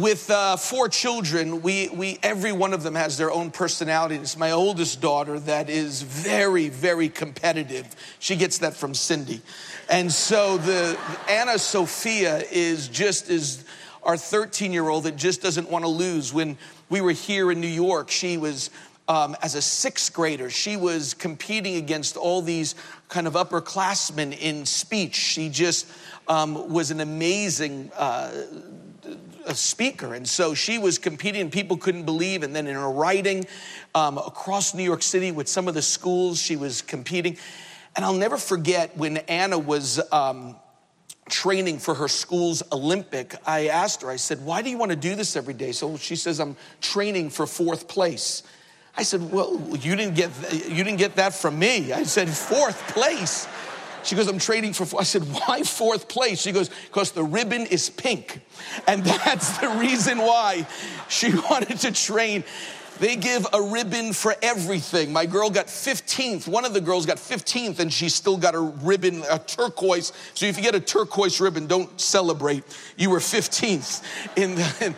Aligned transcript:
with 0.00 0.30
uh, 0.30 0.56
four 0.56 0.88
children, 0.88 1.62
we, 1.62 1.88
we, 1.90 2.18
every 2.22 2.52
one 2.52 2.72
of 2.72 2.82
them 2.82 2.94
has 2.94 3.18
their 3.18 3.30
own 3.30 3.50
personality. 3.50 4.16
It's 4.16 4.36
my 4.36 4.52
oldest 4.52 5.00
daughter 5.00 5.38
that 5.40 5.68
is 5.68 6.02
very, 6.02 6.68
very 6.68 7.08
competitive. 7.08 7.94
She 8.18 8.36
gets 8.36 8.58
that 8.58 8.74
from 8.74 8.94
Cindy. 8.94 9.42
And 9.88 10.10
so 10.10 10.56
the 10.58 10.98
Anna 11.28 11.58
Sophia 11.58 12.42
is 12.50 12.88
just 12.88 13.28
as 13.28 13.64
our 14.02 14.16
13 14.16 14.72
year 14.72 14.88
old 14.88 15.04
that 15.04 15.16
just 15.16 15.42
doesn't 15.42 15.68
want 15.68 15.84
to 15.84 15.90
lose. 15.90 16.32
When 16.32 16.56
we 16.88 17.00
were 17.00 17.12
here 17.12 17.52
in 17.52 17.60
New 17.60 17.66
York, 17.66 18.10
she 18.10 18.38
was 18.38 18.70
um, 19.08 19.36
as 19.42 19.56
a 19.56 19.62
sixth 19.62 20.12
grader, 20.12 20.50
she 20.50 20.76
was 20.76 21.14
competing 21.14 21.74
against 21.76 22.16
all 22.16 22.42
these 22.42 22.76
kind 23.08 23.26
of 23.26 23.32
upperclassmen 23.34 24.38
in 24.38 24.64
speech. 24.64 25.16
She 25.16 25.48
just 25.48 25.88
um, 26.28 26.72
was 26.72 26.92
an 26.92 27.00
amazing 27.00 27.90
uh, 27.96 28.30
speaker. 29.54 30.14
And 30.14 30.28
so 30.28 30.54
she 30.54 30.78
was 30.78 30.98
competing, 30.98 31.50
people 31.50 31.76
couldn't 31.76 32.04
believe. 32.04 32.42
And 32.42 32.54
then 32.54 32.66
in 32.66 32.74
her 32.74 32.90
writing 32.90 33.46
um, 33.94 34.18
across 34.18 34.74
New 34.74 34.84
York 34.84 35.02
City 35.02 35.32
with 35.32 35.48
some 35.48 35.68
of 35.68 35.74
the 35.74 35.82
schools, 35.82 36.40
she 36.40 36.56
was 36.56 36.82
competing. 36.82 37.36
And 37.96 38.04
I'll 38.04 38.14
never 38.14 38.36
forget 38.36 38.96
when 38.96 39.18
Anna 39.18 39.58
was 39.58 40.00
um, 40.12 40.56
training 41.30 41.78
for 41.78 41.94
her 41.94 42.08
school's 42.08 42.62
Olympic, 42.72 43.34
I 43.46 43.68
asked 43.68 44.02
her, 44.02 44.10
I 44.10 44.16
said, 44.16 44.44
Why 44.44 44.62
do 44.62 44.70
you 44.70 44.78
want 44.78 44.90
to 44.90 44.96
do 44.96 45.14
this 45.14 45.36
every 45.36 45.54
day? 45.54 45.72
So 45.72 45.96
she 45.96 46.16
says, 46.16 46.40
I'm 46.40 46.56
training 46.80 47.30
for 47.30 47.46
fourth 47.46 47.88
place. 47.88 48.42
I 48.96 49.02
said, 49.02 49.32
Well, 49.32 49.58
you 49.80 49.96
didn't 49.96 50.14
get, 50.14 50.30
you 50.52 50.84
didn't 50.84 50.98
get 50.98 51.16
that 51.16 51.34
from 51.34 51.58
me. 51.58 51.92
I 51.92 52.02
said, 52.02 52.28
Fourth 52.28 52.80
place. 52.88 53.46
She 54.04 54.16
goes, 54.16 54.28
I'm 54.28 54.38
training 54.38 54.72
for, 54.72 54.98
I 54.98 55.04
said, 55.04 55.22
why 55.22 55.62
fourth 55.62 56.08
place? 56.08 56.40
She 56.40 56.52
goes, 56.52 56.68
because 56.68 57.12
the 57.12 57.24
ribbon 57.24 57.66
is 57.66 57.90
pink. 57.90 58.40
And 58.86 59.04
that's 59.24 59.58
the 59.58 59.68
reason 59.70 60.18
why 60.18 60.66
she 61.08 61.34
wanted 61.50 61.78
to 61.80 61.92
train. 61.92 62.44
They 62.98 63.16
give 63.16 63.46
a 63.54 63.62
ribbon 63.62 64.12
for 64.12 64.34
everything. 64.42 65.10
My 65.10 65.24
girl 65.24 65.48
got 65.48 65.68
15th. 65.68 66.46
One 66.46 66.66
of 66.66 66.74
the 66.74 66.82
girls 66.82 67.06
got 67.06 67.16
15th, 67.16 67.78
and 67.78 67.90
she 67.90 68.10
still 68.10 68.36
got 68.36 68.54
a 68.54 68.60
ribbon, 68.60 69.24
a 69.30 69.38
turquoise. 69.38 70.12
So 70.34 70.44
if 70.44 70.58
you 70.58 70.62
get 70.62 70.74
a 70.74 70.80
turquoise 70.80 71.40
ribbon, 71.40 71.66
don't 71.66 71.98
celebrate. 71.98 72.62
You 72.98 73.08
were 73.08 73.18
15th 73.18 74.02
in 74.36 74.54
the. 74.54 74.94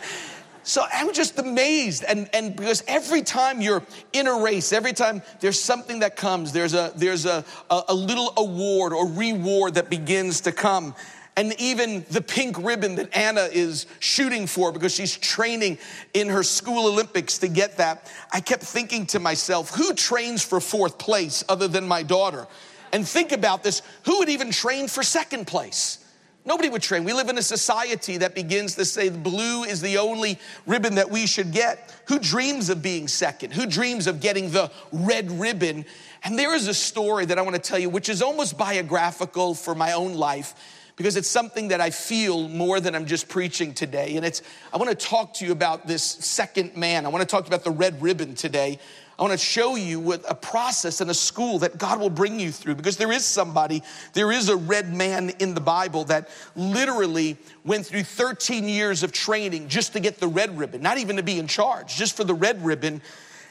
So 0.63 0.83
I'm 0.91 1.13
just 1.13 1.37
amazed. 1.39 2.03
And, 2.07 2.29
and 2.33 2.55
because 2.55 2.83
every 2.87 3.21
time 3.21 3.61
you're 3.61 3.83
in 4.13 4.27
a 4.27 4.39
race, 4.41 4.73
every 4.73 4.93
time 4.93 5.21
there's 5.39 5.59
something 5.59 5.99
that 5.99 6.15
comes, 6.15 6.51
there's 6.51 6.73
a, 6.73 6.91
there's 6.95 7.25
a, 7.25 7.43
a, 7.69 7.83
a 7.89 7.93
little 7.93 8.33
award 8.37 8.93
or 8.93 9.07
reward 9.07 9.75
that 9.75 9.89
begins 9.89 10.41
to 10.41 10.51
come 10.51 10.95
and 11.35 11.59
even 11.59 12.05
the 12.11 12.21
pink 12.21 12.57
ribbon 12.63 12.95
that 12.95 13.15
Anna 13.15 13.49
is 13.51 13.87
shooting 13.99 14.45
for 14.45 14.71
because 14.71 14.93
she's 14.93 15.17
training 15.17 15.79
in 16.13 16.29
her 16.29 16.43
school 16.43 16.87
Olympics 16.87 17.39
to 17.39 17.47
get 17.47 17.77
that. 17.77 18.11
I 18.31 18.39
kept 18.39 18.63
thinking 18.63 19.05
to 19.07 19.19
myself, 19.19 19.71
who 19.73 19.93
trains 19.93 20.43
for 20.43 20.59
fourth 20.59 20.97
place 20.97 21.43
other 21.49 21.67
than 21.67 21.87
my 21.87 22.03
daughter? 22.03 22.47
And 22.91 23.07
think 23.07 23.31
about 23.31 23.63
this 23.63 23.81
who 24.05 24.19
would 24.19 24.29
even 24.29 24.51
train 24.51 24.87
for 24.87 25.01
second 25.01 25.47
place? 25.47 26.02
Nobody 26.45 26.67
would 26.67 26.81
train. 26.81 27.05
We 27.05 27.13
live 27.13 27.29
in 27.29 27.37
a 27.37 27.43
society 27.43 28.17
that 28.17 28.35
begins 28.35 28.75
to 28.75 28.83
say 28.83 29.09
blue 29.09 29.63
is 29.63 29.79
the 29.79 29.97
only 29.97 30.37
ribbon 30.65 30.95
that 30.95 31.09
we 31.09 31.25
should 31.25 31.53
get. 31.53 31.95
Who 32.07 32.19
dreams 32.19 32.69
of 32.69 32.81
being 32.81 33.07
second? 33.07 33.53
Who 33.53 33.65
dreams 33.65 34.07
of 34.07 34.19
getting 34.19 34.51
the 34.51 34.69
red 34.91 35.31
ribbon? 35.31 35.85
And 36.23 36.37
there 36.37 36.53
is 36.53 36.67
a 36.67 36.73
story 36.73 37.25
that 37.25 37.39
I 37.39 37.41
want 37.43 37.55
to 37.55 37.61
tell 37.61 37.79
you, 37.79 37.89
which 37.89 38.09
is 38.09 38.21
almost 38.21 38.57
biographical 38.57 39.55
for 39.55 39.73
my 39.73 39.93
own 39.93 40.15
life 40.15 40.53
because 40.95 41.15
it's 41.15 41.29
something 41.29 41.69
that 41.69 41.81
I 41.81 41.89
feel 41.89 42.47
more 42.47 42.79
than 42.79 42.93
I'm 42.93 43.05
just 43.05 43.27
preaching 43.27 43.73
today. 43.73 44.15
And 44.15 44.25
it's, 44.25 44.41
I 44.71 44.77
want 44.77 44.89
to 44.89 44.95
talk 44.95 45.33
to 45.35 45.45
you 45.45 45.51
about 45.51 45.87
this 45.87 46.03
second 46.03 46.77
man. 46.77 47.05
I 47.05 47.09
want 47.09 47.21
to 47.21 47.27
talk 47.27 47.47
about 47.47 47.63
the 47.63 47.71
red 47.71 48.01
ribbon 48.01 48.35
today. 48.35 48.79
I 49.17 49.21
want 49.21 49.31
to 49.31 49.37
show 49.37 49.75
you 49.75 49.99
what 49.99 50.23
a 50.27 50.33
process 50.33 50.99
and 50.99 51.09
a 51.09 51.13
school 51.13 51.59
that 51.59 51.77
God 51.77 51.99
will 51.99 52.09
bring 52.09 52.39
you 52.39 52.51
through 52.51 52.75
because 52.75 52.97
there 52.97 53.11
is 53.11 53.23
somebody, 53.23 53.83
there 54.13 54.31
is 54.31 54.49
a 54.49 54.55
red 54.55 54.93
man 54.93 55.29
in 55.39 55.53
the 55.53 55.61
Bible 55.61 56.03
that 56.05 56.29
literally 56.55 57.37
went 57.63 57.85
through 57.85 58.03
13 58.03 58.67
years 58.67 59.03
of 59.03 59.11
training 59.11 59.67
just 59.67 59.93
to 59.93 59.99
get 59.99 60.19
the 60.19 60.27
red 60.27 60.57
ribbon, 60.57 60.81
not 60.81 60.97
even 60.97 61.17
to 61.17 61.23
be 61.23 61.37
in 61.37 61.47
charge, 61.47 61.95
just 61.95 62.17
for 62.17 62.23
the 62.23 62.33
red 62.33 62.65
ribbon. 62.65 63.01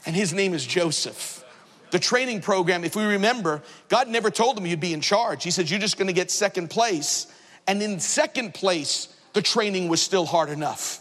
And 0.04 0.16
his 0.16 0.32
name 0.32 0.52
is 0.52 0.66
Joseph 0.66 1.42
the 1.92 1.98
training 1.98 2.40
program, 2.40 2.84
if 2.84 2.96
we 2.96 3.04
remember, 3.04 3.62
God 3.88 4.08
never 4.08 4.30
told 4.30 4.56
him 4.56 4.64
you'd 4.64 4.80
be 4.80 4.94
in 4.94 5.02
charge. 5.02 5.44
He 5.44 5.50
said, 5.50 5.70
You're 5.70 5.78
just 5.78 5.98
gonna 5.98 6.14
get 6.14 6.30
second 6.30 6.68
place. 6.68 7.26
And 7.66 7.80
in 7.82 8.00
second 8.00 8.54
place, 8.54 9.14
the 9.34 9.42
training 9.42 9.88
was 9.88 10.02
still 10.02 10.24
hard 10.24 10.48
enough. 10.48 11.00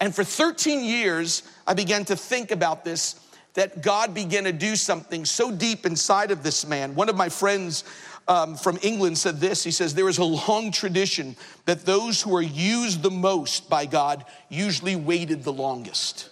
And 0.00 0.14
for 0.14 0.22
13 0.22 0.84
years, 0.84 1.42
I 1.66 1.74
began 1.74 2.04
to 2.04 2.14
think 2.14 2.50
about 2.50 2.84
this 2.84 3.14
that 3.58 3.82
God 3.82 4.14
began 4.14 4.44
to 4.44 4.52
do 4.52 4.76
something 4.76 5.24
so 5.24 5.50
deep 5.50 5.84
inside 5.84 6.30
of 6.30 6.44
this 6.44 6.64
man. 6.64 6.94
One 6.94 7.08
of 7.08 7.16
my 7.16 7.28
friends 7.28 7.82
um, 8.28 8.54
from 8.54 8.78
England 8.82 9.18
said 9.18 9.40
this 9.40 9.64
He 9.64 9.72
says, 9.72 9.94
There 9.94 10.08
is 10.08 10.18
a 10.18 10.24
long 10.24 10.70
tradition 10.70 11.34
that 11.64 11.84
those 11.84 12.22
who 12.22 12.36
are 12.36 12.40
used 12.40 13.02
the 13.02 13.10
most 13.10 13.68
by 13.68 13.84
God 13.84 14.24
usually 14.48 14.94
waited 14.94 15.42
the 15.42 15.52
longest. 15.52 16.28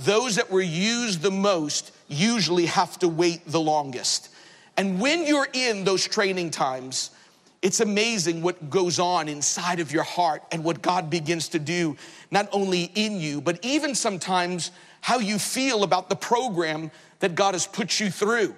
Those 0.00 0.36
that 0.36 0.50
were 0.50 0.60
used 0.60 1.22
the 1.22 1.30
most 1.30 1.90
usually 2.06 2.66
have 2.66 2.98
to 2.98 3.08
wait 3.08 3.40
the 3.46 3.60
longest. 3.60 4.28
And 4.76 5.00
when 5.00 5.26
you're 5.26 5.48
in 5.54 5.84
those 5.84 6.06
training 6.06 6.50
times, 6.50 7.12
it's 7.62 7.80
amazing 7.80 8.42
what 8.42 8.68
goes 8.68 8.98
on 8.98 9.26
inside 9.26 9.80
of 9.80 9.90
your 9.90 10.02
heart 10.02 10.42
and 10.52 10.64
what 10.64 10.82
God 10.82 11.08
begins 11.08 11.48
to 11.48 11.58
do, 11.58 11.96
not 12.30 12.46
only 12.52 12.90
in 12.94 13.18
you, 13.20 13.40
but 13.40 13.58
even 13.64 13.94
sometimes 13.94 14.70
how 15.02 15.18
you 15.18 15.38
feel 15.38 15.82
about 15.82 16.08
the 16.08 16.16
program 16.16 16.90
that 17.18 17.34
God 17.34 17.54
has 17.54 17.66
put 17.66 18.00
you 18.00 18.10
through. 18.10 18.54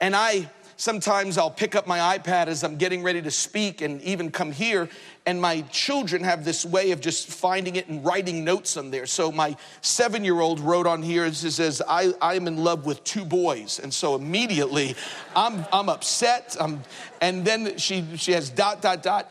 And 0.00 0.14
I 0.14 0.48
sometimes 0.80 1.36
I'll 1.36 1.50
pick 1.50 1.74
up 1.74 1.86
my 1.86 2.16
iPad 2.16 2.46
as 2.46 2.64
I'm 2.64 2.76
getting 2.76 3.02
ready 3.02 3.20
to 3.20 3.30
speak 3.30 3.82
and 3.82 4.00
even 4.00 4.30
come 4.30 4.50
here, 4.50 4.88
and 5.26 5.40
my 5.40 5.60
children 5.70 6.24
have 6.24 6.44
this 6.44 6.64
way 6.64 6.92
of 6.92 7.00
just 7.00 7.28
finding 7.28 7.76
it 7.76 7.88
and 7.88 8.04
writing 8.04 8.44
notes 8.44 8.78
on 8.78 8.90
there. 8.90 9.04
So 9.04 9.30
my 9.30 9.56
seven 9.82 10.24
year 10.24 10.40
old 10.40 10.58
wrote 10.58 10.86
on 10.86 11.02
here, 11.02 11.26
it 11.26 11.34
says, 11.34 11.82
I, 11.86 12.14
I'm 12.22 12.46
in 12.46 12.56
love 12.56 12.86
with 12.86 13.04
two 13.04 13.26
boys. 13.26 13.78
And 13.78 13.92
so 13.92 14.14
immediately 14.14 14.96
I'm, 15.36 15.66
I'm 15.70 15.90
upset. 15.90 16.56
I'm, 16.58 16.82
and 17.20 17.44
then 17.44 17.76
she, 17.76 18.04
she 18.16 18.32
has 18.32 18.48
dot, 18.48 18.80
dot, 18.80 19.02
dot, 19.02 19.30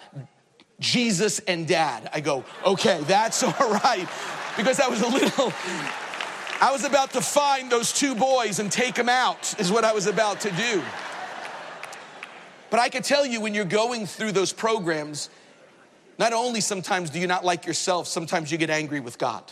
Jesus 0.79 1.39
and 1.39 1.67
dad. 1.67 2.09
I 2.13 2.21
go, 2.21 2.45
okay, 2.63 3.01
that's 3.03 3.41
all 3.43 3.71
right. 3.71 4.07
Because 4.55 4.79
I 4.79 4.87
was 4.87 5.01
a 5.01 5.07
little. 5.07 5.51
I 6.61 6.71
was 6.71 6.83
about 6.83 7.13
to 7.13 7.21
find 7.21 7.71
those 7.71 7.93
two 7.93 8.15
boys 8.15 8.59
and 8.59 8.69
take 8.69 8.95
them 8.95 9.07
out, 9.07 9.57
is 9.59 9.71
what 9.71 9.85
I 9.85 9.93
was 9.93 10.07
about 10.07 10.41
to 10.41 10.51
do. 10.51 10.83
But 12.69 12.81
I 12.81 12.89
can 12.89 13.01
tell 13.01 13.25
you 13.25 13.39
when 13.39 13.53
you're 13.53 13.65
going 13.65 14.05
through 14.05 14.33
those 14.33 14.51
programs, 14.51 15.29
not 16.17 16.33
only 16.33 16.59
sometimes 16.59 17.09
do 17.09 17.19
you 17.19 17.27
not 17.27 17.45
like 17.45 17.65
yourself, 17.65 18.07
sometimes 18.07 18.51
you 18.51 18.57
get 18.57 18.69
angry 18.69 18.99
with 18.99 19.17
God. 19.17 19.43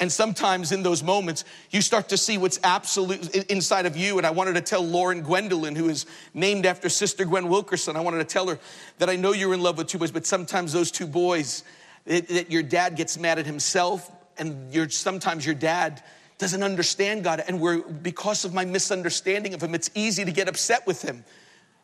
And 0.00 0.10
sometimes 0.10 0.72
in 0.72 0.82
those 0.82 1.02
moments, 1.02 1.44
you 1.70 1.82
start 1.82 2.08
to 2.08 2.16
see 2.16 2.38
what's 2.38 2.58
absolute 2.64 3.36
inside 3.50 3.86
of 3.86 3.96
you. 3.96 4.18
And 4.18 4.26
I 4.26 4.30
wanted 4.30 4.54
to 4.54 4.60
tell 4.62 4.82
Lauren 4.82 5.20
Gwendolyn, 5.20 5.76
who 5.76 5.88
is 5.88 6.06
named 6.34 6.66
after 6.66 6.88
Sister 6.88 7.24
Gwen 7.24 7.48
Wilkerson, 7.48 7.94
I 7.94 8.00
wanted 8.00 8.18
to 8.18 8.24
tell 8.24 8.48
her 8.48 8.58
that 8.98 9.08
I 9.08 9.16
know 9.16 9.32
you're 9.32 9.54
in 9.54 9.62
love 9.62 9.78
with 9.78 9.86
two 9.86 9.98
boys, 9.98 10.10
but 10.10 10.26
sometimes 10.26 10.72
those 10.72 10.90
two 10.90 11.06
boys, 11.06 11.62
that 12.06 12.50
your 12.50 12.64
dad 12.64 12.96
gets 12.96 13.16
mad 13.18 13.38
at 13.38 13.46
himself, 13.46 14.10
and 14.38 14.72
you're, 14.72 14.88
sometimes 14.88 15.44
your 15.44 15.54
dad 15.54 16.02
doesn't 16.38 16.62
understand 16.62 17.24
God. 17.24 17.42
And 17.46 17.60
we're, 17.60 17.82
because 17.82 18.44
of 18.44 18.52
my 18.52 18.64
misunderstanding 18.64 19.54
of 19.54 19.62
him, 19.62 19.74
it's 19.74 19.90
easy 19.94 20.24
to 20.24 20.32
get 20.32 20.48
upset 20.48 20.86
with 20.86 21.02
him. 21.02 21.24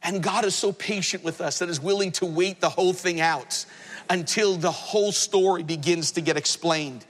And 0.02 0.22
God 0.22 0.44
is 0.44 0.54
so 0.54 0.72
patient 0.72 1.24
with 1.24 1.40
us 1.40 1.58
that 1.58 1.68
is 1.68 1.80
willing 1.80 2.12
to 2.12 2.26
wait 2.26 2.60
the 2.60 2.68
whole 2.68 2.92
thing 2.92 3.20
out 3.20 3.64
until 4.10 4.56
the 4.56 4.70
whole 4.70 5.12
story 5.12 5.62
begins 5.62 6.12
to 6.12 6.20
get 6.20 6.36
explained. 6.36 7.04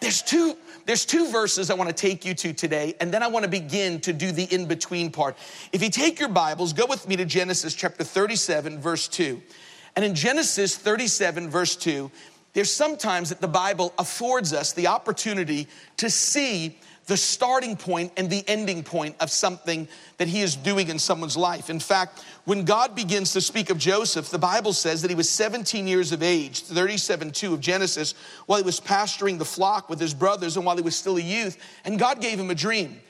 There's 0.00 0.22
two 0.22 0.56
there's 0.86 1.06
two 1.06 1.30
verses 1.30 1.70
I 1.70 1.74
want 1.74 1.88
to 1.88 1.94
take 1.94 2.26
you 2.26 2.34
to 2.34 2.52
today 2.52 2.94
and 3.00 3.10
then 3.10 3.22
I 3.22 3.28
want 3.28 3.44
to 3.44 3.50
begin 3.50 4.00
to 4.02 4.12
do 4.12 4.32
the 4.32 4.44
in 4.44 4.66
between 4.66 5.10
part. 5.10 5.34
If 5.72 5.82
you 5.82 5.88
take 5.88 6.20
your 6.20 6.28
Bibles, 6.28 6.74
go 6.74 6.84
with 6.84 7.08
me 7.08 7.16
to 7.16 7.24
Genesis 7.24 7.72
chapter 7.72 8.04
37 8.04 8.80
verse 8.82 9.08
2. 9.08 9.40
And 9.96 10.04
in 10.04 10.14
Genesis 10.14 10.76
37 10.76 11.48
verse 11.48 11.74
2, 11.76 12.10
there's 12.54 12.72
sometimes 12.72 13.28
that 13.28 13.40
the 13.40 13.48
Bible 13.48 13.92
affords 13.98 14.52
us 14.52 14.72
the 14.72 14.86
opportunity 14.86 15.68
to 15.98 16.08
see 16.08 16.78
the 17.06 17.16
starting 17.16 17.76
point 17.76 18.12
and 18.16 18.30
the 18.30 18.42
ending 18.48 18.82
point 18.82 19.14
of 19.20 19.30
something 19.30 19.86
that 20.16 20.28
he 20.28 20.40
is 20.40 20.56
doing 20.56 20.88
in 20.88 20.98
someone's 20.98 21.36
life. 21.36 21.68
In 21.68 21.78
fact, 21.78 22.24
when 22.44 22.64
God 22.64 22.94
begins 22.94 23.32
to 23.32 23.40
speak 23.40 23.68
of 23.68 23.76
Joseph, 23.76 24.30
the 24.30 24.38
Bible 24.38 24.72
says 24.72 25.02
that 25.02 25.10
he 25.10 25.14
was 25.14 25.28
17 25.28 25.86
years 25.86 26.12
of 26.12 26.22
age, 26.22 26.62
37 26.62 27.30
2 27.30 27.52
of 27.52 27.60
Genesis, 27.60 28.14
while 28.46 28.58
he 28.58 28.64
was 28.64 28.80
pasturing 28.80 29.36
the 29.36 29.44
flock 29.44 29.90
with 29.90 30.00
his 30.00 30.14
brothers 30.14 30.56
and 30.56 30.64
while 30.64 30.76
he 30.76 30.82
was 30.82 30.96
still 30.96 31.18
a 31.18 31.20
youth, 31.20 31.58
and 31.84 31.98
God 31.98 32.20
gave 32.20 32.40
him 32.40 32.50
a 32.50 32.54
dream. 32.54 33.00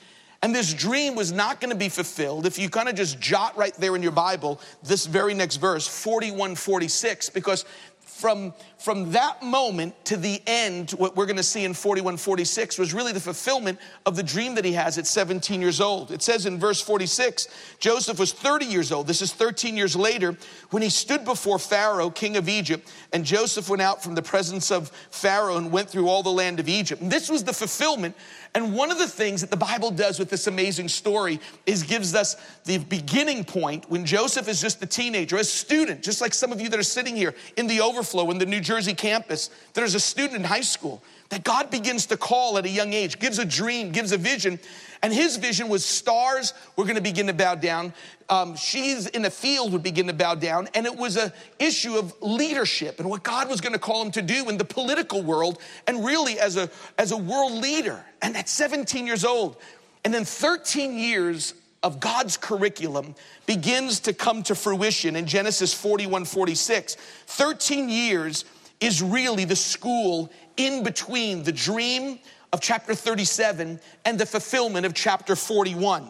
And 0.41 0.53
this 0.53 0.73
dream 0.73 1.15
was 1.15 1.31
not 1.31 1.59
going 1.59 1.71
to 1.71 1.77
be 1.77 1.89
fulfilled 1.89 2.45
if 2.45 2.59
you 2.59 2.69
kind 2.69 2.89
of 2.89 2.95
just 2.95 3.19
jot 3.19 3.57
right 3.57 3.73
there 3.75 3.95
in 3.95 4.03
your 4.03 4.11
Bible 4.11 4.59
this 4.83 5.05
very 5.05 5.33
next 5.33 5.55
verse, 5.55 5.87
41 5.87 6.55
46, 6.55 7.29
because 7.29 7.65
from, 8.01 8.53
from 8.77 9.11
that 9.11 9.41
moment 9.41 9.93
to 10.05 10.17
the 10.17 10.41
end, 10.45 10.91
what 10.91 11.15
we're 11.15 11.25
going 11.25 11.37
to 11.37 11.43
see 11.43 11.63
in 11.63 11.73
41 11.73 12.17
46 12.17 12.77
was 12.77 12.93
really 12.93 13.13
the 13.13 13.19
fulfillment 13.19 13.79
of 14.05 14.15
the 14.15 14.23
dream 14.23 14.55
that 14.55 14.65
he 14.65 14.73
has 14.73 14.97
at 14.97 15.07
17 15.07 15.61
years 15.61 15.79
old. 15.79 16.11
It 16.11 16.21
says 16.21 16.45
in 16.45 16.59
verse 16.59 16.81
46 16.81 17.47
Joseph 17.79 18.19
was 18.19 18.33
30 18.33 18.65
years 18.65 18.91
old. 18.91 19.07
This 19.07 19.21
is 19.21 19.31
13 19.31 19.77
years 19.77 19.95
later 19.95 20.37
when 20.71 20.83
he 20.83 20.89
stood 20.89 21.23
before 21.23 21.57
Pharaoh, 21.57 22.09
king 22.09 22.37
of 22.37 22.49
Egypt, 22.49 22.91
and 23.13 23.23
Joseph 23.23 23.69
went 23.69 23.81
out 23.81 24.03
from 24.03 24.15
the 24.15 24.21
presence 24.21 24.71
of 24.71 24.89
Pharaoh 25.09 25.57
and 25.57 25.71
went 25.71 25.89
through 25.89 26.07
all 26.07 26.23
the 26.23 26.29
land 26.29 26.59
of 26.59 26.67
Egypt. 26.67 27.01
And 27.01 27.11
this 27.11 27.29
was 27.29 27.43
the 27.43 27.53
fulfillment 27.53 28.15
and 28.55 28.73
one 28.73 28.89
of 28.89 28.97
the 28.97 29.07
things 29.07 29.41
that 29.41 29.51
the 29.51 29.57
Bible 29.57 29.91
does 29.91 30.17
with 30.17 30.29
this 30.29 30.47
amazing 30.47 30.87
story 30.87 31.41
is 31.65 31.83
gives 31.83 32.15
us 32.15 32.37
the 32.63 32.77
beginning 32.77 33.43
point 33.43 33.89
when 33.89 34.05
Joseph 34.05 34.47
is 34.47 34.61
just 34.61 34.81
a 34.81 34.85
teenager, 34.85 35.35
a 35.35 35.43
student, 35.43 36.01
just 36.01 36.21
like 36.21 36.33
some 36.33 36.53
of 36.53 36.61
you 36.61 36.69
that 36.69 36.79
are 36.79 36.83
sitting 36.83 37.17
here 37.17 37.35
in 37.57 37.67
the 37.67 37.81
overflow 37.81 38.31
in 38.31 38.37
the 38.37 38.45
New 38.45 38.61
Jersey 38.65 38.93
campus. 38.93 39.49
There's 39.73 39.95
a 39.95 39.99
student 39.99 40.35
in 40.35 40.43
high 40.43 40.61
school 40.61 41.01
that 41.29 41.43
God 41.43 41.71
begins 41.71 42.07
to 42.07 42.17
call 42.17 42.57
at 42.57 42.65
a 42.65 42.69
young 42.69 42.93
age, 42.93 43.19
gives 43.19 43.39
a 43.39 43.45
dream, 43.45 43.91
gives 43.91 44.11
a 44.11 44.17
vision. 44.17 44.59
And 45.01 45.13
his 45.13 45.37
vision 45.37 45.69
was 45.69 45.85
stars 45.85 46.53
were 46.75 46.83
going 46.83 46.95
to 46.95 47.01
begin 47.01 47.27
to 47.27 47.33
bow 47.33 47.55
down. 47.55 47.93
Um, 48.29 48.55
she's 48.55 49.07
in 49.07 49.21
the 49.21 49.29
field 49.29 49.71
would 49.71 49.83
begin 49.83 50.07
to 50.07 50.13
bow 50.13 50.35
down. 50.35 50.67
And 50.73 50.85
it 50.85 50.95
was 50.95 51.17
a 51.17 51.31
issue 51.59 51.95
of 51.95 52.13
leadership 52.21 52.99
and 52.99 53.09
what 53.09 53.23
God 53.23 53.49
was 53.49 53.61
going 53.61 53.73
to 53.73 53.79
call 53.79 54.01
him 54.01 54.11
to 54.11 54.21
do 54.21 54.49
in 54.49 54.57
the 54.57 54.65
political 54.65 55.21
world 55.21 55.59
and 55.87 56.05
really 56.05 56.39
as 56.39 56.57
a, 56.57 56.69
as 56.97 57.11
a 57.11 57.17
world 57.17 57.53
leader. 57.53 58.03
And 58.21 58.35
at 58.35 58.49
17 58.49 59.07
years 59.07 59.23
old. 59.23 59.57
And 60.03 60.13
then 60.13 60.25
13 60.25 60.97
years 60.97 61.53
of 61.85 61.99
God's 61.99 62.35
curriculum 62.35 63.13
begins 63.45 63.99
to 64.01 64.13
come 64.13 64.41
to 64.43 64.55
fruition 64.55 65.15
in 65.15 65.27
Genesis 65.27 65.71
41 65.73 66.25
46. 66.25 66.95
13 66.95 67.89
years 67.89 68.43
is 68.79 69.01
really 69.01 69.45
the 69.45 69.55
school 69.55 70.31
in 70.57 70.83
between 70.83 71.43
the 71.43 71.51
dream 71.51 72.19
of 72.53 72.61
chapter 72.61 72.95
37 72.95 73.79
and 74.05 74.19
the 74.19 74.25
fulfillment 74.25 74.85
of 74.85 74.93
chapter 74.93 75.35
41. 75.35 76.09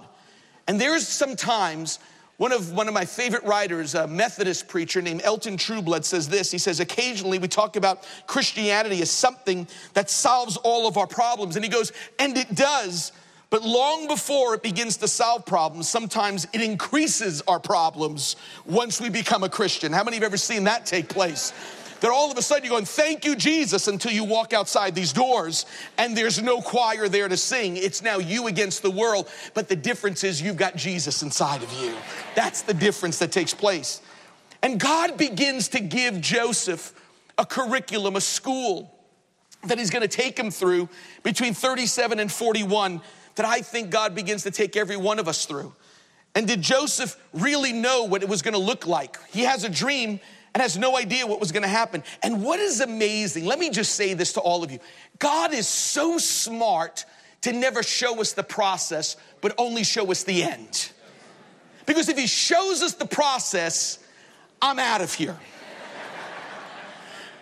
And 0.68 0.80
there's 0.80 1.08
sometimes 1.08 2.00
one 2.38 2.52
of 2.52 2.74
one 2.74 2.88
of 2.88 2.94
my 2.94 3.06
favorite 3.06 3.44
writers, 3.44 3.96
a 3.96 4.08
Methodist 4.08 4.68
preacher 4.68 5.02
named 5.02 5.22
Elton 5.24 5.56
Trueblood, 5.58 6.04
says 6.04 6.28
this. 6.28 6.52
He 6.52 6.58
says, 6.58 6.80
occasionally 6.80 7.40
we 7.40 7.48
talk 7.48 7.78
about 7.78 8.06
Christianity 8.28 9.02
as 9.02 9.10
something 9.10 9.68
that 9.94 10.10
solves 10.10 10.58
all 10.58 10.88
of 10.88 10.98
our 10.98 11.08
problems. 11.08 11.56
And 11.56 11.64
he 11.64 11.72
goes, 11.72 11.94
and 12.20 12.38
it 12.38 12.54
does. 12.54 13.14
But 13.50 13.64
long 13.64 14.08
before 14.08 14.54
it 14.56 14.64
begins 14.64 14.98
to 14.98 15.08
solve 15.08 15.46
problems, 15.46 15.88
sometimes 15.88 16.46
it 16.52 16.62
increases 16.62 17.42
our 17.48 17.60
problems 17.60 18.36
once 18.66 19.00
we 19.00 19.10
become 19.10 19.44
a 19.44 19.50
Christian. 19.50 19.94
How 19.94 20.04
many 20.04 20.18
have 20.18 20.24
ever 20.24 20.38
seen 20.38 20.66
that 20.66 20.86
take 20.86 21.08
place? 21.08 21.54
That 22.06 22.12
all 22.12 22.32
of 22.32 22.38
a 22.38 22.42
sudden 22.44 22.64
you're 22.64 22.70
going, 22.70 22.86
Thank 22.86 23.26
you, 23.26 23.36
Jesus, 23.36 23.88
until 23.88 24.12
you 24.12 24.24
walk 24.24 24.54
outside 24.54 24.94
these 24.94 25.12
doors 25.12 25.66
and 25.98 26.16
there's 26.16 26.40
no 26.40 26.62
choir 26.62 27.10
there 27.10 27.28
to 27.28 27.36
sing. 27.36 27.78
It's 27.78 28.04
now 28.04 28.20
you 28.20 28.46
against 28.46 28.84
the 28.84 28.92
world. 28.92 29.28
But 29.56 29.70
the 29.70 29.76
difference 29.76 30.24
is 30.24 30.40
you've 30.40 30.56
got 30.56 30.76
Jesus 30.76 31.24
inside 31.24 31.64
of 31.64 31.74
you. 31.82 31.96
That's 32.36 32.62
the 32.62 32.76
difference 32.76 33.18
that 33.18 33.32
takes 33.32 33.56
place. 33.56 34.04
And 34.62 34.80
God 34.80 35.18
begins 35.18 35.70
to 35.70 35.80
give 35.80 36.22
Joseph 36.22 36.94
a 37.40 37.46
curriculum, 37.46 38.16
a 38.16 38.22
school 38.22 38.96
that 39.64 39.80
he's 39.80 39.90
going 39.90 40.04
to 40.04 40.08
take 40.08 40.38
him 40.38 40.52
through 40.52 40.90
between 41.24 41.56
37 41.56 42.20
and 42.20 42.32
41 42.32 43.02
that 43.34 43.48
I 43.48 43.62
think 43.62 43.90
God 43.90 44.14
begins 44.14 44.44
to 44.44 44.52
take 44.52 44.78
every 44.78 44.96
one 44.96 45.18
of 45.18 45.28
us 45.28 45.48
through. 45.48 45.74
And 46.36 46.48
did 46.48 46.62
Joseph 46.62 47.18
really 47.34 47.74
know 47.74 48.04
what 48.04 48.22
it 48.22 48.30
was 48.30 48.44
going 48.44 48.54
to 48.54 48.60
look 48.60 48.86
like? 48.86 49.18
He 49.32 49.42
has 49.42 49.64
a 49.64 49.70
dream 49.70 50.20
and 50.56 50.62
has 50.62 50.78
no 50.78 50.98
idea 50.98 51.28
what 51.28 51.42
was 51.42 51.52
going 51.52 51.64
to 51.64 51.70
happen. 51.70 52.02
And 52.24 52.42
what 52.42 52.62
is 52.62 52.80
amazing, 52.80 53.44
let 53.44 53.60
me 53.60 53.70
just 53.70 53.94
say 53.96 54.14
this 54.14 54.32
to 54.34 54.40
all 54.40 54.64
of 54.64 54.72
you 54.72 54.80
God 55.20 55.54
is 55.54 55.68
so 55.68 56.18
smart 56.18 57.06
to 57.42 57.52
never 57.52 57.84
show 57.84 58.22
us 58.22 58.32
the 58.32 58.42
process, 58.42 59.18
but 59.42 59.54
only 59.58 59.84
show 59.84 60.10
us 60.10 60.24
the 60.24 60.42
end. 60.42 60.92
Because 61.86 62.08
if 62.08 62.18
He 62.18 62.26
shows 62.26 62.82
us 62.82 62.94
the 62.94 63.06
process, 63.06 64.00
I'm 64.62 64.80
out 64.80 65.02
of 65.02 65.14
here. 65.14 65.38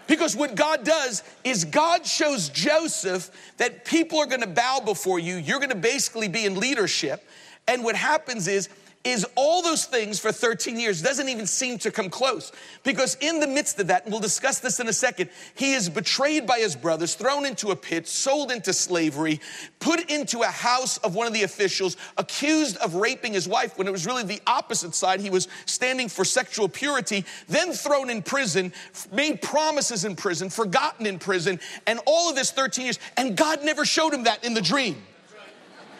Because 0.08 0.36
what 0.36 0.56
God 0.56 0.84
does 0.84 1.24
is 1.44 1.64
God 1.64 2.06
shows 2.06 2.50
Joseph 2.50 3.32
that 3.58 3.86
people 3.86 4.20
are 4.20 4.26
gonna 4.26 4.48
bow 4.48 4.82
before 4.84 5.20
you. 5.20 5.36
You're 5.36 5.60
gonna 5.60 5.76
basically 5.76 6.28
be 6.28 6.46
in 6.46 6.60
leadership. 6.60 7.26
And 7.68 7.84
what 7.84 7.96
happens 7.96 8.48
is 8.48 8.70
is 9.04 9.26
all 9.36 9.62
those 9.62 9.86
things 9.86 10.18
for 10.18 10.32
13 10.32 10.80
years 10.80 11.02
doesn't 11.02 11.28
even 11.28 11.46
seem 11.46 11.78
to 11.80 11.92
come 11.92 12.10
close. 12.10 12.54
Because 12.84 13.18
in 13.20 13.42
the 13.42 13.48
midst 13.48 13.78
of 13.80 13.88
that, 13.88 14.04
and 14.04 14.14
we'll 14.14 14.22
discuss 14.22 14.60
this 14.60 14.80
in 14.80 14.88
a 14.88 14.94
second, 14.94 15.30
he 15.56 15.74
is 15.74 15.90
betrayed 15.90 16.48
by 16.48 16.60
his 16.60 16.76
brothers, 16.76 17.16
thrown 17.16 17.46
into 17.46 17.72
a 17.72 17.76
pit, 17.76 18.08
sold 18.08 18.50
into 18.50 18.72
slavery, 18.72 19.42
put 19.80 20.10
into 20.10 20.42
a 20.42 20.48
house 20.48 20.98
of 21.00 21.16
one 21.16 21.28
of 21.28 21.34
the 21.34 21.44
officials, 21.44 21.98
accused 22.18 22.78
of 22.78 22.96
raping 22.96 23.34
his 23.34 23.48
wife 23.48 23.78
when 23.78 23.88
it 23.88 23.92
was 23.92 24.06
really 24.06 24.24
the 24.24 24.42
opposite 24.48 24.96
side. 24.96 25.20
He 25.20 25.30
was 25.30 25.50
standing 25.66 26.08
for 26.08 26.24
sexual 26.24 26.70
purity, 26.70 27.26
then 27.50 27.74
thrown 27.74 28.10
in 28.10 28.22
prison, 28.22 28.72
made 29.12 29.42
promises 29.42 30.06
in 30.06 30.16
prison, 30.16 30.50
forgotten 30.50 31.06
in 31.06 31.20
prison, 31.20 31.60
and 31.88 32.00
all 32.06 32.30
of 32.30 32.36
this 32.36 32.52
13 32.52 32.86
years. 32.86 33.00
And 33.18 33.36
God 33.36 33.66
never 33.66 33.84
showed 33.84 34.14
him 34.14 34.24
that 34.24 34.46
in 34.46 34.54
the 34.54 34.62
dream. 34.62 34.96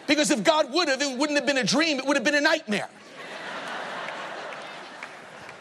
Because 0.06 0.30
if 0.30 0.44
God 0.44 0.72
would 0.72 0.88
have, 0.88 1.00
it 1.00 1.18
wouldn't 1.18 1.38
have 1.38 1.46
been 1.46 1.58
a 1.58 1.64
dream, 1.64 1.98
it 1.98 2.06
would 2.06 2.16
have 2.16 2.24
been 2.24 2.34
a 2.34 2.40
nightmare. 2.40 2.88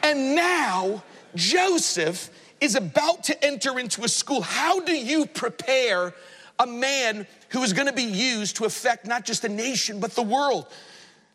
and 0.04 0.36
now 0.36 1.04
Joseph 1.36 2.30
is 2.60 2.76
about 2.76 3.24
to 3.26 3.44
enter 3.44 3.80
into 3.80 4.04
a 4.04 4.08
school. 4.08 4.42
How 4.42 4.80
do 4.82 4.94
you 4.94 5.26
prepare 5.26 6.14
a 6.60 6.68
man 6.68 7.28
who 7.50 7.64
is 7.64 7.74
going 7.74 7.88
to 7.88 7.94
be 7.94 8.04
used 8.04 8.58
to 8.58 8.66
affect 8.66 9.06
not 9.06 9.26
just 9.26 9.44
a 9.44 9.50
nation, 9.50 10.00
but 10.00 10.12
the 10.12 10.24
world? 10.24 10.68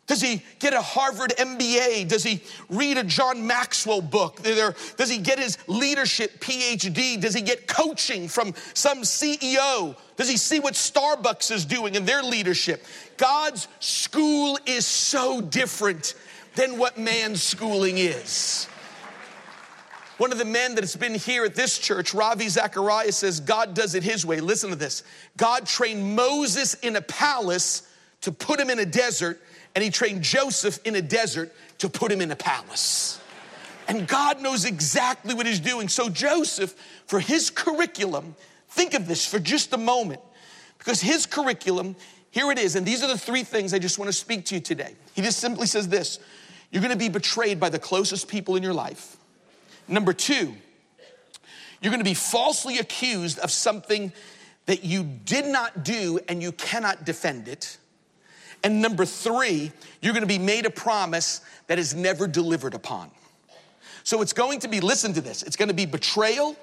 Does 0.09 0.21
he 0.21 0.41
get 0.57 0.73
a 0.73 0.81
Harvard 0.81 1.33
MBA? 1.37 2.07
Does 2.07 2.23
he 2.23 2.41
read 2.67 2.97
a 2.97 3.03
John 3.03 3.45
Maxwell 3.45 4.01
book? 4.01 4.41
Does 4.41 5.07
he 5.07 5.19
get 5.19 5.37
his 5.37 5.59
leadership 5.67 6.39
PhD? 6.39 7.21
Does 7.21 7.35
he 7.35 7.43
get 7.43 7.67
coaching 7.67 8.27
from 8.27 8.55
some 8.73 9.03
CEO? 9.03 9.95
Does 10.17 10.27
he 10.27 10.35
see 10.35 10.59
what 10.59 10.73
Starbucks 10.73 11.51
is 11.51 11.63
doing 11.63 11.93
in 11.93 12.05
their 12.05 12.23
leadership? 12.23 12.83
God's 13.17 13.67
school 13.79 14.57
is 14.65 14.87
so 14.87 15.41
different 15.41 16.15
than 16.55 16.79
what 16.79 16.97
man's 16.97 17.43
schooling 17.43 17.99
is. 17.99 18.65
One 20.17 20.31
of 20.31 20.39
the 20.39 20.43
men 20.43 20.73
that's 20.73 20.95
been 20.95 21.13
here 21.13 21.45
at 21.45 21.53
this 21.53 21.77
church, 21.77 22.15
Ravi 22.15 22.49
Zacharias, 22.49 23.17
says 23.17 23.39
God 23.39 23.75
does 23.75 23.93
it 23.93 24.01
his 24.01 24.25
way. 24.25 24.39
Listen 24.39 24.71
to 24.71 24.75
this 24.75 25.03
God 25.37 25.67
trained 25.67 26.15
Moses 26.15 26.73
in 26.73 26.95
a 26.95 27.01
palace 27.01 27.83
to 28.21 28.31
put 28.31 28.59
him 28.59 28.71
in 28.71 28.79
a 28.79 28.87
desert 28.87 29.39
and 29.75 29.83
he 29.83 29.89
trained 29.89 30.23
Joseph 30.23 30.79
in 30.85 30.95
a 30.95 31.01
desert 31.01 31.53
to 31.79 31.89
put 31.89 32.11
him 32.11 32.21
in 32.21 32.31
a 32.31 32.35
palace. 32.35 33.19
And 33.87 34.07
God 34.07 34.41
knows 34.41 34.65
exactly 34.65 35.33
what 35.33 35.45
he's 35.45 35.59
doing. 35.59 35.89
So, 35.89 36.09
Joseph, 36.09 36.75
for 37.07 37.19
his 37.19 37.49
curriculum, 37.49 38.35
think 38.69 38.93
of 38.93 39.07
this 39.07 39.25
for 39.25 39.39
just 39.39 39.73
a 39.73 39.77
moment, 39.77 40.21
because 40.77 41.01
his 41.01 41.25
curriculum, 41.25 41.95
here 42.29 42.51
it 42.51 42.59
is, 42.59 42.75
and 42.75 42.85
these 42.85 43.03
are 43.03 43.07
the 43.07 43.17
three 43.17 43.43
things 43.43 43.73
I 43.73 43.79
just 43.79 43.97
want 43.97 44.07
to 44.09 44.13
speak 44.13 44.45
to 44.45 44.55
you 44.55 44.61
today. 44.61 44.95
He 45.15 45.21
just 45.21 45.39
simply 45.39 45.65
says 45.65 45.87
this 45.87 46.19
you're 46.71 46.81
going 46.81 46.93
to 46.93 46.99
be 46.99 47.09
betrayed 47.09 47.59
by 47.59 47.69
the 47.69 47.79
closest 47.79 48.27
people 48.27 48.55
in 48.55 48.61
your 48.61 48.73
life. 48.73 49.17
Number 49.87 50.13
two, 50.13 50.53
you're 51.81 51.91
going 51.91 51.99
to 51.99 52.09
be 52.09 52.13
falsely 52.13 52.77
accused 52.77 53.39
of 53.39 53.49
something 53.49 54.11
that 54.67 54.83
you 54.83 55.03
did 55.03 55.45
not 55.47 55.83
do 55.83 56.19
and 56.27 56.43
you 56.43 56.51
cannot 56.51 57.05
defend 57.05 57.47
it. 57.47 57.77
And 58.63 58.81
number 58.81 59.05
three, 59.05 59.71
you're 60.01 60.13
gonna 60.13 60.25
be 60.25 60.39
made 60.39 60.65
a 60.65 60.69
promise 60.69 61.41
that 61.67 61.79
is 61.79 61.93
never 61.95 62.27
delivered 62.27 62.73
upon. 62.73 63.11
So 64.03 64.21
it's 64.21 64.33
going 64.33 64.59
to 64.61 64.67
be, 64.67 64.79
listen 64.79 65.13
to 65.13 65.21
this, 65.21 65.43
it's 65.43 65.55
gonna 65.55 65.73
be 65.73 65.85
betrayal, 65.85 66.55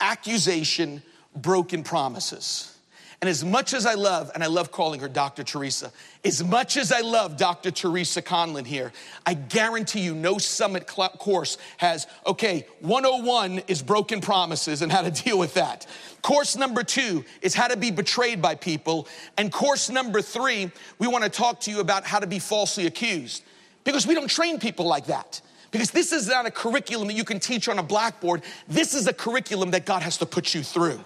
accusation, 0.00 1.02
broken 1.34 1.82
promises. 1.82 2.77
And 3.20 3.28
as 3.28 3.44
much 3.44 3.74
as 3.74 3.84
I 3.84 3.94
love, 3.94 4.30
and 4.32 4.44
I 4.44 4.46
love 4.46 4.70
calling 4.70 5.00
her 5.00 5.08
Dr. 5.08 5.42
Teresa, 5.42 5.90
as 6.24 6.44
much 6.44 6.76
as 6.76 6.92
I 6.92 7.00
love 7.00 7.36
Dr. 7.36 7.72
Teresa 7.72 8.22
Conlon 8.22 8.64
here, 8.64 8.92
I 9.26 9.34
guarantee 9.34 10.00
you 10.00 10.14
no 10.14 10.38
summit 10.38 10.86
course 10.86 11.58
has, 11.78 12.06
okay, 12.24 12.64
101 12.78 13.62
is 13.66 13.82
broken 13.82 14.20
promises 14.20 14.82
and 14.82 14.92
how 14.92 15.02
to 15.02 15.10
deal 15.24 15.36
with 15.36 15.54
that. 15.54 15.84
Course 16.22 16.56
number 16.56 16.84
two 16.84 17.24
is 17.42 17.54
how 17.54 17.66
to 17.66 17.76
be 17.76 17.90
betrayed 17.90 18.40
by 18.40 18.54
people. 18.54 19.08
And 19.36 19.50
course 19.50 19.90
number 19.90 20.22
three, 20.22 20.70
we 21.00 21.08
want 21.08 21.24
to 21.24 21.30
talk 21.30 21.58
to 21.62 21.72
you 21.72 21.80
about 21.80 22.04
how 22.04 22.20
to 22.20 22.26
be 22.28 22.38
falsely 22.38 22.86
accused. 22.86 23.42
Because 23.82 24.06
we 24.06 24.14
don't 24.14 24.28
train 24.28 24.60
people 24.60 24.86
like 24.86 25.06
that. 25.06 25.40
Because 25.72 25.90
this 25.90 26.12
is 26.12 26.28
not 26.28 26.46
a 26.46 26.52
curriculum 26.52 27.08
that 27.08 27.14
you 27.14 27.24
can 27.24 27.40
teach 27.40 27.68
on 27.68 27.80
a 27.80 27.82
blackboard. 27.82 28.42
This 28.68 28.94
is 28.94 29.08
a 29.08 29.12
curriculum 29.12 29.72
that 29.72 29.86
God 29.86 30.02
has 30.02 30.18
to 30.18 30.26
put 30.26 30.54
you 30.54 30.62
through. 30.62 31.00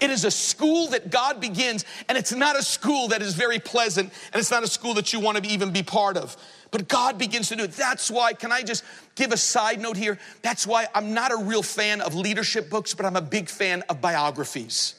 It 0.00 0.10
is 0.10 0.24
a 0.24 0.30
school 0.30 0.88
that 0.88 1.10
God 1.10 1.40
begins, 1.40 1.84
and 2.08 2.16
it's 2.16 2.32
not 2.32 2.58
a 2.58 2.62
school 2.62 3.08
that 3.08 3.22
is 3.22 3.34
very 3.34 3.58
pleasant, 3.58 4.12
and 4.32 4.40
it's 4.40 4.50
not 4.50 4.62
a 4.62 4.68
school 4.68 4.94
that 4.94 5.12
you 5.12 5.20
want 5.20 5.42
to 5.42 5.50
even 5.50 5.72
be 5.72 5.82
part 5.82 6.16
of. 6.16 6.36
But 6.70 6.88
God 6.88 7.18
begins 7.18 7.48
to 7.48 7.56
do 7.56 7.64
it. 7.64 7.72
That's 7.72 8.10
why, 8.10 8.32
can 8.32 8.52
I 8.52 8.62
just 8.62 8.84
give 9.14 9.32
a 9.32 9.36
side 9.36 9.80
note 9.80 9.96
here? 9.96 10.18
That's 10.42 10.66
why 10.66 10.86
I'm 10.94 11.14
not 11.14 11.32
a 11.32 11.36
real 11.36 11.62
fan 11.62 12.00
of 12.00 12.14
leadership 12.14 12.70
books, 12.70 12.94
but 12.94 13.04
I'm 13.06 13.16
a 13.16 13.22
big 13.22 13.48
fan 13.48 13.82
of 13.88 14.00
biographies. 14.00 14.94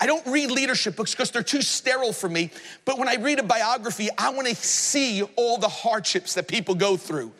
I 0.00 0.06
don't 0.06 0.26
read 0.26 0.50
leadership 0.50 0.96
books 0.96 1.12
because 1.12 1.30
they're 1.30 1.42
too 1.42 1.62
sterile 1.62 2.12
for 2.12 2.28
me. 2.28 2.50
But 2.84 2.98
when 2.98 3.08
I 3.08 3.16
read 3.16 3.38
a 3.38 3.42
biography, 3.42 4.08
I 4.18 4.30
want 4.30 4.48
to 4.48 4.54
see 4.54 5.22
all 5.36 5.58
the 5.58 5.68
hardships 5.68 6.34
that 6.34 6.48
people 6.48 6.74
go 6.74 6.96
through. 6.96 7.32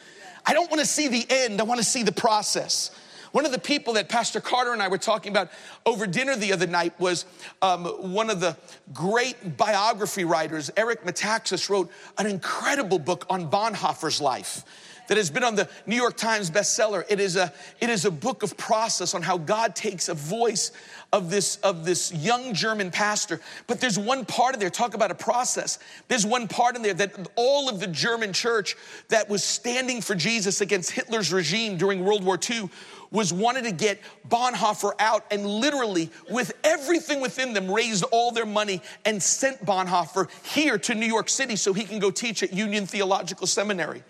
I 0.46 0.52
don't 0.52 0.70
want 0.70 0.80
to 0.80 0.86
see 0.86 1.08
the 1.08 1.26
end, 1.28 1.60
I 1.60 1.64
want 1.64 1.78
to 1.78 1.84
see 1.84 2.02
the 2.02 2.12
process. 2.12 2.90
One 3.34 3.44
of 3.44 3.50
the 3.50 3.58
people 3.58 3.94
that 3.94 4.08
Pastor 4.08 4.40
Carter 4.40 4.72
and 4.72 4.80
I 4.80 4.86
were 4.86 4.96
talking 4.96 5.32
about 5.32 5.50
over 5.84 6.06
dinner 6.06 6.36
the 6.36 6.52
other 6.52 6.68
night 6.68 6.92
was 7.00 7.26
um, 7.62 7.84
one 8.12 8.30
of 8.30 8.38
the 8.38 8.56
great 8.92 9.56
biography 9.56 10.22
writers, 10.22 10.70
Eric 10.76 11.02
Metaxas, 11.02 11.68
wrote 11.68 11.90
an 12.16 12.26
incredible 12.26 13.00
book 13.00 13.26
on 13.28 13.50
Bonhoeffer's 13.50 14.20
life 14.20 14.62
that 15.08 15.16
has 15.16 15.30
been 15.30 15.44
on 15.44 15.54
the 15.54 15.68
New 15.84 15.96
York 15.96 16.16
Times 16.16 16.50
bestseller. 16.50 17.04
It 17.08 17.20
is 17.20 17.36
a, 17.36 17.52
it 17.80 17.90
is 17.90 18.04
a 18.04 18.10
book 18.10 18.44
of 18.44 18.56
process 18.56 19.14
on 19.14 19.22
how 19.22 19.36
God 19.36 19.74
takes 19.74 20.08
a 20.08 20.14
voice 20.14 20.72
of 21.12 21.30
this, 21.30 21.56
of 21.56 21.84
this 21.84 22.12
young 22.12 22.54
German 22.54 22.90
pastor. 22.90 23.40
But 23.66 23.80
there's 23.80 23.98
one 23.98 24.24
part 24.24 24.54
of 24.54 24.60
there, 24.60 24.70
talk 24.70 24.94
about 24.94 25.10
a 25.10 25.14
process. 25.14 25.78
There's 26.08 26.24
one 26.24 26.48
part 26.48 26.76
in 26.76 26.82
there 26.82 26.94
that 26.94 27.28
all 27.36 27.68
of 27.68 27.80
the 27.80 27.86
German 27.86 28.32
church 28.32 28.76
that 29.08 29.28
was 29.28 29.44
standing 29.44 30.00
for 30.00 30.14
Jesus 30.14 30.60
against 30.60 30.92
Hitler's 30.92 31.32
regime 31.32 31.76
during 31.76 32.04
World 32.04 32.24
War 32.24 32.38
II 32.50 32.70
was 33.14 33.32
wanted 33.32 33.64
to 33.64 33.72
get 33.72 34.00
Bonhoeffer 34.28 34.92
out 34.98 35.24
and 35.30 35.46
literally, 35.46 36.10
with 36.28 36.52
everything 36.64 37.20
within 37.20 37.54
them, 37.54 37.70
raised 37.70 38.04
all 38.10 38.32
their 38.32 38.44
money 38.44 38.82
and 39.04 39.22
sent 39.22 39.64
Bonhoeffer 39.64 40.28
here 40.52 40.76
to 40.78 40.94
New 40.94 41.06
York 41.06 41.28
City 41.28 41.56
so 41.56 41.72
he 41.72 41.84
can 41.84 42.00
go 42.00 42.10
teach 42.10 42.42
at 42.42 42.52
Union 42.52 42.86
Theological 42.86 43.46
Seminary. 43.46 44.02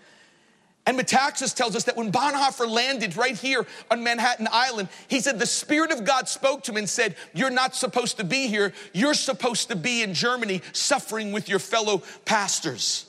And 0.87 0.99
Metaxas 0.99 1.55
tells 1.55 1.75
us 1.75 1.83
that 1.85 1.95
when 1.95 2.11
Bonhoeffer 2.11 2.67
landed 2.69 3.15
right 3.15 3.37
here 3.37 3.65
on 3.89 4.03
Manhattan 4.03 4.47
Island, 4.51 4.89
he 5.07 5.19
said 5.19 5.39
the 5.39 5.45
Spirit 5.45 5.91
of 5.91 6.03
God 6.03 6.27
spoke 6.27 6.63
to 6.63 6.71
him 6.71 6.77
and 6.77 6.89
said, 6.89 7.15
You're 7.33 7.51
not 7.51 7.75
supposed 7.75 8.17
to 8.17 8.23
be 8.23 8.47
here. 8.47 8.73
You're 8.93 9.15
supposed 9.15 9.69
to 9.69 9.75
be 9.75 10.01
in 10.01 10.13
Germany 10.13 10.61
suffering 10.73 11.31
with 11.31 11.47
your 11.47 11.59
fellow 11.59 12.03
pastors. 12.25 13.05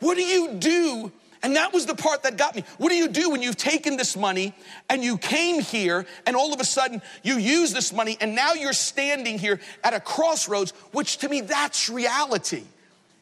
What 0.00 0.16
do 0.16 0.22
you 0.22 0.54
do? 0.54 1.12
And 1.42 1.56
that 1.56 1.72
was 1.72 1.86
the 1.86 1.94
part 1.94 2.22
that 2.22 2.36
got 2.36 2.54
me. 2.54 2.64
What 2.78 2.90
do 2.90 2.96
you 2.96 3.08
do 3.08 3.30
when 3.30 3.42
you've 3.42 3.56
taken 3.56 3.96
this 3.96 4.16
money 4.16 4.54
and 4.88 5.02
you 5.02 5.18
came 5.18 5.60
here 5.60 6.06
and 6.26 6.36
all 6.36 6.52
of 6.52 6.60
a 6.60 6.64
sudden 6.64 7.02
you 7.22 7.36
use 7.36 7.72
this 7.72 7.92
money 7.92 8.16
and 8.20 8.34
now 8.34 8.54
you're 8.54 8.72
standing 8.72 9.38
here 9.38 9.60
at 9.84 9.94
a 9.94 10.00
crossroads, 10.00 10.72
which 10.92 11.18
to 11.18 11.28
me, 11.28 11.42
that's 11.42 11.88
reality. 11.88 12.64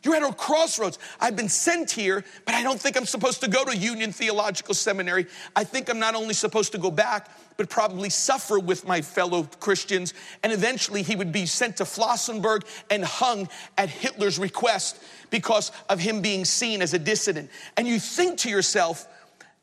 You're 0.05 0.15
at 0.17 0.23
a 0.23 0.33
crossroads. 0.33 0.99
I've 1.19 1.35
been 1.35 1.49
sent 1.49 1.91
here, 1.91 2.25
but 2.45 2.55
I 2.55 2.63
don't 2.63 2.81
think 2.81 2.97
I'm 2.97 3.07
supposed 3.07 3.41
to 3.41 3.49
go 3.49 3.65
to 3.65 3.77
Union 3.77 4.13
Theological 4.13 4.75
Seminary. 4.75 5.27
I 5.57 5.65
think 5.65 5.89
I'm 5.89 5.99
not 5.99 6.15
only 6.15 6.35
supposed 6.35 6.73
to 6.73 6.79
go 6.79 6.91
back, 6.91 7.31
but 7.57 7.71
probably 7.71 8.11
suffer 8.11 8.59
with 8.59 8.87
my 8.87 9.01
fellow 9.01 9.45
Christians. 9.61 10.13
And 10.43 10.53
eventually 10.53 11.03
he 11.03 11.17
would 11.17 11.33
be 11.33 11.47
sent 11.47 11.79
to 11.79 11.85
Flossenburg 11.85 12.65
and 12.91 13.05
hung 13.05 13.49
at 13.79 13.89
Hitler's 13.89 14.39
request 14.39 15.03
because 15.31 15.73
of 15.89 16.01
him 16.01 16.21
being 16.21 16.45
seen 16.45 16.83
as 16.83 16.93
a 16.93 16.99
dissident. 16.99 17.51
And 17.77 17.89
you 17.89 17.99
think 17.99 18.39
to 18.41 18.51
yourself, 18.51 19.09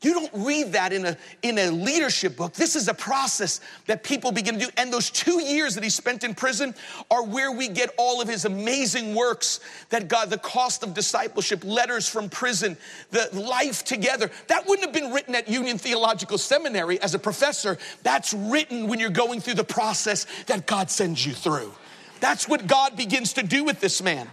you 0.02 0.14
don't 0.14 0.30
read 0.34 0.72
that 0.72 0.92
in 0.92 1.06
a, 1.06 1.16
in 1.42 1.58
a 1.58 1.70
leadership 1.70 2.36
book. 2.36 2.52
This 2.54 2.76
is 2.76 2.88
a 2.88 2.94
process 2.94 3.60
that 3.86 4.02
people 4.02 4.32
begin 4.32 4.58
to 4.58 4.66
do. 4.66 4.70
And 4.76 4.92
those 4.92 5.10
two 5.10 5.40
years 5.42 5.74
that 5.76 5.84
he 5.84 5.90
spent 5.90 6.24
in 6.24 6.34
prison 6.34 6.74
are 7.10 7.24
where 7.24 7.52
we 7.52 7.68
get 7.68 7.94
all 7.96 8.20
of 8.20 8.28
his 8.28 8.44
amazing 8.44 9.14
works 9.14 9.60
that 9.90 10.08
God, 10.08 10.30
the 10.30 10.38
cost 10.38 10.82
of 10.82 10.94
discipleship, 10.94 11.64
letters 11.64 12.08
from 12.08 12.28
prison, 12.28 12.76
the 13.10 13.28
life 13.32 13.84
together. 13.84 14.30
That 14.48 14.66
wouldn't 14.66 14.86
have 14.86 14.94
been 14.94 15.12
written 15.12 15.34
at 15.34 15.48
Union 15.48 15.78
Theological 15.78 16.38
Seminary 16.38 17.00
as 17.00 17.14
a 17.14 17.18
professor. 17.18 17.78
That's 18.02 18.34
written 18.34 18.88
when 18.88 18.98
you're 18.98 19.10
going 19.10 19.40
through 19.40 19.54
the 19.54 19.64
process 19.64 20.26
that 20.46 20.66
God 20.66 20.90
sends 20.90 21.24
you 21.24 21.32
through. 21.32 21.72
That's 22.20 22.48
what 22.48 22.66
God 22.66 22.96
begins 22.96 23.32
to 23.34 23.42
do 23.42 23.64
with 23.64 23.80
this 23.80 24.02
man. 24.02 24.28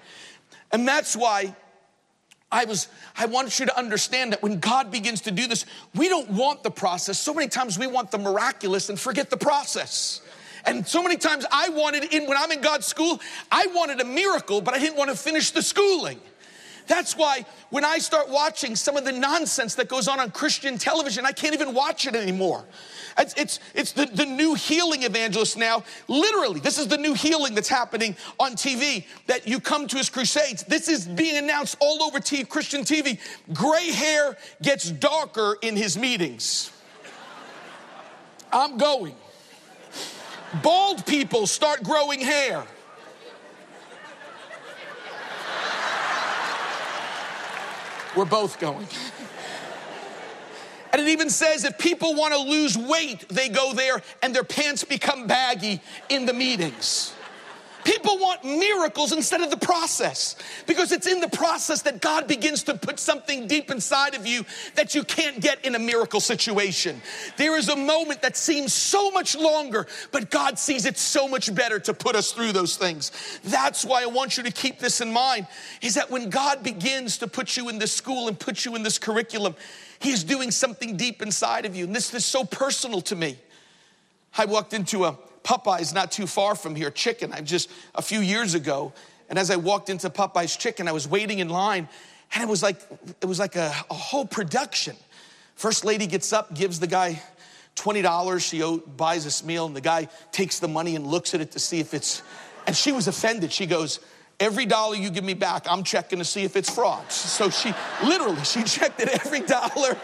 And 0.71 0.87
that's 0.87 1.15
why 1.15 1.55
I 2.51 2.65
was, 2.65 2.87
I 3.15 3.27
want 3.27 3.59
you 3.59 3.67
to 3.67 3.77
understand 3.77 4.33
that 4.33 4.41
when 4.41 4.59
God 4.59 4.91
begins 4.91 5.21
to 5.21 5.31
do 5.31 5.45
this, 5.47 5.65
we 5.93 6.09
don't 6.09 6.29
want 6.31 6.63
the 6.63 6.71
process. 6.71 7.19
So 7.19 7.33
many 7.33 7.47
times 7.47 7.77
we 7.77 7.85
want 7.85 8.09
the 8.09 8.17
miraculous 8.17 8.89
and 8.89 8.99
forget 8.99 9.29
the 9.29 9.37
process. 9.37 10.21
And 10.65 10.85
so 10.85 11.03
many 11.03 11.15
times 11.15 11.45
I 11.51 11.69
wanted 11.69 12.13
in 12.13 12.27
when 12.27 12.37
I'm 12.37 12.51
in 12.51 12.61
God's 12.61 12.87
school, 12.87 13.21
I 13.51 13.67
wanted 13.67 14.01
a 14.01 14.05
miracle, 14.05 14.61
but 14.61 14.73
I 14.73 14.79
didn't 14.79 14.97
want 14.97 15.09
to 15.11 15.15
finish 15.15 15.51
the 15.51 15.61
schooling. 15.61 16.19
That's 16.89 17.15
why 17.15 17.45
when 17.69 17.85
I 17.85 17.99
start 17.99 18.29
watching 18.29 18.75
some 18.75 18.97
of 18.97 19.05
the 19.05 19.11
nonsense 19.11 19.75
that 19.75 19.87
goes 19.87 20.07
on 20.07 20.19
on 20.19 20.31
Christian 20.31 20.79
television, 20.79 21.23
I 21.23 21.31
can't 21.31 21.53
even 21.53 21.75
watch 21.75 22.07
it 22.07 22.15
anymore. 22.15 22.65
It's, 23.15 23.35
it's, 23.35 23.59
it's 23.75 23.91
the, 23.91 24.07
the 24.07 24.25
new 24.25 24.55
healing 24.55 25.03
evangelist 25.03 25.55
now. 25.55 25.83
Literally, 26.07 26.59
this 26.59 26.79
is 26.79 26.87
the 26.87 26.97
new 26.97 27.13
healing 27.13 27.53
that's 27.53 27.69
happening 27.69 28.17
on 28.39 28.53
TV 28.53 29.05
that 29.27 29.47
you 29.47 29.59
come 29.59 29.87
to 29.87 29.97
his 29.97 30.09
crusades. 30.09 30.63
This 30.63 30.89
is 30.89 31.05
being 31.05 31.37
announced 31.37 31.77
all 31.79 32.01
over 32.01 32.19
t- 32.19 32.43
Christian 32.43 32.81
TV. 32.81 33.19
Gray 33.53 33.91
hair 33.91 34.35
gets 34.63 34.89
darker 34.89 35.57
in 35.61 35.75
his 35.75 35.95
meetings. 35.95 36.71
I'm 38.51 38.79
going. 38.79 39.15
Bald 40.63 41.05
people 41.05 41.45
start 41.45 41.83
growing 41.83 42.19
hair. 42.19 42.65
We're 48.15 48.25
both 48.25 48.59
going. 48.59 48.87
And 50.91 51.01
it 51.01 51.07
even 51.09 51.29
says 51.29 51.65
if 51.65 51.77
people 51.77 52.15
want 52.15 52.33
to 52.33 52.39
lose 52.39 52.77
weight, 52.77 53.27
they 53.29 53.49
go 53.49 53.73
there 53.73 54.01
and 54.23 54.33
their 54.33 54.43
pants 54.43 54.83
become 54.83 55.27
baggy 55.27 55.81
in 56.09 56.25
the 56.25 56.33
meetings. 56.33 57.13
People 57.99 58.17
want 58.17 58.45
miracles 58.45 59.11
instead 59.11 59.41
of 59.41 59.49
the 59.49 59.57
process 59.57 60.37
because 60.65 60.93
it's 60.93 61.05
in 61.05 61.19
the 61.19 61.27
process 61.27 61.81
that 61.81 61.99
God 61.99 62.29
begins 62.29 62.63
to 62.63 62.73
put 62.73 62.97
something 62.97 63.45
deep 63.45 63.69
inside 63.69 64.15
of 64.15 64.25
you 64.25 64.45
that 64.75 64.95
you 64.95 65.03
can't 65.03 65.41
get 65.41 65.65
in 65.65 65.75
a 65.75 65.79
miracle 65.79 66.21
situation. 66.21 67.01
There 67.35 67.57
is 67.57 67.67
a 67.67 67.75
moment 67.75 68.21
that 68.21 68.37
seems 68.37 68.71
so 68.71 69.11
much 69.11 69.35
longer, 69.35 69.85
but 70.13 70.31
God 70.31 70.57
sees 70.57 70.85
it 70.85 70.97
so 70.97 71.27
much 71.27 71.53
better 71.53 71.77
to 71.77 71.93
put 71.93 72.15
us 72.15 72.31
through 72.31 72.53
those 72.53 72.77
things. 72.77 73.11
That's 73.43 73.83
why 73.83 74.03
I 74.03 74.05
want 74.05 74.37
you 74.37 74.43
to 74.43 74.51
keep 74.51 74.79
this 74.79 75.01
in 75.01 75.11
mind 75.11 75.47
is 75.81 75.95
that 75.95 76.09
when 76.09 76.29
God 76.29 76.63
begins 76.63 77.17
to 77.17 77.27
put 77.27 77.57
you 77.57 77.67
in 77.67 77.79
this 77.79 77.91
school 77.91 78.29
and 78.29 78.39
put 78.39 78.63
you 78.63 78.77
in 78.77 78.83
this 78.83 78.97
curriculum, 78.97 79.55
He's 79.99 80.23
doing 80.23 80.51
something 80.51 80.95
deep 80.95 81.21
inside 81.21 81.65
of 81.65 81.75
you. 81.75 81.83
And 81.83 81.93
this 81.93 82.13
is 82.13 82.23
so 82.23 82.45
personal 82.45 83.01
to 83.01 83.15
me. 83.17 83.37
I 84.37 84.45
walked 84.45 84.73
into 84.73 85.03
a 85.03 85.17
Popeyes 85.49 85.95
not 85.95 86.11
too 86.11 86.27
far 86.27 86.53
from 86.53 86.75
here, 86.75 86.91
chicken. 86.91 87.33
I 87.33 87.41
just 87.41 87.71
a 87.95 88.03
few 88.03 88.19
years 88.19 88.53
ago, 88.53 88.93
and 89.29 89.39
as 89.39 89.49
I 89.49 89.55
walked 89.55 89.89
into 89.89 90.07
Popeyes 90.11 90.55
chicken, 90.59 90.87
I 90.87 90.91
was 90.91 91.07
waiting 91.07 91.39
in 91.39 91.49
line, 91.49 91.89
and 92.35 92.43
it 92.43 92.47
was 92.47 92.61
like 92.61 92.79
it 93.19 93.25
was 93.25 93.39
like 93.39 93.55
a, 93.55 93.73
a 93.89 93.93
whole 93.95 94.27
production. 94.27 94.95
First 95.55 95.85
lady 95.85 96.05
gets 96.05 96.31
up, 96.33 96.53
gives 96.53 96.79
the 96.79 96.85
guy 96.85 97.19
$20. 97.77 98.47
She 98.47 98.79
buys 98.95 99.23
this 99.23 99.43
meal, 99.43 99.65
and 99.65 99.75
the 99.75 99.81
guy 99.81 100.07
takes 100.31 100.59
the 100.59 100.67
money 100.67 100.95
and 100.95 101.07
looks 101.07 101.33
at 101.33 101.41
it 101.41 101.51
to 101.53 101.59
see 101.59 101.79
if 101.79 101.95
it's, 101.95 102.21
and 102.67 102.75
she 102.75 102.91
was 102.91 103.07
offended. 103.07 103.51
She 103.51 103.65
goes, 103.65 104.01
Every 104.39 104.65
dollar 104.65 104.95
you 104.95 105.09
give 105.09 105.25
me 105.25 105.33
back, 105.33 105.65
I'm 105.69 105.83
checking 105.83 106.19
to 106.19 106.25
see 106.25 106.43
if 106.43 106.55
it's 106.55 106.69
fraud. 106.69 107.11
So 107.11 107.49
she 107.49 107.73
literally, 108.05 108.41
she 108.45 108.63
checked 108.77 109.01
it 109.01 109.09
every 109.09 109.41
dollar 109.41 109.97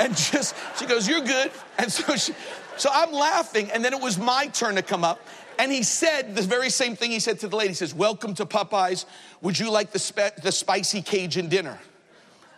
and 0.00 0.16
just, 0.16 0.54
she 0.78 0.86
goes, 0.86 1.08
You're 1.08 1.20
good. 1.20 1.50
And 1.76 1.90
so 1.90 2.16
she, 2.16 2.32
so 2.76 2.90
I'm 2.92 3.12
laughing, 3.12 3.70
and 3.70 3.84
then 3.84 3.92
it 3.92 4.00
was 4.00 4.18
my 4.18 4.46
turn 4.48 4.76
to 4.76 4.82
come 4.82 5.04
up. 5.04 5.20
And 5.58 5.70
he 5.70 5.82
said 5.82 6.34
the 6.34 6.42
very 6.42 6.70
same 6.70 6.96
thing 6.96 7.10
he 7.10 7.20
said 7.20 7.38
to 7.40 7.48
the 7.48 7.56
lady. 7.56 7.68
He 7.68 7.74
says, 7.74 7.94
Welcome 7.94 8.34
to 8.34 8.46
Popeyes. 8.46 9.04
Would 9.42 9.58
you 9.58 9.70
like 9.70 9.92
the, 9.92 9.98
spe- 9.98 10.40
the 10.42 10.50
spicy 10.50 11.02
Cajun 11.02 11.48
dinner? 11.48 11.78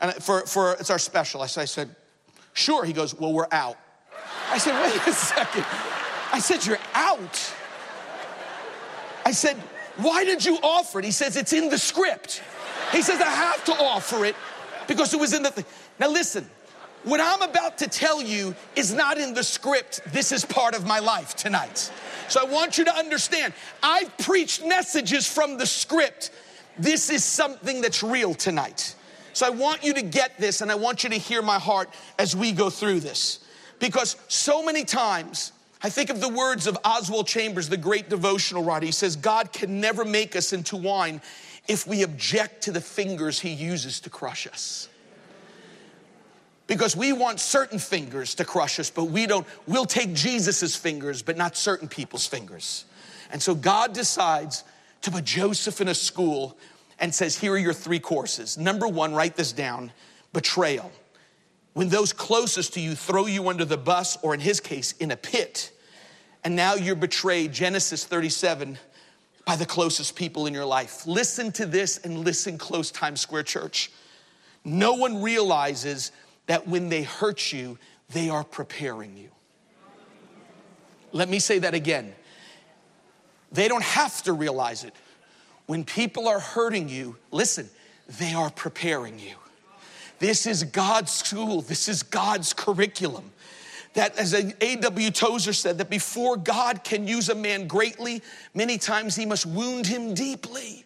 And 0.00 0.14
for, 0.14 0.46
for 0.46 0.74
it's 0.74 0.90
our 0.90 0.98
special. 0.98 1.42
I 1.42 1.46
said, 1.46 1.94
Sure. 2.52 2.84
He 2.84 2.92
goes, 2.92 3.14
Well, 3.14 3.32
we're 3.32 3.48
out. 3.50 3.76
I 4.50 4.58
said, 4.58 4.80
Wait 4.80 5.06
a 5.06 5.12
second. 5.12 5.64
I 6.32 6.38
said, 6.38 6.64
You're 6.64 6.78
out. 6.94 7.54
I 9.26 9.32
said, 9.32 9.56
why 9.96 10.24
did 10.24 10.44
you 10.44 10.58
offer 10.62 10.98
it? 10.98 11.04
He 11.04 11.10
says, 11.10 11.36
It's 11.36 11.52
in 11.52 11.68
the 11.68 11.78
script. 11.78 12.42
He 12.92 13.02
says, 13.02 13.20
I 13.20 13.30
have 13.30 13.64
to 13.64 13.72
offer 13.72 14.24
it 14.24 14.36
because 14.86 15.14
it 15.14 15.20
was 15.20 15.32
in 15.32 15.42
the 15.42 15.50
thing. 15.50 15.64
Now, 15.98 16.08
listen, 16.08 16.48
what 17.04 17.20
I'm 17.20 17.42
about 17.42 17.78
to 17.78 17.88
tell 17.88 18.22
you 18.22 18.54
is 18.76 18.92
not 18.92 19.18
in 19.18 19.34
the 19.34 19.44
script. 19.44 20.00
This 20.12 20.32
is 20.32 20.44
part 20.44 20.74
of 20.74 20.86
my 20.86 20.98
life 20.98 21.36
tonight. 21.36 21.92
So 22.28 22.40
I 22.40 22.50
want 22.50 22.78
you 22.78 22.84
to 22.86 22.94
understand 22.94 23.52
I've 23.82 24.16
preached 24.18 24.64
messages 24.64 25.26
from 25.26 25.58
the 25.58 25.66
script. 25.66 26.30
This 26.78 27.10
is 27.10 27.22
something 27.22 27.80
that's 27.80 28.02
real 28.02 28.34
tonight. 28.34 28.94
So 29.34 29.46
I 29.46 29.50
want 29.50 29.84
you 29.84 29.94
to 29.94 30.02
get 30.02 30.38
this 30.38 30.60
and 30.60 30.70
I 30.70 30.76
want 30.76 31.04
you 31.04 31.10
to 31.10 31.18
hear 31.18 31.42
my 31.42 31.58
heart 31.58 31.90
as 32.18 32.34
we 32.34 32.52
go 32.52 32.70
through 32.70 33.00
this. 33.00 33.40
Because 33.80 34.16
so 34.28 34.64
many 34.64 34.84
times 34.84 35.52
I 35.82 35.90
think 35.90 36.08
of 36.08 36.20
the 36.20 36.28
words 36.30 36.66
of 36.66 36.78
Oswald 36.84 37.26
Chambers, 37.26 37.68
the 37.68 37.76
great 37.76 38.08
devotional 38.08 38.64
writer. 38.64 38.86
He 38.86 38.92
says, 38.92 39.16
God 39.16 39.52
can 39.52 39.80
never 39.80 40.04
make 40.04 40.34
us 40.34 40.54
into 40.54 40.76
wine 40.76 41.20
if 41.68 41.86
we 41.86 42.02
object 42.02 42.62
to 42.62 42.72
the 42.72 42.80
fingers 42.80 43.40
he 43.40 43.50
uses 43.50 44.00
to 44.00 44.10
crush 44.10 44.46
us. 44.46 44.88
Because 46.66 46.96
we 46.96 47.12
want 47.12 47.40
certain 47.40 47.78
fingers 47.78 48.34
to 48.36 48.44
crush 48.44 48.80
us, 48.80 48.90
but 48.90 49.04
we 49.04 49.26
don't, 49.26 49.46
we'll 49.66 49.84
take 49.84 50.14
Jesus's 50.14 50.74
fingers, 50.74 51.22
but 51.22 51.36
not 51.36 51.56
certain 51.56 51.88
people's 51.88 52.26
fingers. 52.26 52.86
And 53.30 53.42
so 53.42 53.54
God 53.54 53.92
decides 53.92 54.64
to 55.02 55.10
put 55.10 55.24
Joseph 55.24 55.80
in 55.80 55.88
a 55.88 55.94
school 55.94 56.56
and 56.98 57.14
says, 57.14 57.36
Here 57.36 57.52
are 57.52 57.58
your 57.58 57.74
three 57.74 57.98
courses. 57.98 58.56
Number 58.56 58.88
one, 58.88 59.14
write 59.14 59.36
this 59.36 59.52
down 59.52 59.92
betrayal. 60.32 60.90
When 61.74 61.88
those 61.88 62.12
closest 62.12 62.74
to 62.74 62.80
you 62.80 62.94
throw 62.94 63.26
you 63.26 63.48
under 63.48 63.64
the 63.64 63.76
bus, 63.76 64.16
or 64.22 64.32
in 64.32 64.40
his 64.40 64.60
case, 64.60 64.92
in 64.92 65.10
a 65.10 65.16
pit, 65.16 65.72
and 66.44 66.54
now 66.54 66.74
you're 66.74 66.94
betrayed, 66.94 67.52
Genesis 67.52 68.04
37, 68.04 68.78
by 69.44 69.56
the 69.56 69.66
closest 69.66 70.14
people 70.16 70.46
in 70.46 70.54
your 70.54 70.64
life. 70.64 71.06
Listen 71.06 71.52
to 71.52 71.66
this 71.66 71.98
and 71.98 72.18
listen 72.18 72.56
close, 72.58 72.90
Times 72.90 73.20
Square 73.20 73.42
Church. 73.44 73.90
No 74.64 74.94
one 74.94 75.20
realizes 75.20 76.12
that 76.46 76.66
when 76.68 76.88
they 76.88 77.02
hurt 77.02 77.52
you, 77.52 77.78
they 78.10 78.28
are 78.28 78.44
preparing 78.44 79.16
you. 79.16 79.30
Let 81.12 81.28
me 81.28 81.38
say 81.38 81.60
that 81.60 81.74
again. 81.74 82.14
They 83.52 83.68
don't 83.68 83.84
have 83.84 84.22
to 84.24 84.32
realize 84.32 84.84
it. 84.84 84.94
When 85.66 85.84
people 85.84 86.28
are 86.28 86.40
hurting 86.40 86.88
you, 86.88 87.16
listen, 87.30 87.70
they 88.18 88.34
are 88.34 88.50
preparing 88.50 89.18
you. 89.18 89.36
This 90.18 90.46
is 90.46 90.64
God's 90.64 91.12
school, 91.12 91.62
this 91.62 91.88
is 91.88 92.02
God's 92.02 92.52
curriculum. 92.52 93.30
That, 93.94 94.18
as 94.18 94.34
A.W. 94.34 95.10
Tozer 95.12 95.52
said, 95.52 95.78
that 95.78 95.88
before 95.88 96.36
God 96.36 96.82
can 96.82 97.06
use 97.06 97.28
a 97.28 97.34
man 97.34 97.68
greatly, 97.68 98.22
many 98.52 98.76
times 98.76 99.14
he 99.14 99.24
must 99.24 99.46
wound 99.46 99.86
him 99.86 100.14
deeply. 100.14 100.84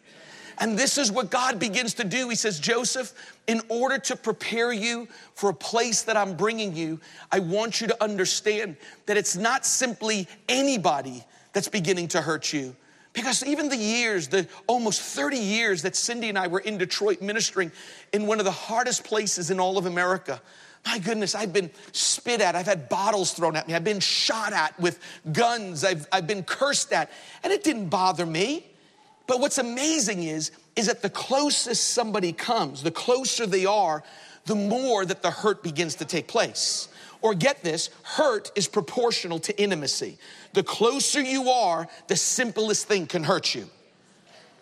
And 0.61 0.77
this 0.77 0.99
is 0.99 1.13
what 1.13 1.31
God 1.31 1.61
begins 1.61 1.95
to 1.95 2.05
do. 2.05 2.29
He 2.29 2.35
says, 2.35 2.59
Joseph, 2.59 3.13
in 3.47 3.61
order 3.69 3.99
to 3.99 4.17
prepare 4.17 4.73
you 4.73 5.09
for 5.35 5.51
a 5.51 5.55
place 5.55 6.03
that 6.03 6.17
I'm 6.17 6.37
bringing 6.37 6.75
you, 6.75 7.01
I 7.31 7.39
want 7.39 7.81
you 7.81 7.87
to 7.87 8.03
understand 8.03 8.77
that 9.07 9.17
it's 9.17 9.37
not 9.37 9.65
simply 9.65 10.27
anybody 10.49 11.25
that's 11.53 11.69
beginning 11.69 12.09
to 12.09 12.21
hurt 12.21 12.53
you. 12.53 12.75
Because 13.13 13.45
even 13.45 13.69
the 13.69 13.77
years, 13.77 14.29
the 14.29 14.47
almost 14.67 15.01
30 15.01 15.39
years 15.39 15.83
that 15.83 15.97
Cindy 15.97 16.29
and 16.29 16.39
I 16.39 16.47
were 16.47 16.61
in 16.61 16.77
Detroit 16.77 17.23
ministering 17.23 17.73
in 18.13 18.27
one 18.27 18.39
of 18.39 18.45
the 18.45 18.51
hardest 18.51 19.05
places 19.05 19.51
in 19.51 19.59
all 19.59 19.79
of 19.79 19.87
America, 19.87 20.41
my 20.87 20.99
goodness, 20.99 21.35
I've 21.35 21.53
been 21.53 21.71
spit 21.93 22.41
at. 22.41 22.55
I've 22.55 22.67
had 22.67 22.89
bottles 22.89 23.33
thrown 23.33 23.57
at 23.57 23.67
me. 23.67 23.75
I've 23.75 23.85
been 23.85 24.01
shot 24.01 24.53
at 24.53 24.79
with 24.79 25.01
guns. 25.33 25.85
I've, 25.85 26.07
I've 26.13 26.27
been 26.27 26.43
cursed 26.43 26.93
at. 26.93 27.11
And 27.43 27.53
it 27.53 27.65
didn't 27.65 27.89
bother 27.89 28.25
me. 28.25 28.67
But 29.29 29.41
what's 29.41 29.59
amazing 29.59 30.25
is, 30.25 30.51
is 30.75 30.87
that 30.87 31.03
the 31.03 31.11
closest 31.11 31.93
somebody 31.93 32.33
comes, 32.33 32.83
the 32.83 32.91
closer 32.91 33.47
they 33.47 33.67
are, 33.67 34.03
the 34.47 34.55
more 34.57 35.05
that 35.05 35.23
the 35.23 35.31
hurt 35.31 35.63
begins 35.63 35.95
to 35.97 36.07
take 36.07 36.27
place. 36.27 36.89
Or 37.21 37.35
get 37.35 37.63
this, 37.63 37.91
hurt 38.03 38.51
is 38.57 38.67
proportional 38.67 39.39
to 39.41 39.63
intimacy. 39.63 40.17
The 40.55 40.63
closer 40.63 41.21
you 41.21 41.51
are, 41.51 41.87
the 42.07 42.17
simplest 42.17 42.89
thing 42.89 43.07
can 43.07 43.23
hurt 43.23 43.55
you. 43.55 43.69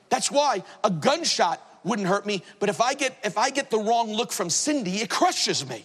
That's 0.08 0.32
why 0.32 0.64
a 0.82 0.90
gunshot 0.90 1.62
wouldn't 1.85 2.08
hurt 2.08 2.26
me, 2.26 2.42
but 2.58 2.68
if 2.68 2.80
I 2.80 2.94
get 2.94 3.16
if 3.23 3.38
I 3.38 3.50
get 3.50 3.70
the 3.70 3.78
wrong 3.78 4.12
look 4.12 4.32
from 4.32 4.50
Cindy, 4.50 4.96
it 4.96 5.08
crushes 5.08 5.68
me. 5.68 5.85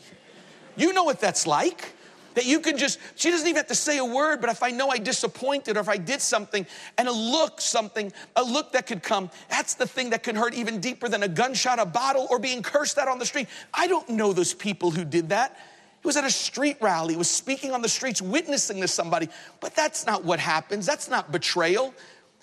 You 0.76 0.94
know 0.94 1.04
what 1.04 1.20
that's 1.20 1.46
like. 1.46 1.94
That 2.36 2.46
you 2.46 2.60
can 2.60 2.78
just, 2.78 3.00
she 3.16 3.30
doesn't 3.30 3.48
even 3.48 3.58
have 3.58 3.68
to 3.68 3.76
say 3.76 3.98
a 3.98 4.06
word, 4.06 4.40
but 4.42 4.50
if 4.50 4.64
I 4.64 4.72
know 4.72 4.90
I 4.90 4.98
disappointed 4.98 5.76
or 5.76 5.82
if 5.82 5.90
I 5.90 5.98
did 5.98 6.22
something 6.22 6.66
and 6.98 7.08
a 7.08 7.12
look, 7.12 7.60
something, 7.60 8.12
a 8.36 8.44
look 8.44 8.72
that 8.72 8.88
could 8.88 9.04
come, 9.04 9.30
that's 9.50 9.74
the 9.74 9.86
thing 9.86 10.12
that 10.12 10.24
can 10.24 10.36
hurt 10.36 10.54
even 10.54 10.80
deeper 10.80 11.10
than 11.10 11.24
a 11.24 11.28
gunshot, 11.28 11.80
a 11.80 11.86
bottle, 11.86 12.28
or 12.30 12.40
being 12.40 12.64
cursed 12.64 12.98
at 12.98 13.08
on 13.08 13.20
the 13.20 13.26
street. 13.26 13.48
I 13.74 13.88
don't 13.88 14.08
know 14.10 14.32
those 14.34 14.54
people 14.54 14.92
who 14.92 15.04
did 15.04 15.30
that. 15.30 15.58
He 16.02 16.08
was 16.08 16.18
at 16.18 16.24
a 16.24 16.32
street 16.32 16.78
rally, 16.82 17.14
he 17.14 17.18
was 17.18 17.30
speaking 17.30 17.72
on 17.72 17.82
the 17.82 17.90
streets, 17.90 18.22
witnessing 18.22 18.82
to 18.82 18.88
somebody. 18.88 19.30
But 19.60 19.76
that's 19.76 20.06
not 20.08 20.24
what 20.24 20.40
happens. 20.40 20.86
That's 20.86 21.10
not 21.10 21.32
betrayal. 21.32 21.94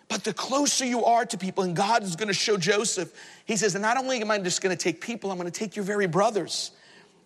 But 0.09 0.25
the 0.25 0.33
closer 0.33 0.87
you 0.87 1.04
are 1.04 1.26
to 1.26 1.37
people, 1.37 1.64
and 1.64 1.76
God 1.76 2.02
is 2.02 2.16
gonna 2.16 2.33
show 2.33 2.57
Joseph, 2.57 3.12
he 3.44 3.57
says, 3.57 3.74
and 3.74 3.83
not 3.83 3.98
only 3.98 4.20
am 4.20 4.31
I 4.31 4.38
just 4.38 4.62
gonna 4.62 4.77
take 4.77 5.01
people, 5.01 5.31
I'm 5.31 5.38
gonna 5.38 5.51
take 5.51 5.77
your 5.77 5.85
very 5.85 6.07
brothers. 6.07 6.70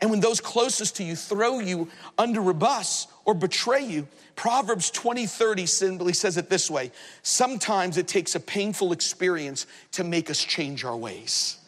And 0.02 0.10
when 0.10 0.18
those 0.18 0.40
closest 0.40 0.96
to 0.96 1.04
you 1.04 1.14
throw 1.14 1.60
you 1.60 1.88
under 2.18 2.50
a 2.50 2.54
bus 2.54 3.06
or 3.24 3.34
betray 3.34 3.84
you, 3.84 4.08
Proverbs 4.34 4.90
20 4.90 5.26
30 5.26 5.64
simply 5.64 6.12
says 6.12 6.36
it 6.36 6.50
this 6.50 6.68
way 6.68 6.90
Sometimes 7.22 7.96
it 7.96 8.08
takes 8.08 8.34
a 8.34 8.40
painful 8.40 8.92
experience 8.92 9.66
to 9.92 10.02
make 10.02 10.28
us 10.28 10.42
change 10.42 10.84
our 10.84 10.96
ways. 10.96 11.58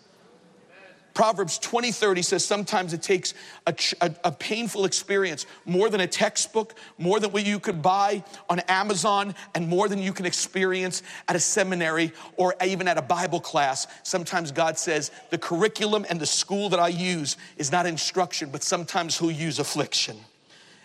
Proverbs 1.14 1.59
20, 1.61 1.92
30 1.92 2.22
says 2.22 2.44
sometimes 2.44 2.92
it 2.92 3.00
takes 3.00 3.35
a, 3.68 3.74
a, 4.00 4.14
a, 4.24 4.33
painful 4.33 4.85
experience, 4.85 5.46
more 5.64 5.88
than 5.88 6.00
a 6.00 6.09
textbook, 6.09 6.74
more 6.98 7.20
than 7.20 7.31
what 7.31 7.46
you 7.46 7.61
could 7.61 7.81
buy 7.81 8.24
on 8.50 8.59
Amazon, 8.61 9.33
and 9.55 9.68
more 9.68 9.88
than 9.88 10.00
you 10.00 10.12
can 10.12 10.27
experience 10.27 11.05
at 11.29 11.37
a 11.37 11.40
seminary 11.40 12.12
or 12.37 12.57
even 12.64 12.88
at 12.88 12.98
a 12.98 13.03
Bible 13.03 13.38
class. 13.38 13.87
Sometimes 14.03 14.50
God 14.50 14.77
says, 14.77 15.12
the 15.31 15.38
curriculum 15.38 16.05
and 16.11 16.20
the 16.20 16.27
school 16.27 16.68
that 16.70 16.81
I 16.81 16.88
use 16.88 17.37
is 17.59 17.70
not 17.70 17.87
instruction, 17.87 18.50
but 18.50 18.64
sometimes 18.64 19.16
He'll 19.16 19.31
use 19.31 19.61
affliction. 19.61 20.18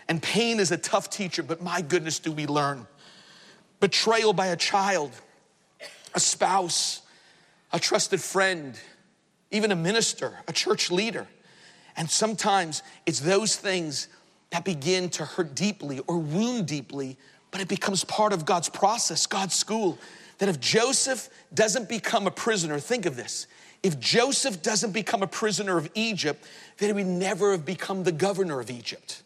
And 0.08 0.22
pain 0.22 0.60
is 0.60 0.70
a 0.70 0.78
tough 0.78 1.10
teacher, 1.10 1.42
but 1.42 1.60
my 1.60 1.82
goodness, 1.82 2.20
do 2.20 2.30
we 2.30 2.46
learn. 2.46 2.86
Betrayal 3.80 4.32
by 4.32 4.46
a 4.46 4.56
child, 4.56 5.10
a 6.14 6.20
spouse, 6.20 7.02
a 7.72 7.80
trusted 7.80 8.20
friend 8.20 8.78
even 9.50 9.72
a 9.72 9.76
minister, 9.76 10.34
a 10.46 10.52
church 10.52 10.90
leader. 10.90 11.26
And 11.96 12.08
sometimes 12.10 12.82
it's 13.06 13.20
those 13.20 13.56
things 13.56 14.08
that 14.50 14.64
begin 14.64 15.08
to 15.10 15.24
hurt 15.24 15.54
deeply 15.54 16.00
or 16.06 16.18
wound 16.18 16.66
deeply, 16.66 17.16
but 17.50 17.60
it 17.60 17.68
becomes 17.68 18.04
part 18.04 18.32
of 18.32 18.44
God's 18.44 18.68
process, 18.68 19.26
God's 19.26 19.54
school. 19.54 19.98
That 20.38 20.48
if 20.48 20.60
Joseph 20.60 21.28
doesn't 21.52 21.88
become 21.88 22.26
a 22.26 22.30
prisoner, 22.30 22.78
think 22.78 23.06
of 23.06 23.16
this. 23.16 23.46
If 23.82 23.98
Joseph 23.98 24.62
doesn't 24.62 24.92
become 24.92 25.22
a 25.22 25.26
prisoner 25.26 25.78
of 25.78 25.90
Egypt, 25.94 26.44
then 26.78 26.88
he 26.88 26.92
would 26.92 27.06
never 27.06 27.52
have 27.52 27.64
become 27.64 28.04
the 28.04 28.12
governor 28.12 28.60
of 28.60 28.70
Egypt. 28.70 29.22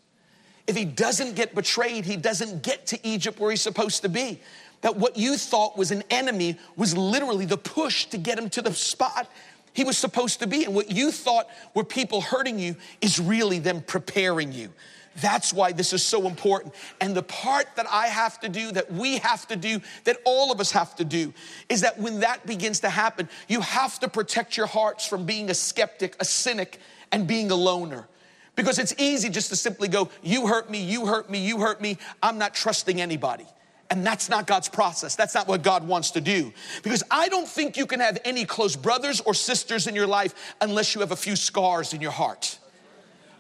If 0.66 0.76
he 0.76 0.84
doesn't 0.84 1.34
get 1.34 1.54
betrayed, 1.54 2.04
he 2.04 2.16
doesn't 2.16 2.62
get 2.62 2.86
to 2.86 3.06
Egypt 3.06 3.38
where 3.38 3.50
he's 3.50 3.60
supposed 3.60 4.02
to 4.02 4.08
be. 4.08 4.40
That 4.80 4.96
what 4.96 5.16
you 5.16 5.36
thought 5.36 5.76
was 5.76 5.90
an 5.90 6.02
enemy 6.10 6.56
was 6.76 6.96
literally 6.96 7.46
the 7.46 7.56
push 7.56 8.06
to 8.06 8.18
get 8.18 8.38
him 8.38 8.48
to 8.50 8.62
the 8.62 8.72
spot 8.72 9.30
he 9.74 9.84
was 9.84 9.98
supposed 9.98 10.40
to 10.40 10.46
be. 10.46 10.64
And 10.64 10.74
what 10.74 10.90
you 10.90 11.10
thought 11.10 11.48
were 11.74 11.84
people 11.84 12.22
hurting 12.22 12.58
you 12.58 12.76
is 13.02 13.20
really 13.20 13.58
them 13.58 13.82
preparing 13.82 14.52
you. 14.52 14.70
That's 15.16 15.52
why 15.52 15.72
this 15.72 15.92
is 15.92 16.02
so 16.02 16.26
important. 16.26 16.74
And 17.00 17.14
the 17.14 17.22
part 17.22 17.66
that 17.76 17.86
I 17.90 18.06
have 18.06 18.40
to 18.40 18.48
do, 18.48 18.72
that 18.72 18.92
we 18.92 19.18
have 19.18 19.46
to 19.48 19.56
do, 19.56 19.80
that 20.04 20.16
all 20.24 20.50
of 20.50 20.60
us 20.60 20.72
have 20.72 20.96
to 20.96 21.04
do, 21.04 21.32
is 21.68 21.82
that 21.82 21.98
when 21.98 22.20
that 22.20 22.46
begins 22.46 22.80
to 22.80 22.88
happen, 22.88 23.28
you 23.46 23.60
have 23.60 24.00
to 24.00 24.08
protect 24.08 24.56
your 24.56 24.66
hearts 24.66 25.06
from 25.06 25.24
being 25.24 25.50
a 25.50 25.54
skeptic, 25.54 26.16
a 26.18 26.24
cynic, 26.24 26.80
and 27.12 27.26
being 27.26 27.50
a 27.50 27.54
loner. 27.54 28.08
Because 28.56 28.78
it's 28.78 28.94
easy 28.98 29.28
just 29.28 29.50
to 29.50 29.56
simply 29.56 29.88
go, 29.88 30.08
You 30.22 30.46
hurt 30.46 30.70
me, 30.70 30.82
you 30.82 31.06
hurt 31.06 31.28
me, 31.28 31.44
you 31.44 31.60
hurt 31.60 31.80
me. 31.80 31.98
I'm 32.22 32.38
not 32.38 32.54
trusting 32.54 33.00
anybody. 33.00 33.46
And 33.90 34.04
that's 34.04 34.28
not 34.28 34.46
God's 34.46 34.68
process. 34.68 35.14
That's 35.14 35.34
not 35.34 35.46
what 35.46 35.62
God 35.62 35.86
wants 35.86 36.12
to 36.12 36.20
do. 36.20 36.52
Because 36.82 37.02
I 37.10 37.28
don't 37.28 37.46
think 37.46 37.76
you 37.76 37.86
can 37.86 38.00
have 38.00 38.18
any 38.24 38.44
close 38.44 38.76
brothers 38.76 39.20
or 39.20 39.34
sisters 39.34 39.86
in 39.86 39.94
your 39.94 40.06
life 40.06 40.54
unless 40.60 40.94
you 40.94 41.00
have 41.02 41.12
a 41.12 41.16
few 41.16 41.36
scars 41.36 41.92
in 41.92 42.00
your 42.00 42.10
heart. 42.10 42.58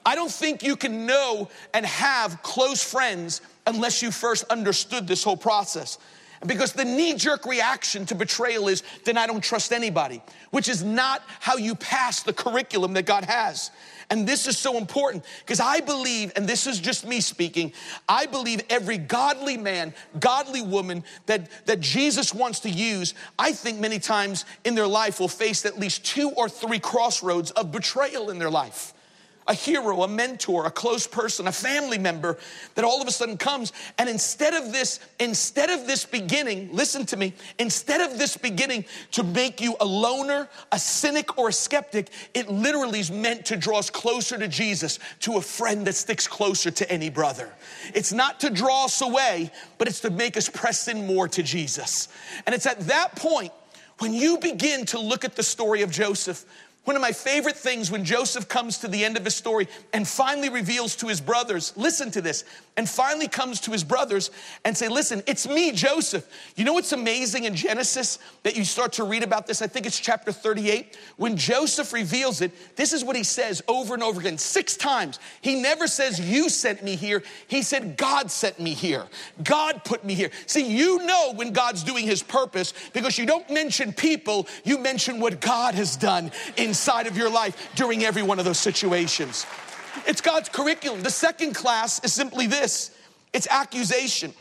I 0.06 0.14
don't 0.14 0.30
think 0.30 0.62
you 0.62 0.76
can 0.76 1.06
know 1.06 1.48
and 1.72 1.86
have 1.86 2.42
close 2.42 2.82
friends 2.82 3.40
unless 3.66 4.02
you 4.02 4.10
first 4.10 4.44
understood 4.44 5.08
this 5.08 5.24
whole 5.24 5.36
process. 5.36 5.98
And 6.40 6.48
because 6.48 6.74
the 6.74 6.84
knee 6.84 7.14
jerk 7.14 7.46
reaction 7.46 8.04
to 8.06 8.14
betrayal 8.14 8.68
is, 8.68 8.82
then 9.04 9.16
I 9.16 9.26
don't 9.26 9.42
trust 9.42 9.72
anybody, 9.72 10.22
which 10.50 10.68
is 10.68 10.84
not 10.84 11.22
how 11.40 11.56
you 11.56 11.74
pass 11.74 12.22
the 12.22 12.34
curriculum 12.34 12.92
that 12.94 13.06
God 13.06 13.24
has. 13.24 13.70
And 14.14 14.28
this 14.28 14.46
is 14.46 14.56
so 14.56 14.78
important 14.78 15.24
because 15.40 15.58
I 15.58 15.80
believe, 15.80 16.30
and 16.36 16.48
this 16.48 16.68
is 16.68 16.78
just 16.78 17.04
me 17.04 17.20
speaking, 17.20 17.72
I 18.08 18.26
believe 18.26 18.60
every 18.70 18.96
godly 18.96 19.56
man, 19.56 19.92
godly 20.20 20.62
woman 20.62 21.02
that, 21.26 21.48
that 21.66 21.80
Jesus 21.80 22.32
wants 22.32 22.60
to 22.60 22.70
use, 22.70 23.14
I 23.40 23.50
think 23.50 23.80
many 23.80 23.98
times 23.98 24.44
in 24.62 24.76
their 24.76 24.86
life 24.86 25.18
will 25.18 25.26
face 25.26 25.66
at 25.66 25.80
least 25.80 26.04
two 26.04 26.30
or 26.30 26.48
three 26.48 26.78
crossroads 26.78 27.50
of 27.50 27.72
betrayal 27.72 28.30
in 28.30 28.38
their 28.38 28.50
life. 28.50 28.93
A 29.46 29.54
hero, 29.54 30.02
a 30.02 30.08
mentor, 30.08 30.66
a 30.66 30.70
close 30.70 31.06
person, 31.06 31.46
a 31.46 31.52
family 31.52 31.98
member 31.98 32.38
that 32.74 32.84
all 32.84 33.02
of 33.02 33.08
a 33.08 33.10
sudden 33.10 33.36
comes 33.36 33.72
and 33.98 34.08
instead 34.08 34.54
of 34.54 34.72
this 34.72 35.00
instead 35.18 35.70
of 35.70 35.86
this 35.86 36.04
beginning, 36.04 36.70
listen 36.72 37.04
to 37.06 37.16
me, 37.16 37.34
instead 37.58 38.00
of 38.00 38.18
this 38.18 38.36
beginning 38.36 38.84
to 39.12 39.22
make 39.22 39.60
you 39.60 39.76
a 39.80 39.84
loner, 39.84 40.48
a 40.72 40.78
cynic 40.78 41.38
or 41.38 41.48
a 41.48 41.52
skeptic, 41.52 42.10
it 42.32 42.48
literally 42.48 43.00
is 43.00 43.10
meant 43.10 43.44
to 43.46 43.56
draw 43.56 43.78
us 43.78 43.90
closer 43.90 44.38
to 44.38 44.48
Jesus, 44.48 44.98
to 45.20 45.36
a 45.36 45.40
friend 45.40 45.86
that 45.86 45.94
sticks 45.94 46.26
closer 46.26 46.70
to 46.70 46.90
any 46.90 47.10
brother. 47.10 47.52
It's 47.94 48.12
not 48.12 48.40
to 48.40 48.50
draw 48.50 48.86
us 48.86 49.00
away, 49.00 49.50
but 49.78 49.88
it's 49.88 50.00
to 50.00 50.10
make 50.10 50.36
us 50.36 50.48
press 50.48 50.88
in 50.88 51.06
more 51.06 51.28
to 51.28 51.42
Jesus. 51.42 52.08
And 52.46 52.54
it's 52.54 52.66
at 52.66 52.80
that 52.80 53.16
point 53.16 53.52
when 53.98 54.12
you 54.12 54.38
begin 54.38 54.86
to 54.86 54.98
look 54.98 55.24
at 55.24 55.36
the 55.36 55.42
story 55.42 55.82
of 55.82 55.90
Joseph 55.90 56.44
one 56.84 56.96
of 56.96 57.02
my 57.02 57.12
favorite 57.12 57.56
things 57.56 57.90
when 57.90 58.04
Joseph 58.04 58.46
comes 58.46 58.78
to 58.78 58.88
the 58.88 59.04
end 59.04 59.16
of 59.16 59.24
his 59.24 59.34
story 59.34 59.68
and 59.94 60.06
finally 60.06 60.50
reveals 60.50 60.96
to 60.96 61.08
his 61.08 61.20
brothers, 61.20 61.72
listen 61.76 62.10
to 62.10 62.20
this, 62.20 62.44
and 62.76 62.88
finally 62.88 63.26
comes 63.26 63.60
to 63.60 63.70
his 63.70 63.82
brothers 63.82 64.30
and 64.64 64.76
say, 64.76 64.88
listen, 64.88 65.22
it's 65.26 65.48
me, 65.48 65.72
Joseph. 65.72 66.28
You 66.56 66.64
know 66.64 66.74
what's 66.74 66.92
amazing 66.92 67.44
in 67.44 67.54
Genesis 67.54 68.18
that 68.42 68.56
you 68.56 68.64
start 68.64 68.92
to 68.94 69.04
read 69.04 69.22
about 69.22 69.46
this? 69.46 69.62
I 69.62 69.66
think 69.66 69.86
it's 69.86 69.98
chapter 69.98 70.30
38. 70.30 70.98
When 71.16 71.36
Joseph 71.36 71.92
reveals 71.92 72.42
it, 72.42 72.52
this 72.76 72.92
is 72.92 73.02
what 73.02 73.16
he 73.16 73.22
says 73.22 73.62
over 73.66 73.94
and 73.94 74.02
over 74.02 74.20
again, 74.20 74.36
six 74.36 74.76
times. 74.76 75.20
He 75.40 75.54
never 75.60 75.86
says, 75.86 76.20
you 76.20 76.50
sent 76.50 76.82
me 76.82 76.96
here. 76.96 77.22
He 77.48 77.62
said, 77.62 77.96
God 77.96 78.30
sent 78.30 78.60
me 78.60 78.74
here. 78.74 79.06
God 79.42 79.84
put 79.84 80.04
me 80.04 80.12
here. 80.14 80.30
See, 80.46 80.66
you 80.66 81.04
know 81.06 81.32
when 81.34 81.52
God's 81.52 81.82
doing 81.82 82.04
his 82.04 82.22
purpose 82.22 82.74
because 82.92 83.16
you 83.16 83.24
don't 83.24 83.48
mention 83.48 83.92
people, 83.92 84.46
you 84.64 84.78
mention 84.78 85.18
what 85.20 85.40
God 85.40 85.74
has 85.74 85.96
done 85.96 86.30
in 86.56 86.73
inside 86.74 87.06
of 87.06 87.16
your 87.16 87.30
life 87.30 87.70
during 87.76 88.02
every 88.02 88.24
one 88.24 88.40
of 88.40 88.44
those 88.44 88.58
situations. 88.58 89.46
It's 90.08 90.20
God's 90.20 90.48
curriculum. 90.48 91.04
The 91.04 91.10
second 91.10 91.54
class 91.54 92.02
is 92.02 92.12
simply 92.12 92.48
this 92.48 92.90
it's 93.32 93.46
accusation. 93.48 94.34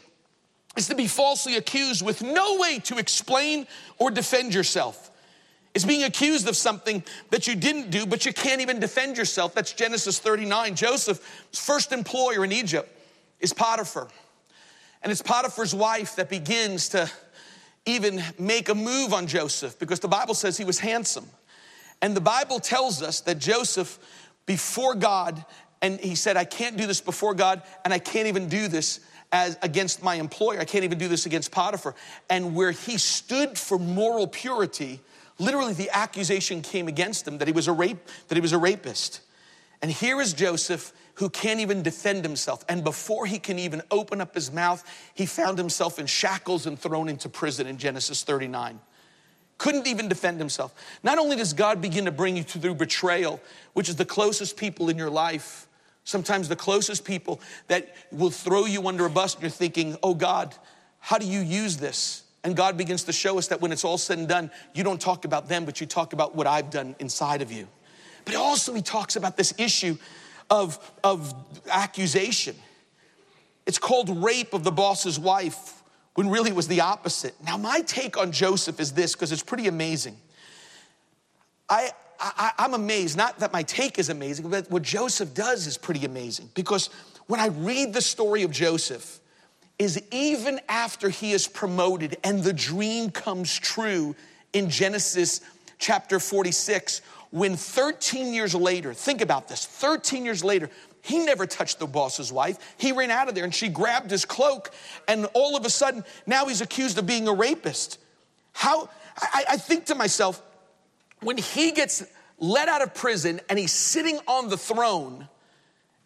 It's 0.75 0.87
to 0.87 0.95
be 0.95 1.05
falsely 1.05 1.57
accused 1.57 2.03
with 2.03 2.23
no 2.23 2.57
way 2.57 2.79
to 2.85 2.97
explain 2.97 3.67
or 3.99 4.09
defend 4.09 4.55
yourself. 4.55 5.11
It's 5.75 5.85
being 5.85 6.01
accused 6.01 6.47
of 6.47 6.55
something 6.55 7.03
that 7.29 7.45
you 7.45 7.55
didn't 7.55 7.91
do, 7.91 8.07
but 8.07 8.25
you 8.25 8.33
can't 8.33 8.61
even 8.61 8.79
defend 8.79 9.15
yourself. 9.15 9.53
That's 9.53 9.71
Genesis 9.71 10.17
39. 10.17 10.73
Joseph's 10.73 11.21
first 11.51 11.91
employer 11.91 12.43
in 12.43 12.51
Egypt 12.51 12.89
is 13.41 13.53
Potiphar. 13.53 14.07
And 15.03 15.11
it's 15.11 15.21
Potiphar's 15.21 15.75
wife 15.75 16.15
that 16.15 16.29
begins 16.29 16.89
to 16.89 17.11
even 17.85 18.23
make 18.39 18.69
a 18.69 18.75
move 18.75 19.13
on 19.13 19.27
Joseph 19.27 19.77
because 19.77 19.99
the 19.99 20.07
Bible 20.07 20.33
says 20.33 20.57
he 20.57 20.65
was 20.65 20.79
handsome. 20.79 21.27
And 22.03 22.17
the 22.17 22.21
Bible 22.21 22.59
tells 22.59 23.01
us 23.01 23.21
that 23.21 23.39
Joseph, 23.39 23.97
before 24.45 24.93
God, 24.93 25.45
and 25.81 26.01
he 26.01 26.15
said, 26.15 26.35
I 26.35 26.43
can't 26.43 26.75
do 26.75 26.85
this 26.85 26.99
before 26.99 27.33
God, 27.33 27.61
and 27.85 27.93
I 27.93 27.99
can't 27.99 28.27
even 28.27 28.49
do 28.49 28.67
this 28.67 28.99
as 29.31 29.57
against 29.61 30.03
my 30.03 30.15
employer. 30.15 30.59
I 30.59 30.65
can't 30.65 30.83
even 30.83 30.97
do 30.97 31.07
this 31.07 31.25
against 31.25 31.53
Potiphar. 31.53 31.95
And 32.29 32.55
where 32.55 32.71
he 32.71 32.97
stood 32.97 33.57
for 33.57 33.79
moral 33.79 34.27
purity, 34.27 34.99
literally 35.39 35.71
the 35.71 35.89
accusation 35.91 36.61
came 36.61 36.89
against 36.89 37.25
him 37.25 37.37
that 37.37 37.47
he 37.47 37.53
was 37.53 37.69
a 37.69 37.71
rape, 37.71 38.05
that 38.27 38.35
he 38.35 38.41
was 38.41 38.51
a 38.51 38.57
rapist. 38.57 39.21
And 39.81 39.89
here 39.89 40.19
is 40.19 40.33
Joseph 40.33 40.91
who 41.15 41.29
can't 41.29 41.61
even 41.61 41.83
defend 41.83 42.25
himself. 42.25 42.65
And 42.67 42.83
before 42.83 43.25
he 43.27 43.39
can 43.39 43.57
even 43.57 43.81
open 43.91 44.19
up 44.19 44.35
his 44.35 44.51
mouth, 44.51 44.83
he 45.13 45.25
found 45.25 45.57
himself 45.57 45.99
in 45.99 46.07
shackles 46.07 46.65
and 46.65 46.77
thrown 46.77 47.07
into 47.07 47.29
prison 47.29 47.65
in 47.65 47.77
Genesis 47.77 48.23
39 48.23 48.81
couldn't 49.57 49.87
even 49.87 50.07
defend 50.07 50.39
himself. 50.39 50.73
Not 51.03 51.17
only 51.17 51.35
does 51.35 51.53
God 51.53 51.81
begin 51.81 52.05
to 52.05 52.11
bring 52.11 52.35
you 52.35 52.43
through 52.43 52.75
betrayal, 52.75 53.41
which 53.73 53.89
is 53.89 53.95
the 53.95 54.05
closest 54.05 54.57
people 54.57 54.89
in 54.89 54.97
your 54.97 55.09
life, 55.09 55.67
sometimes 56.03 56.49
the 56.49 56.55
closest 56.55 57.05
people 57.05 57.39
that 57.67 57.95
will 58.11 58.29
throw 58.29 58.65
you 58.65 58.87
under 58.87 59.05
a 59.05 59.09
bus, 59.09 59.35
and 59.35 59.43
you're 59.43 59.51
thinking, 59.51 59.97
oh 60.03 60.13
God, 60.13 60.55
how 60.99 61.17
do 61.17 61.25
you 61.25 61.39
use 61.39 61.77
this? 61.77 62.23
And 62.43 62.55
God 62.55 62.77
begins 62.77 63.03
to 63.05 63.13
show 63.13 63.37
us 63.37 63.47
that 63.47 63.61
when 63.61 63.71
it's 63.71 63.85
all 63.85 63.97
said 63.97 64.17
and 64.17 64.27
done, 64.27 64.51
you 64.73 64.83
don't 64.83 64.99
talk 64.99 65.23
about 65.23 65.47
them, 65.47 65.63
but 65.63 65.79
you 65.79 65.87
talk 65.87 66.13
about 66.13 66.35
what 66.35 66.45
I've 66.45 66.69
done 66.69 66.95
inside 66.99 67.41
of 67.41 67.51
you. 67.51 67.67
But 68.25 68.35
also, 68.35 68.73
he 68.73 68.81
talks 68.81 69.15
about 69.15 69.37
this 69.37 69.53
issue 69.57 69.97
of, 70.49 70.91
of 71.03 71.33
accusation. 71.69 72.55
It's 73.65 73.77
called 73.77 74.23
rape 74.23 74.53
of 74.53 74.63
the 74.63 74.71
boss's 74.71 75.17
wife 75.17 75.82
when 76.15 76.29
really 76.29 76.51
it 76.51 76.55
was 76.55 76.67
the 76.67 76.81
opposite. 76.81 77.35
Now, 77.45 77.57
my 77.57 77.81
take 77.81 78.17
on 78.17 78.31
Joseph 78.31 78.79
is 78.79 78.91
this 78.91 79.13
because 79.13 79.31
it's 79.31 79.43
pretty 79.43 79.67
amazing. 79.67 80.17
I, 81.69 81.91
I, 82.19 82.51
am 82.59 82.73
amazed, 82.73 83.17
not 83.17 83.39
that 83.39 83.51
my 83.51 83.63
take 83.63 83.97
is 83.97 84.09
amazing, 84.09 84.49
but 84.49 84.69
what 84.69 84.83
Joseph 84.83 85.33
does 85.33 85.65
is 85.65 85.77
pretty 85.77 86.05
amazing 86.05 86.49
because 86.53 86.89
when 87.27 87.39
I 87.39 87.47
read 87.47 87.93
the 87.93 88.01
story 88.01 88.43
of 88.43 88.51
Joseph, 88.51 89.19
is 89.79 90.01
even 90.11 90.59
after 90.69 91.09
he 91.09 91.31
is 91.31 91.47
promoted 91.47 92.17
and 92.23 92.43
the 92.43 92.53
dream 92.53 93.09
comes 93.09 93.57
true 93.57 94.15
in 94.53 94.69
Genesis 94.69 95.41
chapter 95.79 96.19
46, 96.19 97.01
when 97.31 97.55
13 97.55 98.33
years 98.33 98.53
later, 98.53 98.93
think 98.93 99.21
about 99.21 99.47
this, 99.47 99.65
13 99.65 100.23
years 100.23 100.43
later, 100.43 100.69
he 101.03 101.19
never 101.19 101.45
touched 101.45 101.79
the 101.79 101.85
boss's 101.85 102.31
wife. 102.31 102.57
He 102.77 102.93
ran 102.93 103.11
out 103.11 103.27
of 103.27 103.35
there 103.35 103.43
and 103.43 103.53
she 103.53 103.67
grabbed 103.67 104.09
his 104.09 104.23
cloak, 104.23 104.71
and 105.05 105.27
all 105.33 105.57
of 105.57 105.65
a 105.65 105.69
sudden, 105.69 106.05
now 106.25 106.45
he's 106.45 106.61
accused 106.61 106.97
of 106.97 107.05
being 107.05 107.27
a 107.27 107.33
rapist. 107.33 107.99
How, 108.53 108.89
I, 109.17 109.43
I 109.49 109.57
think 109.57 109.85
to 109.87 109.95
myself, 109.95 110.41
when 111.19 111.37
he 111.37 111.71
gets 111.71 112.03
let 112.39 112.69
out 112.69 112.81
of 112.81 112.93
prison 112.93 113.41
and 113.49 113.59
he's 113.59 113.73
sitting 113.73 114.17
on 114.27 114.47
the 114.47 114.57
throne, 114.57 115.27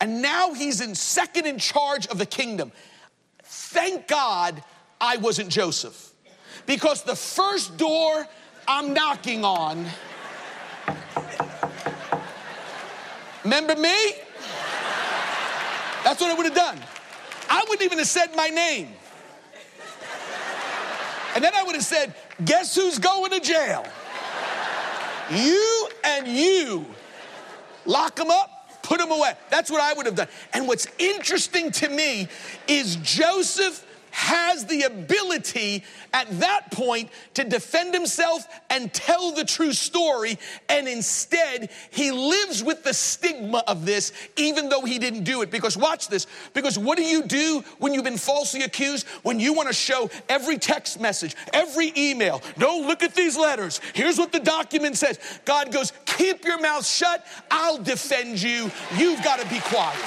and 0.01 0.23
now 0.23 0.53
he's 0.53 0.81
in 0.81 0.95
second 0.95 1.45
in 1.45 1.60
charge 1.60 2.07
of 2.07 2.17
the 2.17 2.25
kingdom. 2.25 2.71
Thank 3.43 4.07
God 4.07 4.63
I 4.99 5.17
wasn't 5.17 5.49
Joseph. 5.49 6.12
Because 6.65 7.03
the 7.03 7.15
first 7.15 7.77
door 7.77 8.27
I'm 8.67 8.95
knocking 8.95 9.45
on, 9.45 9.86
remember 13.43 13.75
me? 13.75 13.95
That's 16.08 16.22
what 16.22 16.32
I 16.32 16.36
would 16.36 16.46
have 16.46 16.56
done. 16.56 16.80
I 17.50 17.65
wouldn't 17.67 17.82
even 17.82 17.98
have 17.98 18.08
said 18.08 18.34
my 18.34 18.48
name. 18.48 18.88
And 21.36 21.43
then 21.43 21.54
I 21.54 21.63
would 21.63 21.76
have 21.76 21.84
said, 21.84 22.15
Guess 22.46 22.76
who's 22.76 22.98
going 22.98 23.30
to 23.32 23.41
jail? 23.41 23.86
You 25.30 25.89
and 26.06 26.26
you. 26.26 26.86
Lock 27.86 28.15
them 28.15 28.32
up, 28.32 28.82
put 28.84 29.00
them 29.00 29.12
away. 29.12 29.34
That's 29.50 29.70
what 29.70 29.82
I 29.82 29.91
would 29.91 30.06
have 30.06 30.15
done. 30.15 30.30
And 30.54 30.65
what's 30.65 30.88
interesting 30.98 31.72
to 31.72 31.89
me 31.89 32.30
is 32.70 32.96
Joseph 32.96 33.86
has 34.17 34.65
the 34.65 34.82
ability 34.82 35.84
at 36.12 36.27
that 36.39 36.71
point 36.71 37.08
to 37.36 37.43
defend 37.43 37.93
himself 37.93 38.47
and 38.71 38.91
tell 38.91 39.32
the 39.32 39.45
true 39.45 39.71
story. 39.71 40.39
And 40.69 40.88
instead, 40.88 41.69
he 41.91 42.10
lives 42.10 42.63
with 42.63 42.84
the 42.84 42.95
stigma 42.95 43.63
of 43.67 43.86
this, 43.86 44.12
even 44.36 44.69
though 44.69 44.82
he 44.82 44.97
didn't 44.97 45.23
do 45.23 45.43
it. 45.43 45.51
Because 45.51 45.77
watch 45.77 46.08
this. 46.08 46.25
Because 46.56 46.80
what 46.80 46.97
do 46.97 47.03
you 47.03 47.21
do 47.21 47.63
when 47.77 47.93
you've 47.93 48.03
been 48.03 48.17
falsely 48.17 48.63
accused? 48.63 49.08
When 49.21 49.39
you 49.39 49.53
want 49.53 49.67
to 49.67 49.73
show 49.73 50.10
every 50.27 50.58
text 50.58 50.99
message, 50.99 51.36
every 51.53 51.93
email, 51.95 52.41
no, 52.58 52.80
look 52.80 53.03
at 53.03 53.13
these 53.13 53.38
letters. 53.38 53.80
Here's 53.93 54.17
what 54.17 54.32
the 54.32 54.39
document 54.39 54.97
says. 54.97 55.19
God 55.45 55.71
goes, 55.71 55.93
keep 56.08 56.43
your 56.43 56.60
mouth 56.60 56.88
shut. 56.88 57.23
I'll 57.51 57.77
defend 57.77 58.41
you. 58.41 58.71
You've 58.97 59.23
got 59.23 59.39
to 59.39 59.47
be 59.47 59.60
quiet. 59.60 60.01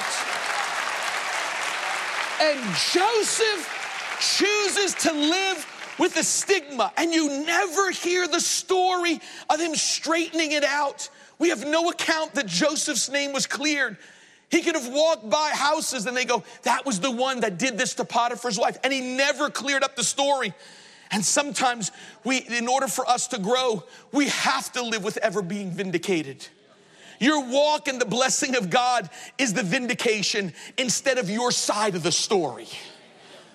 And 2.41 2.59
Joseph 2.75 3.80
chooses 4.21 4.93
to 5.03 5.11
live 5.11 5.95
with 5.99 6.15
the 6.15 6.23
stigma, 6.23 6.91
and 6.97 7.13
you 7.13 7.45
never 7.45 7.91
hear 7.91 8.27
the 8.27 8.39
story 8.39 9.19
of 9.49 9.59
him 9.59 9.75
straightening 9.75 10.53
it 10.53 10.63
out. 10.63 11.09
We 11.37 11.49
have 11.49 11.65
no 11.67 11.89
account 11.89 12.35
that 12.35 12.45
Joseph's 12.45 13.09
name 13.09 13.33
was 13.33 13.45
cleared. 13.45 13.97
He 14.49 14.61
could 14.61 14.75
have 14.75 14.91
walked 14.91 15.29
by 15.29 15.51
houses 15.53 16.05
and 16.05 16.15
they 16.15 16.25
go, 16.25 16.43
that 16.63 16.85
was 16.85 16.99
the 16.99 17.09
one 17.09 17.39
that 17.39 17.57
did 17.57 17.77
this 17.77 17.95
to 17.95 18.05
Potiphar's 18.05 18.59
wife. 18.59 18.77
And 18.83 18.91
he 18.91 19.15
never 19.15 19.49
cleared 19.49 19.83
up 19.83 19.95
the 19.95 20.03
story. 20.03 20.53
And 21.09 21.23
sometimes 21.23 21.91
we, 22.23 22.37
in 22.37 22.67
order 22.67 22.87
for 22.87 23.07
us 23.07 23.27
to 23.27 23.39
grow, 23.39 23.83
we 24.11 24.27
have 24.27 24.71
to 24.73 24.83
live 24.83 25.03
with 25.03 25.17
ever 25.17 25.41
being 25.41 25.71
vindicated. 25.71 26.47
Your 27.19 27.45
walk 27.45 27.87
in 27.87 27.99
the 27.99 28.05
blessing 28.05 28.55
of 28.55 28.69
God 28.69 29.09
is 29.37 29.53
the 29.53 29.63
vindication 29.63 30.53
instead 30.77 31.17
of 31.17 31.29
your 31.29 31.51
side 31.51 31.95
of 31.95 32.03
the 32.03 32.11
story. 32.11 32.67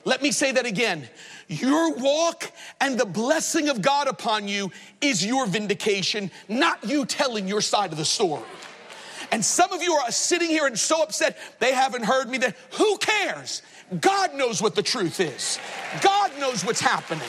Let 0.07 0.23
me 0.23 0.31
say 0.31 0.53
that 0.53 0.67
again. 0.67 1.09
Your 1.49 1.93
walk 1.95 2.53
and 2.81 2.99
the 2.99 3.05
blessing 3.05 3.69
of 3.69 3.83
God 3.83 4.07
upon 4.07 4.47
you 4.47 4.71
is 5.01 5.27
your 5.27 5.47
vindication, 5.47 6.31
not 6.49 6.85
you 6.85 7.05
telling 7.05 7.49
your 7.49 7.61
side 7.61 7.91
of 7.91 7.99
the 7.99 8.05
story. 8.05 8.45
And 9.33 9.45
some 9.45 9.73
of 9.73 9.83
you 9.83 9.95
are 9.95 10.13
sitting 10.13 10.49
here 10.49 10.67
and 10.67 10.79
so 10.79 11.03
upset 11.03 11.37
they 11.59 11.73
haven't 11.73 12.05
heard 12.05 12.29
me. 12.29 12.39
That 12.39 12.55
who 12.75 12.97
cares? 12.99 13.63
God 14.01 14.33
knows 14.37 14.63
what 14.63 14.77
the 14.77 14.83
truth 14.83 15.19
is. 15.19 15.59
God 16.01 16.31
knows 16.39 16.65
what's 16.65 16.81
happening. 16.81 17.29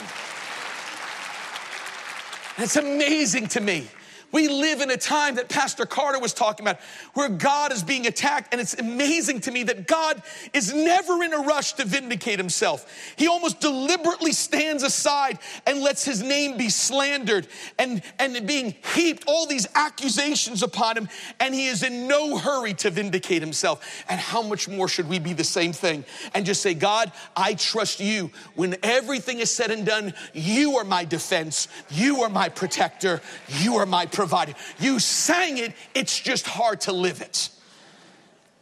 It's 2.58 2.76
amazing 2.76 3.48
to 3.48 3.60
me 3.60 3.88
we 4.30 4.48
live 4.48 4.82
in 4.82 4.90
a 4.90 4.96
time 4.96 5.36
that 5.36 5.48
Pastor 5.48 5.86
Carter 5.86 6.18
was 6.18 6.34
talking 6.34 6.66
about 6.66 6.80
where 7.14 7.30
God 7.30 7.72
is 7.72 7.82
being 7.82 8.06
attacked. 8.06 8.52
And 8.52 8.60
it's 8.60 8.74
amazing 8.74 9.40
to 9.42 9.50
me 9.50 9.62
that 9.64 9.86
God 9.86 10.22
is 10.52 10.74
never 10.74 11.22
in 11.22 11.32
a 11.32 11.38
rush 11.38 11.72
to 11.74 11.84
vindicate 11.84 12.38
himself. 12.38 13.14
He 13.16 13.26
almost 13.26 13.60
deliberately 13.60 14.32
stands 14.32 14.82
aside 14.82 15.38
and 15.66 15.80
lets 15.80 16.04
his 16.04 16.22
name 16.22 16.58
be 16.58 16.68
slandered 16.68 17.46
and, 17.78 18.02
and 18.18 18.46
being 18.46 18.74
heaped 18.94 19.24
all 19.26 19.46
these 19.46 19.66
accusations 19.74 20.62
upon 20.62 20.98
him. 20.98 21.08
And 21.40 21.54
he 21.54 21.68
is 21.68 21.82
in 21.82 22.06
no 22.06 22.36
hurry 22.36 22.74
to 22.74 22.90
vindicate 22.90 23.40
himself. 23.40 24.04
And 24.10 24.20
how 24.20 24.42
much 24.42 24.68
more 24.68 24.88
should 24.88 25.08
we 25.08 25.18
be 25.18 25.32
the 25.32 25.44
same 25.44 25.72
thing 25.72 26.04
and 26.34 26.44
just 26.44 26.60
say, 26.60 26.74
God, 26.74 27.12
I 27.34 27.54
trust 27.54 27.98
you. 27.98 28.30
When 28.54 28.76
everything 28.82 29.38
is 29.38 29.50
said 29.50 29.70
and 29.70 29.86
done, 29.86 30.12
you 30.34 30.76
are 30.76 30.84
my 30.84 31.06
defense. 31.06 31.68
You 31.90 32.22
are 32.22 32.28
my 32.28 32.50
protector. 32.50 33.22
You 33.48 33.76
are 33.76 33.86
my 33.86 34.04
provider. 34.18 34.54
You 34.80 34.98
sang 34.98 35.58
it, 35.58 35.74
it's 35.94 36.18
just 36.18 36.44
hard 36.44 36.80
to 36.82 36.92
live 36.92 37.20
it. 37.20 37.50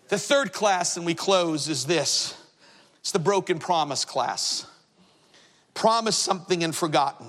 The 0.08 0.18
third 0.18 0.52
class, 0.52 0.98
and 0.98 1.06
we 1.06 1.14
close, 1.14 1.70
is 1.70 1.86
this 1.86 2.34
it's 3.00 3.10
the 3.10 3.18
broken 3.18 3.58
promise 3.58 4.04
class. 4.04 4.66
Promise 5.72 6.14
something 6.14 6.62
and 6.62 6.76
forgotten. 6.76 7.28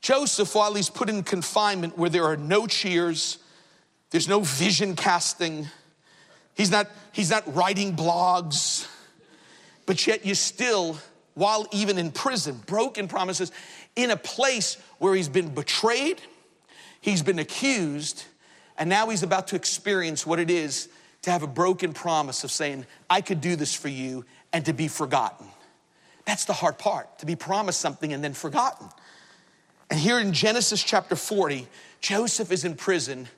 Joseph, 0.00 0.54
while 0.54 0.74
he's 0.74 0.90
put 0.90 1.08
in 1.08 1.24
confinement 1.24 1.98
where 1.98 2.08
there 2.08 2.22
are 2.22 2.36
no 2.36 2.68
cheers, 2.68 3.38
there's 4.10 4.28
no 4.28 4.38
vision 4.38 4.94
casting, 4.94 5.66
he's 6.54 6.70
not, 6.70 6.86
he's 7.10 7.30
not 7.30 7.52
writing 7.52 7.96
blogs, 7.96 8.86
but 9.86 10.06
yet 10.06 10.24
you 10.24 10.36
still, 10.36 10.96
while 11.34 11.66
even 11.72 11.98
in 11.98 12.12
prison, 12.12 12.60
broken 12.66 13.08
promises, 13.08 13.50
in 13.96 14.12
a 14.12 14.16
place 14.16 14.76
where 14.98 15.16
he's 15.16 15.28
been 15.28 15.52
betrayed, 15.52 16.20
he's 17.02 17.22
been 17.22 17.38
accused, 17.38 18.24
and 18.78 18.88
now 18.88 19.10
he's 19.10 19.22
about 19.22 19.48
to 19.48 19.56
experience 19.56 20.26
what 20.26 20.38
it 20.38 20.50
is 20.50 20.88
to 21.20 21.30
have 21.30 21.42
a 21.42 21.46
broken 21.46 21.92
promise 21.92 22.42
of 22.44 22.50
saying, 22.50 22.86
I 23.10 23.20
could 23.20 23.42
do 23.42 23.54
this 23.54 23.74
for 23.74 23.88
you, 23.88 24.24
and 24.54 24.64
to 24.64 24.72
be 24.72 24.88
forgotten. 24.88 25.46
That's 26.24 26.46
the 26.46 26.54
hard 26.54 26.78
part, 26.78 27.18
to 27.18 27.26
be 27.26 27.36
promised 27.36 27.80
something 27.80 28.12
and 28.12 28.24
then 28.24 28.32
forgotten. 28.32 28.88
And 29.90 30.00
here 30.00 30.18
in 30.18 30.32
Genesis 30.32 30.82
chapter 30.82 31.16
40, 31.16 31.68
Joseph 32.00 32.50
is 32.50 32.64
in 32.64 32.76
prison, 32.76 33.28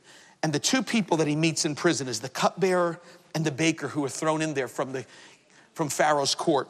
and 0.42 0.52
the 0.52 0.58
two 0.58 0.82
people 0.82 1.16
that 1.16 1.26
he 1.26 1.34
meets 1.34 1.64
in 1.64 1.74
prison 1.74 2.06
is 2.06 2.20
the 2.20 2.28
cupbearer 2.28 3.00
and 3.34 3.44
the 3.44 3.50
baker 3.50 3.88
who 3.88 4.04
are 4.04 4.08
thrown 4.08 4.40
in 4.40 4.54
there 4.54 4.68
from, 4.68 4.92
the, 4.92 5.04
from 5.72 5.88
Pharaoh's 5.88 6.34
court. 6.34 6.68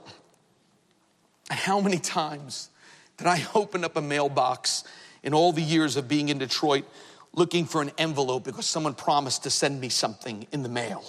And 1.51 1.59
how 1.59 1.81
many 1.81 1.99
times 1.99 2.71
did 3.19 3.27
I 3.27 3.45
open 3.55 3.85
up 3.85 3.97
a 3.97 4.03
mailbox 4.03 4.85
in 5.25 5.35
all 5.35 5.51
the 5.51 5.63
years 5.63 5.97
of 5.97 6.07
being 6.07 6.29
in 6.29 6.39
Detroit 6.39 6.85
looking 7.33 7.65
for 7.65 7.83
an 7.83 7.91
envelope 7.99 8.45
because 8.45 8.67
someone 8.67 8.95
promised 8.95 9.43
to 9.43 9.51
send 9.51 9.81
me 9.81 9.89
something 9.89 10.47
in 10.53 10.63
the 10.63 10.69
mail? 10.69 11.03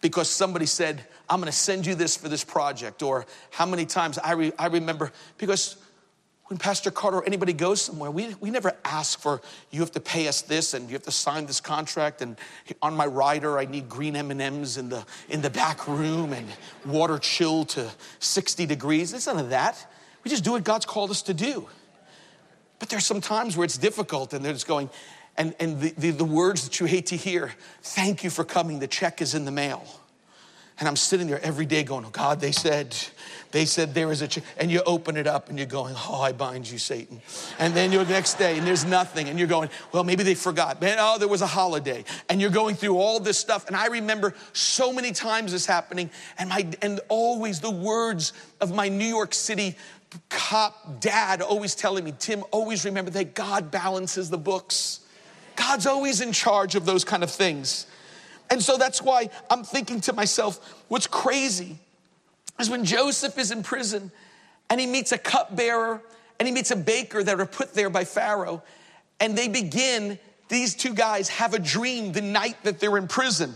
Because 0.00 0.30
somebody 0.30 0.64
said, 0.64 1.04
I'm 1.28 1.40
gonna 1.40 1.52
send 1.52 1.84
you 1.84 1.94
this 1.94 2.16
for 2.16 2.28
this 2.28 2.44
project. 2.44 3.02
Or 3.02 3.26
how 3.50 3.66
many 3.66 3.84
times 3.84 4.18
I, 4.18 4.32
re- 4.32 4.52
I 4.58 4.68
remember, 4.68 5.12
because 5.36 5.76
when 6.46 6.58
Pastor 6.58 6.90
Carter 6.90 7.18
or 7.18 7.26
anybody 7.26 7.52
goes 7.52 7.82
somewhere, 7.82 8.10
we, 8.10 8.34
we 8.40 8.50
never 8.50 8.72
ask 8.84 9.20
for, 9.20 9.42
you 9.70 9.80
have 9.80 9.92
to 9.92 10.00
pay 10.00 10.26
us 10.26 10.42
this 10.42 10.74
and 10.74 10.88
you 10.88 10.94
have 10.94 11.02
to 11.02 11.10
sign 11.10 11.46
this 11.46 11.60
contract 11.60 12.22
and 12.22 12.36
on 12.80 12.94
my 12.94 13.06
rider 13.06 13.58
I 13.58 13.66
need 13.66 13.88
green 13.88 14.16
M&Ms 14.16 14.78
in 14.78 14.88
the, 14.88 15.04
in 15.28 15.42
the 15.42 15.50
back 15.50 15.86
room 15.86 16.32
and 16.32 16.48
water 16.86 17.18
chilled 17.18 17.68
to 17.70 17.90
60 18.20 18.64
degrees. 18.66 19.12
It's 19.12 19.26
none 19.26 19.38
of 19.38 19.50
that. 19.50 19.86
We 20.24 20.30
just 20.30 20.44
do 20.44 20.52
what 20.52 20.64
God's 20.64 20.86
called 20.86 21.10
us 21.10 21.22
to 21.22 21.34
do. 21.34 21.68
But 22.80 22.88
there's 22.88 23.06
some 23.06 23.20
times 23.20 23.56
where 23.56 23.64
it's 23.64 23.78
difficult 23.78 24.32
and 24.32 24.44
they're 24.44 24.54
just 24.54 24.66
going, 24.66 24.90
and, 25.36 25.54
and 25.60 25.80
the, 25.80 25.90
the, 25.96 26.10
the 26.10 26.24
words 26.24 26.64
that 26.64 26.80
you 26.80 26.86
hate 26.86 27.06
to 27.06 27.16
hear, 27.16 27.52
thank 27.82 28.24
you 28.24 28.30
for 28.30 28.42
coming, 28.42 28.80
the 28.80 28.88
check 28.88 29.22
is 29.22 29.34
in 29.36 29.44
the 29.44 29.52
mail. 29.52 29.86
And 30.80 30.88
I'm 30.88 30.96
sitting 30.96 31.26
there 31.26 31.40
every 31.44 31.66
day 31.66 31.82
going, 31.82 32.06
oh 32.06 32.10
God, 32.10 32.40
they 32.40 32.52
said, 32.52 32.96
they 33.50 33.66
said 33.66 33.92
there 33.92 34.10
is 34.10 34.22
a, 34.22 34.28
ch-. 34.28 34.38
and 34.56 34.70
you 34.70 34.80
open 34.86 35.18
it 35.18 35.26
up 35.26 35.50
and 35.50 35.58
you're 35.58 35.66
going, 35.66 35.94
oh, 35.94 36.22
I 36.22 36.32
bind 36.32 36.70
you, 36.70 36.78
Satan. 36.78 37.20
And 37.58 37.74
then 37.74 37.92
you're 37.92 38.06
next 38.06 38.38
day 38.38 38.56
and 38.56 38.66
there's 38.66 38.86
nothing. 38.86 39.28
And 39.28 39.38
you're 39.38 39.46
going, 39.46 39.68
well, 39.92 40.04
maybe 40.04 40.22
they 40.22 40.34
forgot. 40.34 40.80
Man, 40.80 40.96
oh, 40.98 41.18
there 41.18 41.28
was 41.28 41.42
a 41.42 41.46
holiday. 41.46 42.02
And 42.30 42.40
you're 42.40 42.48
going 42.48 42.76
through 42.76 42.96
all 42.96 43.20
this 43.20 43.36
stuff. 43.36 43.66
And 43.66 43.76
I 43.76 43.88
remember 43.88 44.34
so 44.54 44.90
many 44.90 45.12
times 45.12 45.52
this 45.52 45.66
happening. 45.66 46.08
And 46.38 46.48
my, 46.48 46.66
and 46.80 46.98
always 47.08 47.60
the 47.60 47.70
words 47.70 48.32
of 48.62 48.74
my 48.74 48.88
New 48.88 49.04
York 49.04 49.34
City 49.34 49.76
cop 50.28 51.00
dad 51.00 51.40
always 51.40 51.74
telling 51.74 52.04
me, 52.04 52.12
Tim, 52.18 52.44
always 52.50 52.84
remember 52.84 53.10
that 53.12 53.34
God 53.34 53.70
balances 53.70 54.30
the 54.30 54.38
books. 54.38 55.00
God's 55.56 55.86
always 55.86 56.20
in 56.20 56.32
charge 56.32 56.74
of 56.74 56.84
those 56.84 57.04
kind 57.04 57.22
of 57.22 57.30
things. 57.30 57.86
And 58.50 58.62
so 58.62 58.76
that's 58.76 59.00
why 59.00 59.30
I'm 59.48 59.62
thinking 59.62 60.00
to 60.02 60.12
myself, 60.12 60.82
what's 60.88 61.06
crazy 61.06 61.78
is 62.58 62.68
when 62.68 62.84
Joseph 62.84 63.38
is 63.38 63.52
in 63.52 63.62
prison 63.62 64.10
and 64.68 64.80
he 64.80 64.86
meets 64.86 65.12
a 65.12 65.18
cupbearer 65.18 66.02
and 66.38 66.48
he 66.48 66.52
meets 66.52 66.70
a 66.70 66.76
baker 66.76 67.22
that 67.22 67.38
are 67.38 67.46
put 67.46 67.74
there 67.74 67.90
by 67.90 68.04
Pharaoh, 68.04 68.62
and 69.20 69.36
they 69.36 69.46
begin, 69.46 70.18
these 70.48 70.74
two 70.74 70.94
guys 70.94 71.28
have 71.28 71.52
a 71.52 71.58
dream 71.58 72.12
the 72.12 72.22
night 72.22 72.56
that 72.64 72.80
they're 72.80 72.96
in 72.96 73.06
prison. 73.06 73.54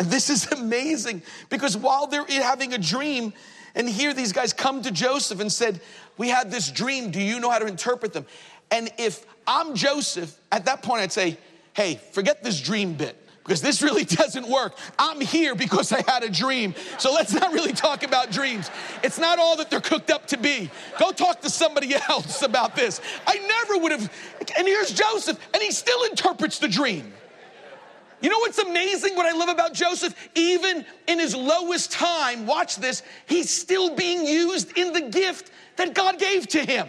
And 0.00 0.10
this 0.10 0.30
is 0.30 0.46
amazing 0.52 1.22
because 1.50 1.76
while 1.76 2.06
they're 2.06 2.24
having 2.26 2.72
a 2.72 2.78
dream, 2.78 3.34
and 3.74 3.88
here 3.88 4.14
these 4.14 4.32
guys 4.32 4.52
come 4.52 4.82
to 4.82 4.90
Joseph 4.90 5.40
and 5.40 5.52
said, 5.52 5.80
We 6.16 6.28
had 6.28 6.50
this 6.50 6.70
dream. 6.70 7.10
Do 7.10 7.20
you 7.20 7.40
know 7.40 7.50
how 7.50 7.58
to 7.58 7.66
interpret 7.66 8.12
them? 8.12 8.26
And 8.70 8.90
if 8.98 9.26
I'm 9.46 9.74
Joseph, 9.74 10.38
at 10.52 10.66
that 10.66 10.82
point 10.82 11.02
I'd 11.02 11.12
say, 11.12 11.38
Hey, 11.74 12.00
forget 12.12 12.42
this 12.42 12.60
dream 12.60 12.94
bit 12.94 13.16
because 13.44 13.60
this 13.60 13.82
really 13.82 14.04
doesn't 14.04 14.48
work. 14.48 14.76
I'm 14.98 15.20
here 15.20 15.54
because 15.54 15.92
I 15.92 16.02
had 16.10 16.22
a 16.22 16.30
dream. 16.30 16.74
So 16.98 17.12
let's 17.12 17.32
not 17.32 17.52
really 17.52 17.72
talk 17.72 18.02
about 18.02 18.30
dreams. 18.30 18.70
It's 19.02 19.18
not 19.18 19.38
all 19.38 19.56
that 19.56 19.70
they're 19.70 19.80
cooked 19.80 20.10
up 20.10 20.26
to 20.28 20.36
be. 20.36 20.70
Go 20.98 21.12
talk 21.12 21.40
to 21.42 21.50
somebody 21.50 21.94
else 22.08 22.42
about 22.42 22.74
this. 22.74 23.00
I 23.26 23.38
never 23.38 23.82
would 23.82 23.92
have. 23.92 24.12
And 24.58 24.66
here's 24.66 24.92
Joseph, 24.92 25.38
and 25.52 25.62
he 25.62 25.70
still 25.70 26.04
interprets 26.04 26.58
the 26.58 26.68
dream. 26.68 27.12
You 28.24 28.30
know 28.30 28.38
what's 28.38 28.58
amazing? 28.58 29.16
What 29.16 29.26
I 29.26 29.36
love 29.36 29.50
about 29.50 29.74
Joseph, 29.74 30.14
even 30.34 30.86
in 31.06 31.18
his 31.18 31.36
lowest 31.36 31.92
time, 31.92 32.46
watch 32.46 32.76
this, 32.76 33.02
he's 33.26 33.50
still 33.50 33.94
being 33.94 34.24
used 34.24 34.78
in 34.78 34.94
the 34.94 35.02
gift 35.02 35.50
that 35.76 35.92
God 35.92 36.18
gave 36.18 36.48
to 36.48 36.64
him. 36.64 36.88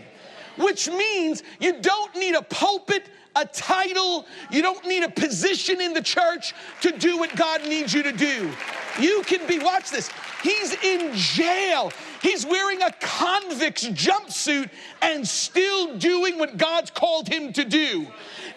Which 0.58 0.88
means 0.88 1.44
you 1.60 1.82
don't 1.82 2.16
need 2.16 2.36
a 2.36 2.42
pulpit 2.42 3.10
a 3.36 3.46
title, 3.46 4.26
you 4.50 4.62
don't 4.62 4.86
need 4.88 5.04
a 5.04 5.10
position 5.10 5.82
in 5.82 5.92
the 5.94 6.02
church 6.02 6.54
to 6.80 6.98
do 6.98 7.18
what 7.18 7.36
God 7.36 7.68
needs 7.68 7.94
you 7.94 8.02
to 8.04 8.14
do. 8.14 8.50
You 8.98 9.24
can 9.26 9.46
be, 9.46 9.60
watch 9.60 9.92
this, 9.92 10.10
he's 10.42 10.74
in 10.84 11.14
jail. 11.14 11.92
He's 12.26 12.44
wearing 12.44 12.82
a 12.82 12.92
convict's 12.92 13.86
jumpsuit 13.86 14.72
and 15.04 15.28
still 15.28 15.96
doing 15.96 16.40
what 16.40 16.58
God's 16.58 16.90
called 16.90 17.28
him 17.28 17.54
to 17.54 17.64
do. 17.64 18.08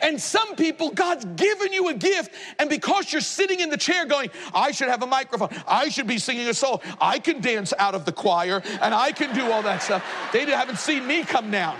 And 0.00 0.18
some 0.18 0.57
people, 0.57 0.90
God's 0.90 1.26
given 1.37 1.74
you 1.74 1.90
a 1.90 1.94
gift, 1.94 2.33
and 2.59 2.70
because 2.70 3.12
you're 3.12 3.20
sitting 3.20 3.61
in 3.61 3.68
the 3.68 3.76
chair 3.76 4.07
going, 4.07 4.31
I 4.54 4.70
should 4.70 4.88
have 4.88 5.02
a 5.02 5.07
microphone, 5.07 5.50
I 5.66 5.90
should 5.90 6.07
be 6.07 6.16
singing 6.16 6.48
a 6.48 6.54
song, 6.54 6.81
I 6.98 7.18
can 7.18 7.42
dance 7.42 7.74
out 7.78 7.94
of 7.94 8.07
the 8.07 8.12
choir, 8.12 8.62
and 8.81 8.94
I 8.94 9.12
can 9.12 9.35
do 9.35 9.52
all 9.52 9.61
that 9.61 9.83
stuff. 9.83 10.02
They 10.33 10.46
haven't 10.46 10.78
seen 10.78 11.07
me 11.07 11.24
come 11.24 11.50
down. 11.50 11.76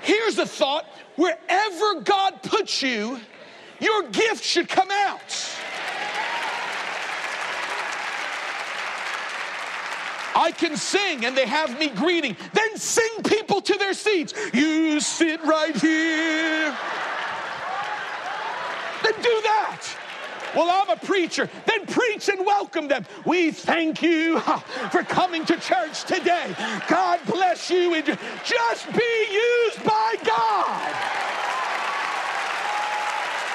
Here's 0.00 0.38
a 0.38 0.46
thought 0.46 0.86
wherever 1.16 2.00
God 2.00 2.42
puts 2.42 2.80
you, 2.80 3.20
your 3.78 4.04
gift 4.04 4.42
should 4.42 4.70
come 4.70 4.90
out. 4.90 5.53
I 10.34 10.50
can 10.52 10.76
sing 10.76 11.24
and 11.24 11.36
they 11.36 11.46
have 11.46 11.78
me 11.78 11.88
greeting. 11.88 12.36
Then 12.52 12.76
sing 12.76 13.22
people 13.24 13.60
to 13.62 13.74
their 13.78 13.94
seats. 13.94 14.34
You 14.52 15.00
sit 15.00 15.42
right 15.44 15.74
here. 15.74 16.76
then 19.02 19.14
do 19.22 19.40
that. 19.42 19.80
Well, 20.54 20.70
I'm 20.70 20.90
a 20.90 21.00
preacher. 21.00 21.48
Then 21.66 21.86
preach 21.86 22.28
and 22.28 22.46
welcome 22.46 22.86
them. 22.88 23.04
We 23.24 23.50
thank 23.50 24.02
you 24.02 24.40
for 24.92 25.02
coming 25.02 25.44
to 25.46 25.56
church 25.56 26.04
today. 26.04 26.54
God 26.88 27.20
bless 27.26 27.70
you. 27.70 27.94
And 27.94 28.06
just 28.44 28.92
be 28.92 29.26
used 29.32 29.84
by 29.84 30.14
God. 30.24 31.24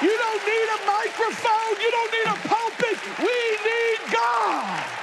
You 0.02 0.18
don't 0.18 0.46
need 0.46 0.68
a 0.76 0.86
microphone. 0.88 1.82
You 1.82 1.92
don't 1.92 2.12
need 2.12 2.28
a 2.28 2.48
pulpit. 2.48 3.20
We 3.20 3.26
need 3.26 4.14
God. 4.14 5.00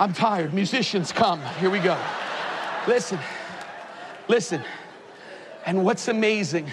I'm 0.00 0.14
tired. 0.14 0.54
Musicians, 0.54 1.12
come. 1.12 1.42
Here 1.58 1.68
we 1.68 1.78
go. 1.78 1.94
Listen, 2.88 3.18
listen. 4.28 4.64
And 5.66 5.84
what's 5.84 6.08
amazing 6.08 6.70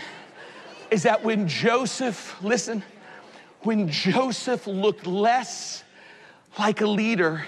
is 0.89 1.03
that 1.03 1.25
when 1.25 1.45
Joseph, 1.45 2.41
listen, 2.41 2.83
when 3.63 3.89
Joseph 3.89 4.65
looked 4.65 5.05
less 5.05 5.83
like 6.57 6.79
a 6.79 6.87
leader, 6.87 7.45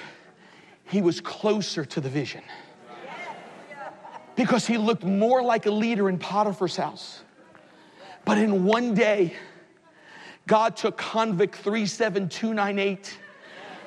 he 0.89 1.01
was 1.01 1.21
closer 1.21 1.85
to 1.85 2.01
the 2.01 2.09
vision. 2.09 2.43
Because 4.35 4.67
he 4.67 4.77
looked 4.77 5.05
more 5.05 5.41
like 5.41 5.65
a 5.65 5.71
leader 5.71 6.09
in 6.09 6.17
Potiphar's 6.19 6.75
house. 6.75 7.21
But 8.25 8.37
in 8.37 8.65
one 8.65 8.95
day, 8.95 9.33
God 10.45 10.75
took 10.75 10.97
convict 10.97 11.55
37298, 11.55 13.17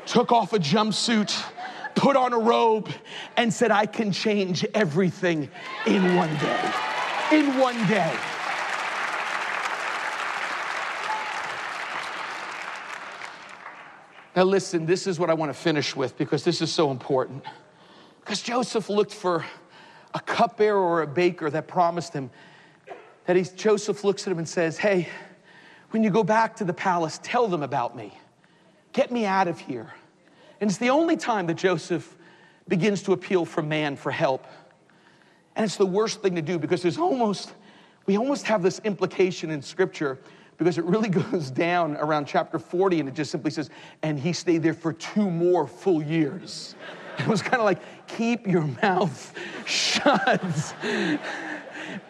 took 0.07 0.33
off 0.33 0.55
a 0.55 0.59
jumpsuit, 0.59 1.45
put 1.95 2.17
on 2.17 2.33
a 2.33 2.39
robe, 2.39 2.89
and 3.37 3.53
said, 3.53 3.71
I 3.71 3.87
can 3.87 4.13
change 4.13 4.65
everything 4.75 5.49
in 5.87 6.17
one 6.17 6.35
day. 6.39 6.73
In 7.33 7.59
one 7.59 7.87
day. 7.87 8.15
Now, 14.35 14.45
listen, 14.45 14.87
this 14.87 15.07
is 15.07 15.19
what 15.19 15.29
I 15.29 15.35
want 15.35 15.51
to 15.51 15.59
finish 15.59 15.95
with 15.95 16.17
because 16.17 16.43
this 16.43 16.63
is 16.63 16.73
so 16.73 16.91
important. 16.91 17.45
Because 18.21 18.41
Joseph 18.41 18.89
looked 18.89 19.13
for 19.13 19.45
a 20.15 20.21
cupbearer 20.21 20.79
or 20.79 21.03
a 21.03 21.07
baker 21.07 21.51
that 21.51 21.69
promised 21.69 22.15
him 22.15 22.31
that 23.27 23.37
he, 23.37 23.43
Joseph 23.43 24.05
looks 24.05 24.27
at 24.27 24.33
him 24.33 24.39
and 24.39 24.49
says, 24.49 24.79
Hey, 24.79 25.09
when 25.91 26.03
you 26.03 26.11
go 26.11 26.25
back 26.25 26.57
to 26.57 26.65
the 26.65 26.73
palace, 26.73 27.21
tell 27.23 27.47
them 27.47 27.63
about 27.63 27.97
me. 27.97 28.17
Get 28.93 29.11
me 29.11 29.27
out 29.27 29.49
of 29.49 29.59
here. 29.59 29.93
And 30.63 30.71
it's 30.71 30.79
the 30.79 30.91
only 30.91 31.17
time 31.17 31.49
that 31.49 31.57
Joseph 31.57 32.17
begins 32.69 33.03
to 33.03 33.13
appeal 33.13 33.45
for 33.45 33.63
man 33.63 33.97
for 33.97 34.13
help. 34.13 34.47
And 35.57 35.65
it's 35.65 35.75
the 35.75 35.85
worst 35.85 36.23
thing 36.23 36.37
to 36.37 36.41
do 36.41 36.57
because 36.57 36.83
there's 36.83 36.99
almost, 36.99 37.53
we 38.07 38.17
almost 38.17 38.47
have 38.47 38.63
this 38.63 38.81
implication 38.85 39.51
in 39.51 39.61
scripture 39.61 40.21
because 40.59 40.79
it 40.79 40.85
really 40.85 41.09
goes 41.33 41.51
down 41.51 41.97
around 41.97 42.27
chapter 42.27 42.61
40 42.61 43.01
and 43.01 43.09
it 43.09 43.17
just 43.17 43.33
simply 43.33 43.51
says, 43.51 43.71
and 44.05 44.21
he 44.21 44.33
stayed 44.33 44.63
there 44.63 44.73
for 44.73 44.93
two 44.93 45.29
more 45.29 45.67
full 45.67 46.01
years. 46.01 46.77
It 47.19 47.27
was 47.27 47.43
kind 47.43 47.57
of 47.57 47.65
like, 47.65 47.83
keep 48.07 48.47
your 48.47 48.67
mouth 48.81 49.39
shut. 49.67 50.41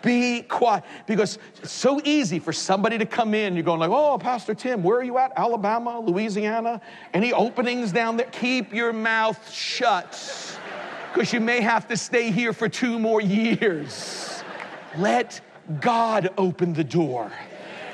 Be 0.02 0.42
quiet. 0.42 0.84
Because 1.06 1.38
it's 1.60 1.72
so 1.72 2.00
easy 2.04 2.38
for 2.38 2.52
somebody 2.52 2.98
to 2.98 3.06
come 3.06 3.34
in. 3.34 3.54
You're 3.54 3.62
going 3.62 3.80
like, 3.80 3.90
oh, 3.90 4.18
Pastor 4.18 4.54
Tim, 4.54 4.82
where 4.82 4.98
are 4.98 5.02
you 5.02 5.18
at? 5.18 5.32
Alabama, 5.36 6.00
Louisiana? 6.00 6.80
Any 7.14 7.32
openings 7.32 7.92
down 7.92 8.16
there? 8.16 8.26
Keep 8.26 8.72
your 8.74 8.92
mouth 8.92 9.52
shut. 9.52 10.58
Because 11.12 11.32
you 11.32 11.40
may 11.40 11.60
have 11.60 11.88
to 11.88 11.96
stay 11.96 12.30
here 12.30 12.52
for 12.52 12.68
two 12.68 12.98
more 12.98 13.20
years. 13.20 14.42
Let 14.96 15.40
God 15.80 16.30
open 16.36 16.72
the 16.72 16.84
door. 16.84 17.30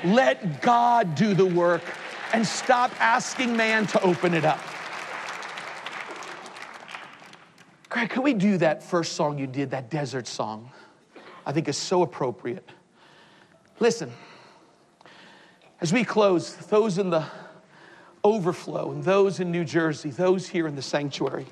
Let 0.03 0.61
God 0.61 1.15
do 1.15 1.33
the 1.33 1.45
work 1.45 1.81
and 2.33 2.45
stop 2.45 2.91
asking 3.01 3.55
man 3.55 3.87
to 3.87 4.01
open 4.01 4.33
it 4.33 4.45
up. 4.45 4.59
Greg, 7.89 8.09
can 8.09 8.21
we 8.21 8.33
do 8.33 8.57
that 8.57 8.83
first 8.83 9.13
song 9.13 9.39
you 9.39 9.47
did, 9.47 9.71
that 9.71 9.89
desert 9.89 10.27
song? 10.27 10.71
I 11.49 11.51
think 11.51 11.67
is 11.67 11.77
so 11.77 12.03
appropriate. 12.03 12.69
Listen, 13.79 14.11
as 15.81 15.91
we 15.91 16.03
close, 16.03 16.55
those 16.55 16.99
in 16.99 17.09
the 17.09 17.25
overflow 18.23 18.91
and 18.91 19.03
those 19.03 19.39
in 19.39 19.51
New 19.51 19.65
Jersey, 19.65 20.11
those 20.11 20.47
here 20.47 20.67
in 20.67 20.75
the 20.75 20.83
sanctuary, 20.83 21.47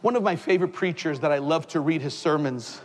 one 0.00 0.16
of 0.16 0.24
my 0.24 0.34
favorite 0.34 0.72
preachers 0.72 1.20
that 1.20 1.30
I 1.30 1.38
love 1.38 1.68
to 1.68 1.78
read 1.78 2.02
his 2.02 2.18
sermons 2.18 2.80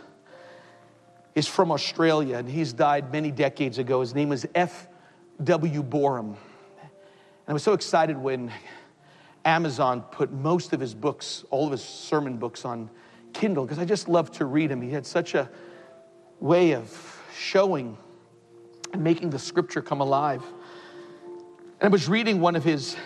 is 1.34 1.48
from 1.48 1.72
Australia, 1.72 2.36
and 2.36 2.48
he's 2.48 2.72
died 2.72 3.10
many 3.10 3.32
decades 3.32 3.78
ago. 3.78 4.02
His 4.02 4.14
name 4.14 4.30
is 4.30 4.46
F.W. 4.54 5.82
Boreham. 5.82 6.36
And 6.84 7.48
I 7.48 7.52
was 7.52 7.64
so 7.64 7.72
excited 7.72 8.16
when 8.16 8.52
Amazon 9.44 10.02
put 10.02 10.30
most 10.30 10.72
of 10.72 10.78
his 10.78 10.94
books, 10.94 11.44
all 11.50 11.66
of 11.66 11.72
his 11.72 11.82
sermon 11.82 12.36
books, 12.36 12.64
on 12.64 12.88
Kindle, 13.32 13.64
because 13.64 13.78
I 13.78 13.84
just 13.84 14.08
love 14.08 14.30
to 14.32 14.44
read 14.44 14.70
him. 14.70 14.80
He 14.82 14.90
had 14.90 15.06
such 15.06 15.34
a 15.34 15.48
way 16.40 16.72
of 16.72 17.18
showing 17.36 17.96
and 18.92 19.02
making 19.02 19.30
the 19.30 19.38
scripture 19.38 19.82
come 19.82 20.00
alive. 20.00 20.42
And 21.80 21.86
I 21.86 21.88
was 21.88 22.08
reading 22.08 22.40
one 22.40 22.56
of 22.56 22.64
his 22.64 22.96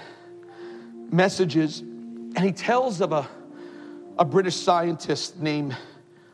messages, 1.10 1.80
and 1.80 2.40
he 2.40 2.52
tells 2.52 3.00
of 3.00 3.12
a, 3.12 3.28
a 4.18 4.24
British 4.24 4.56
scientist 4.56 5.40
named 5.40 5.76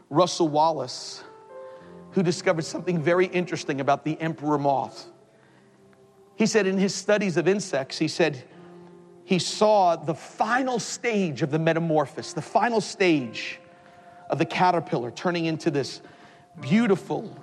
Russel 0.09 0.49
Wallace 0.49 1.23
who 2.13 2.23
discovered 2.23 2.65
something 2.65 3.01
very 3.01 3.27
interesting 3.27 3.81
about 3.81 4.05
the 4.05 4.21
emperor 4.21 4.59
moth. 4.59 5.07
He 6.35 6.47
said 6.47 6.67
in 6.67 6.79
his 6.79 6.95
studies 6.95 7.37
of 7.37 7.47
insects, 7.47 7.99
he 7.99 8.09
said 8.09 8.43
he 9.25 9.39
saw 9.39 9.95
the 9.95 10.15
final 10.15 10.81
stage 10.81 11.43
of 11.43 11.53
the 11.53 11.59
metamorphosis, 11.59 12.33
the 12.33 12.43
final 12.43 12.81
stage 12.81 13.60
of 14.31 14.39
the 14.39 14.47
caterpillar 14.47 15.11
turning 15.11 15.45
into 15.45 15.71
this 15.71 16.01
beautiful, 16.61 17.37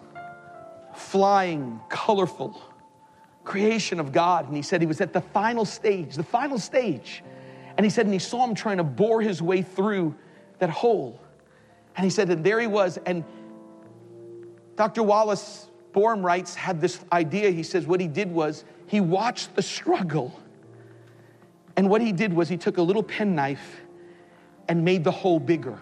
flying, 0.96 1.80
colorful 1.90 2.60
creation 3.44 4.00
of 4.00 4.12
God. 4.12 4.48
And 4.48 4.56
he 4.56 4.62
said 4.62 4.82
he 4.82 4.88
was 4.88 5.02
at 5.02 5.14
the 5.14 5.22
final 5.22 5.66
stage, 5.66 6.16
the 6.16 6.24
final 6.24 6.58
stage. 6.58 7.24
And 7.78 7.86
he 7.86 7.90
said, 7.90 8.06
and 8.06 8.14
he 8.14 8.20
saw 8.20 8.44
him 8.46 8.56
trying 8.56 8.78
to 8.78 8.84
bore 8.84 9.22
his 9.22 9.42
way 9.42 9.62
through 9.62 10.16
that 10.60 10.70
hole. 10.70 11.20
And 11.96 12.04
he 12.04 12.10
said, 12.10 12.30
and 12.30 12.44
there 12.44 12.60
he 12.60 12.68
was. 12.68 12.98
And 13.06 13.24
Dr. 14.76 15.04
Wallace 15.04 15.70
Boreham 15.92 16.26
writes, 16.26 16.56
had 16.56 16.80
this 16.80 17.04
idea. 17.12 17.52
He 17.52 17.64
says 17.64 17.86
what 17.86 18.00
he 18.00 18.08
did 18.08 18.32
was 18.32 18.64
he 18.88 19.02
watched 19.02 19.56
the 19.56 19.62
struggle. 19.62 20.40
And 21.76 21.90
what 21.90 22.02
he 22.02 22.12
did 22.12 22.34
was 22.34 22.48
he 22.48 22.58
took 22.58 22.78
a 22.78 22.82
little 22.82 23.04
penknife 23.04 23.82
and 24.70 24.86
made 24.86 25.04
the 25.04 25.12
hole 25.12 25.40
bigger 25.40 25.80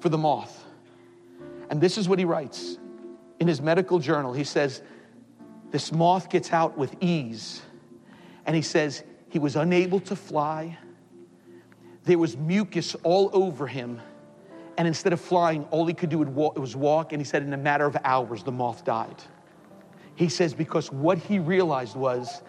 for 0.00 0.08
the 0.08 0.18
moth. 0.18 0.64
And 1.70 1.80
this 1.80 1.98
is 1.98 2.08
what 2.08 2.18
he 2.18 2.24
writes 2.24 2.78
in 3.40 3.48
his 3.48 3.60
medical 3.60 3.98
journal. 3.98 4.32
He 4.32 4.44
says, 4.44 4.82
This 5.70 5.92
moth 5.92 6.28
gets 6.28 6.52
out 6.52 6.76
with 6.78 6.94
ease. 7.00 7.62
And 8.46 8.54
he 8.54 8.62
says, 8.62 9.02
He 9.28 9.38
was 9.38 9.56
unable 9.56 10.00
to 10.00 10.16
fly. 10.16 10.78
There 12.04 12.18
was 12.18 12.36
mucus 12.36 12.94
all 13.02 13.30
over 13.32 13.66
him 13.66 14.00
and 14.78 14.86
instead 14.86 15.12
of 15.12 15.20
flying, 15.20 15.64
all 15.70 15.86
he 15.86 15.94
could 15.94 16.10
do 16.10 16.18
was 16.18 16.76
walk. 16.76 17.12
And 17.12 17.20
he 17.20 17.24
said, 17.24 17.42
in 17.42 17.52
a 17.52 17.58
matter 17.58 17.86
of 17.86 17.96
hours, 18.04 18.42
the 18.42 18.52
moth 18.52 18.84
died. 18.84 19.22
He 20.14 20.28
says, 20.28 20.54
because 20.54 20.92
what 20.92 21.18
he 21.18 21.38
realized 21.38 21.96
was, 21.96 22.42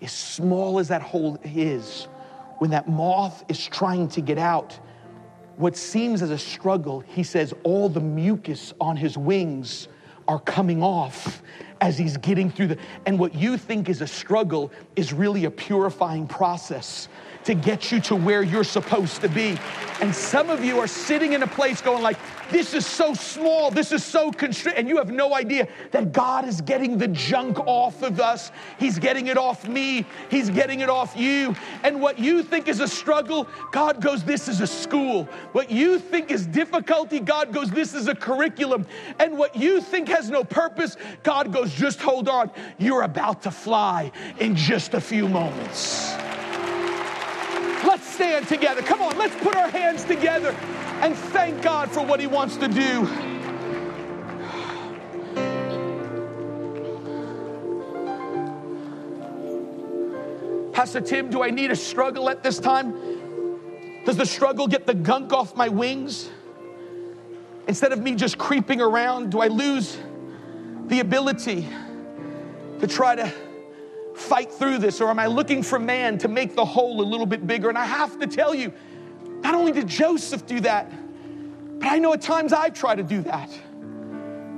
as 0.00 0.12
small 0.12 0.78
as 0.78 0.88
that 0.88 1.02
hole 1.02 1.38
is, 1.44 2.04
when 2.58 2.70
that 2.70 2.88
moth 2.88 3.44
is 3.48 3.64
trying 3.64 4.08
to 4.08 4.20
get 4.20 4.38
out, 4.38 4.78
what 5.62 5.76
seems 5.76 6.22
as 6.22 6.30
a 6.30 6.38
struggle, 6.38 7.00
he 7.06 7.22
says, 7.22 7.54
all 7.62 7.88
the 7.88 8.00
mucus 8.00 8.74
on 8.80 8.96
his 8.96 9.16
wings 9.16 9.86
are 10.26 10.40
coming 10.40 10.82
off 10.82 11.40
as 11.80 11.96
he's 11.96 12.16
getting 12.16 12.50
through 12.50 12.66
the. 12.66 12.78
And 13.06 13.16
what 13.16 13.32
you 13.32 13.56
think 13.56 13.88
is 13.88 14.00
a 14.00 14.06
struggle 14.08 14.72
is 14.96 15.12
really 15.12 15.44
a 15.44 15.50
purifying 15.52 16.26
process 16.26 17.08
to 17.44 17.54
get 17.54 17.90
you 17.90 18.00
to 18.00 18.16
where 18.16 18.42
you're 18.42 18.64
supposed 18.64 19.20
to 19.20 19.28
be. 19.28 19.58
And 20.00 20.14
some 20.14 20.50
of 20.50 20.64
you 20.64 20.78
are 20.80 20.86
sitting 20.86 21.32
in 21.32 21.42
a 21.42 21.46
place 21.46 21.80
going 21.80 22.02
like, 22.02 22.18
this 22.50 22.74
is 22.74 22.84
so 22.84 23.14
small, 23.14 23.70
this 23.70 23.92
is 23.92 24.04
so 24.04 24.30
constricted, 24.30 24.78
and 24.78 24.88
you 24.88 24.98
have 24.98 25.10
no 25.10 25.34
idea 25.34 25.66
that 25.90 26.12
God 26.12 26.46
is 26.46 26.60
getting 26.60 26.98
the 26.98 27.08
junk 27.08 27.58
off 27.60 28.02
of 28.02 28.20
us. 28.20 28.52
He's 28.78 28.98
getting 28.98 29.28
it 29.28 29.38
off 29.38 29.66
me, 29.66 30.04
He's 30.28 30.50
getting 30.50 30.80
it 30.80 30.90
off 30.90 31.16
you. 31.16 31.56
And 31.82 32.00
what 32.00 32.18
you 32.18 32.42
think 32.42 32.68
is 32.68 32.80
a 32.80 32.88
struggle, 32.88 33.48
God 33.70 34.02
goes, 34.02 34.22
this 34.22 34.48
is 34.48 34.60
a 34.60 34.66
school. 34.66 35.24
What 35.52 35.70
you 35.70 35.98
think 35.98 36.30
is 36.30 36.44
difficulty, 36.46 37.20
God 37.20 37.52
goes, 37.52 37.70
this 37.70 37.94
is 37.94 38.08
a 38.08 38.14
curriculum. 38.14 38.86
And 39.18 39.38
what 39.38 39.56
you 39.56 39.80
think 39.80 40.08
has 40.08 40.28
no 40.28 40.44
purpose, 40.44 40.96
God 41.22 41.52
goes, 41.52 41.72
just 41.72 42.00
hold 42.00 42.28
on. 42.28 42.50
You're 42.76 43.02
about 43.02 43.42
to 43.42 43.50
fly 43.50 44.12
in 44.38 44.54
just 44.56 44.94
a 44.94 45.00
few 45.00 45.26
moments. 45.26 46.12
Stand 48.12 48.46
together. 48.46 48.82
Come 48.82 49.00
on, 49.00 49.16
let's 49.16 49.34
put 49.42 49.56
our 49.56 49.68
hands 49.68 50.04
together 50.04 50.54
and 51.00 51.16
thank 51.16 51.62
God 51.62 51.90
for 51.90 52.04
what 52.04 52.20
He 52.20 52.26
wants 52.26 52.56
to 52.58 52.68
do. 52.68 53.06
Pastor 60.72 61.00
Tim, 61.00 61.30
do 61.30 61.42
I 61.42 61.50
need 61.50 61.70
a 61.70 61.76
struggle 61.76 62.28
at 62.28 62.42
this 62.42 62.58
time? 62.58 62.92
Does 64.04 64.16
the 64.18 64.26
struggle 64.26 64.66
get 64.66 64.86
the 64.86 64.94
gunk 64.94 65.32
off 65.32 65.56
my 65.56 65.68
wings? 65.68 66.28
Instead 67.66 67.92
of 67.92 68.02
me 68.02 68.14
just 68.14 68.36
creeping 68.36 68.80
around, 68.80 69.30
do 69.30 69.40
I 69.40 69.46
lose 69.46 69.96
the 70.86 71.00
ability 71.00 71.66
to 72.80 72.86
try 72.86 73.14
to 73.14 73.32
fight 74.14 74.52
through 74.52 74.78
this? 74.78 75.00
Or 75.00 75.08
am 75.08 75.18
I 75.18 75.26
looking 75.26 75.62
for 75.62 75.78
man 75.78 76.18
to 76.18 76.28
make 76.28 76.54
the 76.54 76.64
hole 76.64 77.00
a 77.00 77.06
little 77.06 77.26
bit 77.26 77.46
bigger? 77.46 77.68
And 77.68 77.78
I 77.78 77.84
have 77.84 78.18
to 78.20 78.26
tell 78.26 78.54
you, 78.54 78.72
not 79.42 79.54
only 79.54 79.72
did 79.72 79.88
Joseph 79.88 80.46
do 80.46 80.60
that, 80.60 80.90
but 81.78 81.88
I 81.88 81.98
know 81.98 82.12
at 82.12 82.22
times 82.22 82.52
I 82.52 82.68
try 82.68 82.94
to 82.94 83.02
do 83.02 83.22
that. 83.22 83.50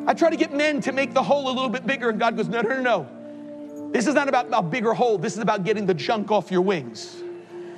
I 0.06 0.12
try 0.12 0.28
to 0.28 0.36
get 0.36 0.52
men 0.52 0.80
to 0.82 0.92
make 0.92 1.14
the 1.14 1.22
hole 1.22 1.48
a 1.48 1.52
little 1.52 1.70
bit 1.70 1.86
bigger, 1.86 2.10
and 2.10 2.18
God 2.18 2.36
goes, 2.36 2.48
No, 2.48 2.60
no, 2.60 2.80
no, 2.80 2.82
no. 2.82 3.90
This 3.92 4.06
is 4.06 4.14
not 4.14 4.28
about 4.28 4.48
a 4.52 4.62
bigger 4.62 4.92
hole. 4.92 5.18
This 5.18 5.34
is 5.34 5.38
about 5.38 5.64
getting 5.64 5.86
the 5.86 5.94
junk 5.94 6.30
off 6.30 6.50
your 6.50 6.62
wings. 6.62 7.22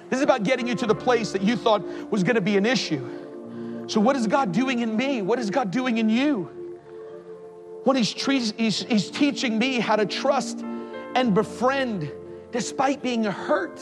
This 0.09 0.19
is 0.19 0.23
about 0.23 0.43
getting 0.45 0.67
you 0.67 0.75
to 0.77 0.87
the 0.87 0.95
place 0.95 1.33
that 1.33 1.43
you 1.43 1.57
thought 1.57 1.83
was 2.11 2.23
going 2.25 2.37
to 2.37 2.41
be 2.41 2.57
an 2.57 2.67
issue. 2.67 3.87
So, 3.87 4.01
what 4.01 4.17
is 4.17 4.27
God 4.27 4.51
doing 4.51 4.81
in 4.81 4.97
me? 4.97 5.23
What 5.23 5.39
is 5.39 5.51
God 5.51 5.71
doing 5.71 5.99
in 5.99 6.09
you? 6.09 6.51
When 7.85 7.97
he's, 7.97 8.11
he's, 8.11 8.83
he's 8.83 9.11
teaching 9.11 9.59
me 9.59 9.79
how 9.79 9.95
to 9.95 10.07
trust 10.07 10.65
and 11.17 11.35
befriend 11.35 12.13
despite 12.53 13.03
being 13.03 13.25
hurt 13.25 13.81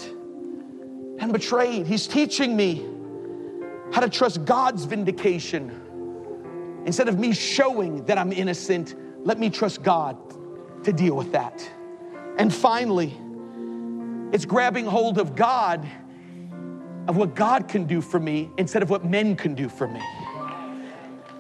and 1.19 1.33
betrayed. 1.33 1.85
He's 1.85 2.07
teaching 2.07 2.57
me 2.57 2.87
how 3.93 4.01
to 4.01 4.09
trust 4.09 4.45
God's 4.45 4.85
vindication. 4.85 6.83
Instead 6.87 7.09
of 7.09 7.19
me 7.19 7.33
showing 7.33 8.05
that 8.05 8.19
I'm 8.19 8.33
innocent, 8.33 8.95
let 9.27 9.39
me 9.39 9.51
trust 9.51 9.83
God 9.83 10.17
to 10.85 10.93
deal 10.93 11.17
with 11.17 11.33
that. 11.33 11.69
And 12.39 12.55
finally, 12.55 13.17
it's 14.33 14.45
grabbing 14.45 14.87
hold 14.87 15.19
of 15.19 15.35
God, 15.35 15.87
of 17.09 17.17
what 17.17 17.35
God 17.35 17.69
can 17.69 17.85
do 17.85 18.01
for 18.01 18.21
me 18.21 18.49
instead 18.59 18.83
of 18.83 18.91
what 18.91 19.05
men 19.05 19.35
can 19.35 19.55
do 19.55 19.69
for 19.69 19.89
me. 19.89 20.01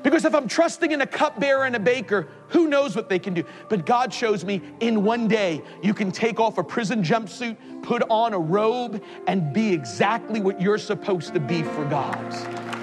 Because 0.02 0.24
if 0.24 0.34
I'm 0.34 0.48
trusting 0.48 0.92
in 0.92 1.00
a 1.00 1.06
cupbearer 1.06 1.64
and 1.64 1.74
a 1.76 1.80
baker, 1.80 2.28
who 2.54 2.68
knows 2.68 2.94
what 2.94 3.08
they 3.08 3.18
can 3.18 3.34
do? 3.34 3.42
But 3.68 3.84
God 3.84 4.14
shows 4.14 4.44
me 4.44 4.62
in 4.78 5.02
one 5.02 5.26
day, 5.26 5.60
you 5.82 5.92
can 5.92 6.12
take 6.12 6.38
off 6.38 6.56
a 6.56 6.62
prison 6.62 7.02
jumpsuit, 7.02 7.56
put 7.82 8.04
on 8.08 8.32
a 8.32 8.38
robe, 8.38 9.02
and 9.26 9.52
be 9.52 9.72
exactly 9.72 10.40
what 10.40 10.60
you're 10.60 10.78
supposed 10.78 11.34
to 11.34 11.40
be 11.40 11.64
for 11.64 11.84
God. 11.86 12.30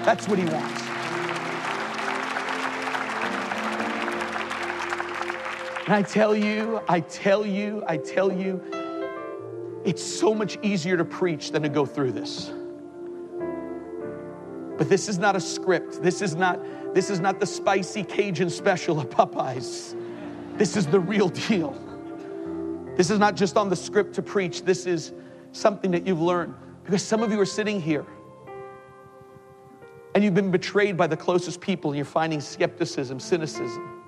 That's 0.04 0.28
what 0.28 0.38
He 0.38 0.44
wants. 0.44 0.82
And 5.86 5.94
I 5.94 6.02
tell 6.02 6.36
you, 6.36 6.82
I 6.86 7.00
tell 7.00 7.46
you, 7.46 7.82
I 7.88 7.96
tell 7.96 8.30
you, 8.30 8.62
it's 9.86 10.04
so 10.04 10.34
much 10.34 10.58
easier 10.62 10.98
to 10.98 11.04
preach 11.06 11.50
than 11.50 11.62
to 11.62 11.70
go 11.70 11.86
through 11.86 12.12
this. 12.12 12.52
But 14.76 14.90
this 14.90 15.08
is 15.08 15.18
not 15.18 15.34
a 15.34 15.40
script. 15.40 16.02
This 16.02 16.20
is 16.20 16.34
not 16.34 16.60
this 16.94 17.10
is 17.10 17.20
not 17.20 17.40
the 17.40 17.46
spicy 17.46 18.04
Cajun 18.04 18.50
special 18.50 19.00
of 19.00 19.08
Popeyes. 19.08 19.96
This 20.58 20.76
is 20.76 20.86
the 20.86 21.00
real 21.00 21.28
deal. 21.28 21.72
This 22.96 23.10
is 23.10 23.18
not 23.18 23.34
just 23.34 23.56
on 23.56 23.70
the 23.70 23.76
script 23.76 24.14
to 24.16 24.22
preach. 24.22 24.62
This 24.62 24.86
is 24.86 25.12
something 25.52 25.90
that 25.92 26.06
you've 26.06 26.20
learned 26.20 26.54
because 26.84 27.02
some 27.02 27.22
of 27.22 27.32
you 27.32 27.40
are 27.40 27.46
sitting 27.46 27.80
here 27.80 28.04
and 30.14 30.22
you've 30.22 30.34
been 30.34 30.50
betrayed 30.50 30.96
by 30.96 31.06
the 31.06 31.16
closest 31.16 31.60
people 31.60 31.90
and 31.90 31.96
you're 31.96 32.04
finding 32.04 32.40
skepticism, 32.40 33.18
cynicism. 33.18 34.02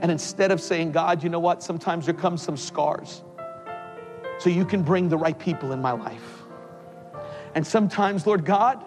And 0.00 0.12
instead 0.12 0.52
of 0.52 0.60
saying, 0.60 0.92
God, 0.92 1.22
you 1.24 1.28
know 1.28 1.40
what? 1.40 1.62
Sometimes 1.62 2.04
there 2.04 2.14
comes 2.14 2.42
some 2.42 2.56
scars 2.56 3.24
so 4.38 4.50
you 4.50 4.64
can 4.64 4.82
bring 4.82 5.08
the 5.08 5.16
right 5.16 5.38
people 5.38 5.72
in 5.72 5.80
my 5.80 5.92
life. 5.92 6.42
And 7.54 7.66
sometimes, 7.66 8.26
Lord 8.26 8.44
God, 8.44 8.84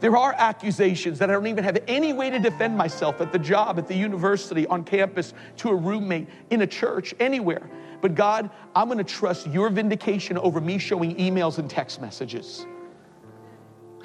there 0.00 0.16
are 0.16 0.32
accusations 0.36 1.18
that 1.18 1.28
I 1.28 1.32
don't 1.32 1.46
even 1.46 1.64
have 1.64 1.82
any 1.88 2.12
way 2.12 2.30
to 2.30 2.38
defend 2.38 2.76
myself 2.76 3.20
at 3.20 3.32
the 3.32 3.38
job, 3.38 3.78
at 3.78 3.88
the 3.88 3.96
university, 3.96 4.66
on 4.68 4.84
campus, 4.84 5.34
to 5.56 5.70
a 5.70 5.74
roommate, 5.74 6.28
in 6.50 6.62
a 6.62 6.66
church, 6.66 7.14
anywhere. 7.18 7.68
But 8.00 8.14
God, 8.14 8.50
I'm 8.76 8.86
going 8.86 8.98
to 8.98 9.04
trust 9.04 9.48
your 9.48 9.70
vindication 9.70 10.38
over 10.38 10.60
me 10.60 10.78
showing 10.78 11.16
emails 11.16 11.58
and 11.58 11.68
text 11.68 12.00
messages. 12.00 12.64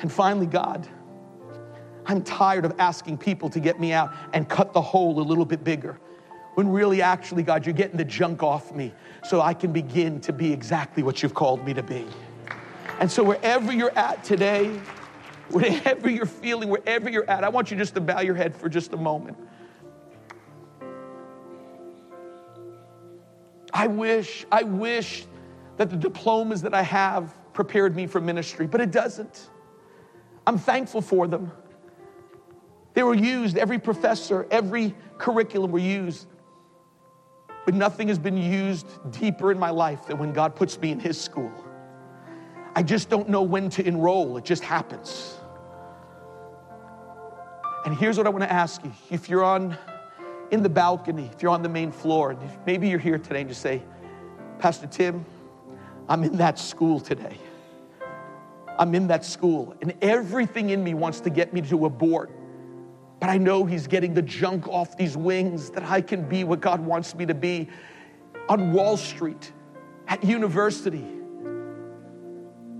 And 0.02 0.12
finally, 0.12 0.48
God, 0.48 0.88
I'm 2.08 2.24
tired 2.24 2.66
of 2.66 2.74
asking 2.80 3.20
people 3.20 3.50
to 3.52 3.60
get 3.60 3.80
me 3.80 3.94
out 3.94 4.14
and 4.34 4.50
cut 4.50 4.74
the 4.74 4.82
hole 4.82 5.20
a 5.20 5.22
little 5.22 5.46
bit 5.46 5.64
bigger. 5.64 6.00
When 6.56 6.70
really, 6.70 7.02
actually, 7.02 7.44
God, 7.44 7.66
you're 7.66 7.74
getting 7.74 7.98
the 7.98 8.06
junk 8.06 8.44
off 8.44 8.74
me 8.74 8.94
so 9.24 9.42
I 9.42 9.54
can 9.54 9.72
begin 9.72 10.20
to 10.22 10.34
be 10.34 10.52
exactly 10.52 11.04
what 11.04 11.24
you've 11.24 11.34
called 11.34 11.66
me 11.66 11.74
to 11.74 11.84
be. 11.84 12.06
And 13.00 13.12
so, 13.12 13.24
wherever 13.24 13.72
you're 13.72 13.98
at 13.98 14.24
today, 14.24 14.80
whatever 15.50 16.10
you're 16.10 16.26
feeling, 16.26 16.70
wherever 16.70 17.10
you're 17.10 17.30
at, 17.30 17.44
I 17.44 17.50
want 17.50 17.72
you 17.72 17.78
just 17.78 17.94
to 17.96 18.02
bow 18.02 18.22
your 18.22 18.36
head 18.36 18.56
for 18.56 18.70
just 18.70 18.94
a 18.94 18.98
moment. 18.98 19.38
I 23.74 23.88
wish, 23.88 24.46
I 24.52 24.64
wish 24.64 25.26
that 25.78 25.90
the 25.90 25.98
diplomas 25.98 26.62
that 26.62 26.74
I 26.74 26.84
have 26.84 27.34
prepared 27.54 27.96
me 27.96 28.08
for 28.08 28.22
ministry, 28.22 28.68
but 28.68 28.82
it 28.82 28.92
doesn't. 28.92 29.50
I'm 30.46 30.58
thankful 30.58 31.02
for 31.02 31.28
them. 31.28 31.52
They 32.94 33.04
were 33.04 33.16
used, 33.16 33.58
every 33.58 33.80
professor, 33.80 34.46
every 34.52 34.96
curriculum 35.18 35.72
were 35.72 35.80
used. 35.80 36.28
But 37.66 37.74
nothing 37.74 38.10
has 38.10 38.20
been 38.20 38.38
used 38.38 38.88
deeper 39.12 39.52
in 39.52 39.58
my 39.58 39.70
life 39.70 40.06
than 40.06 40.18
when 40.18 40.34
God 40.34 40.56
puts 40.56 40.80
me 40.80 40.92
in 40.92 41.00
His 41.00 41.20
school. 41.20 41.52
I 42.76 42.84
just 42.84 43.10
don't 43.10 43.30
know 43.30 43.44
when 43.44 43.70
to 43.72 43.86
enroll. 43.86 44.38
It 44.38 44.46
just 44.46 44.64
happens. 44.64 45.38
And 47.86 47.96
here's 47.96 48.18
what 48.18 48.26
I 48.26 48.30
want 48.30 48.44
to 48.44 48.52
ask 48.52 48.84
you. 48.84 48.92
If 49.12 49.30
you're 49.30 49.44
on 49.44 49.78
in 50.52 50.64
the 50.64 50.70
balcony, 50.70 51.30
if 51.34 51.42
you're 51.42 51.52
on 51.52 51.62
the 51.62 51.70
main 51.70 51.92
floor, 51.92 52.38
maybe 52.66 52.88
you're 52.88 53.00
here 53.00 53.18
today 53.18 53.42
and 53.42 53.50
just 53.50 53.62
say, 53.62 53.84
Pastor 54.60 54.88
Tim, 54.88 55.26
I'm 56.08 56.24
in 56.24 56.38
that 56.38 56.58
school 56.58 57.00
today. 57.00 57.38
I'm 58.80 58.96
in 58.96 59.08
that 59.08 59.24
school, 59.24 59.76
and 59.82 59.94
everything 60.02 60.72
in 60.72 60.84
me 60.84 60.96
wants 60.96 61.20
to 61.22 61.30
get 61.30 61.54
me 61.54 61.62
to 61.62 61.86
abort. 61.86 62.32
But 63.20 63.30
I 63.30 63.38
know 63.38 63.66
He's 63.66 63.86
getting 63.86 64.16
the 64.16 64.22
junk 64.22 64.68
off 64.68 64.98
these 64.98 65.16
wings 65.16 65.70
that 65.72 65.84
I 65.84 66.02
can 66.02 66.28
be 66.28 66.44
what 66.44 66.60
God 66.60 66.80
wants 66.80 67.14
me 67.14 67.26
to 67.28 67.36
be 67.36 67.70
on 68.50 68.74
Wall 68.74 68.98
Street, 68.98 69.52
at 70.08 70.24
university, 70.24 71.06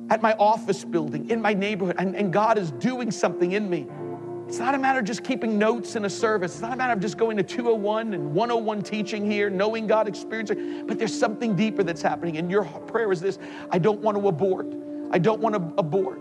at 0.10 0.22
my 0.22 0.34
office 0.34 0.84
building, 0.84 1.30
in 1.30 1.42
my 1.42 1.54
neighborhood, 1.54 1.96
and, 2.00 2.16
and 2.16 2.32
God 2.32 2.58
is 2.58 2.72
doing 2.72 3.12
something 3.12 3.54
in 3.54 3.70
me. 3.70 3.88
It's 4.48 4.60
not 4.60 4.76
a 4.76 4.78
matter 4.78 5.00
of 5.00 5.06
just 5.06 5.24
keeping 5.24 5.58
notes 5.58 5.96
in 5.96 6.06
a 6.06 6.10
service. 6.10 6.54
It's 6.54 6.62
not 6.62 6.74
a 6.74 6.76
matter 6.76 6.94
of 6.94 7.00
just 7.00 7.18
going 7.18 7.38
to 7.38 7.44
201 7.44 8.14
and 8.14 8.36
101 8.36 8.82
teaching 8.84 9.30
here, 9.30 9.50
knowing 9.50 9.88
God, 9.88 10.08
experiencing, 10.08 10.86
but 10.86 11.00
there's 11.00 11.18
something 11.18 11.56
deeper 11.56 11.82
that's 11.82 12.02
happening. 12.02 12.38
And 12.38 12.52
your 12.52 12.64
prayer 12.64 13.12
is 13.12 13.22
this 13.22 13.40
I 13.72 13.80
don't 13.80 14.02
want 14.02 14.18
to 14.18 14.28
abort. 14.28 14.68
I 15.12 15.18
don't 15.18 15.42
want 15.42 15.56
to 15.56 15.62
abort. 15.80 16.20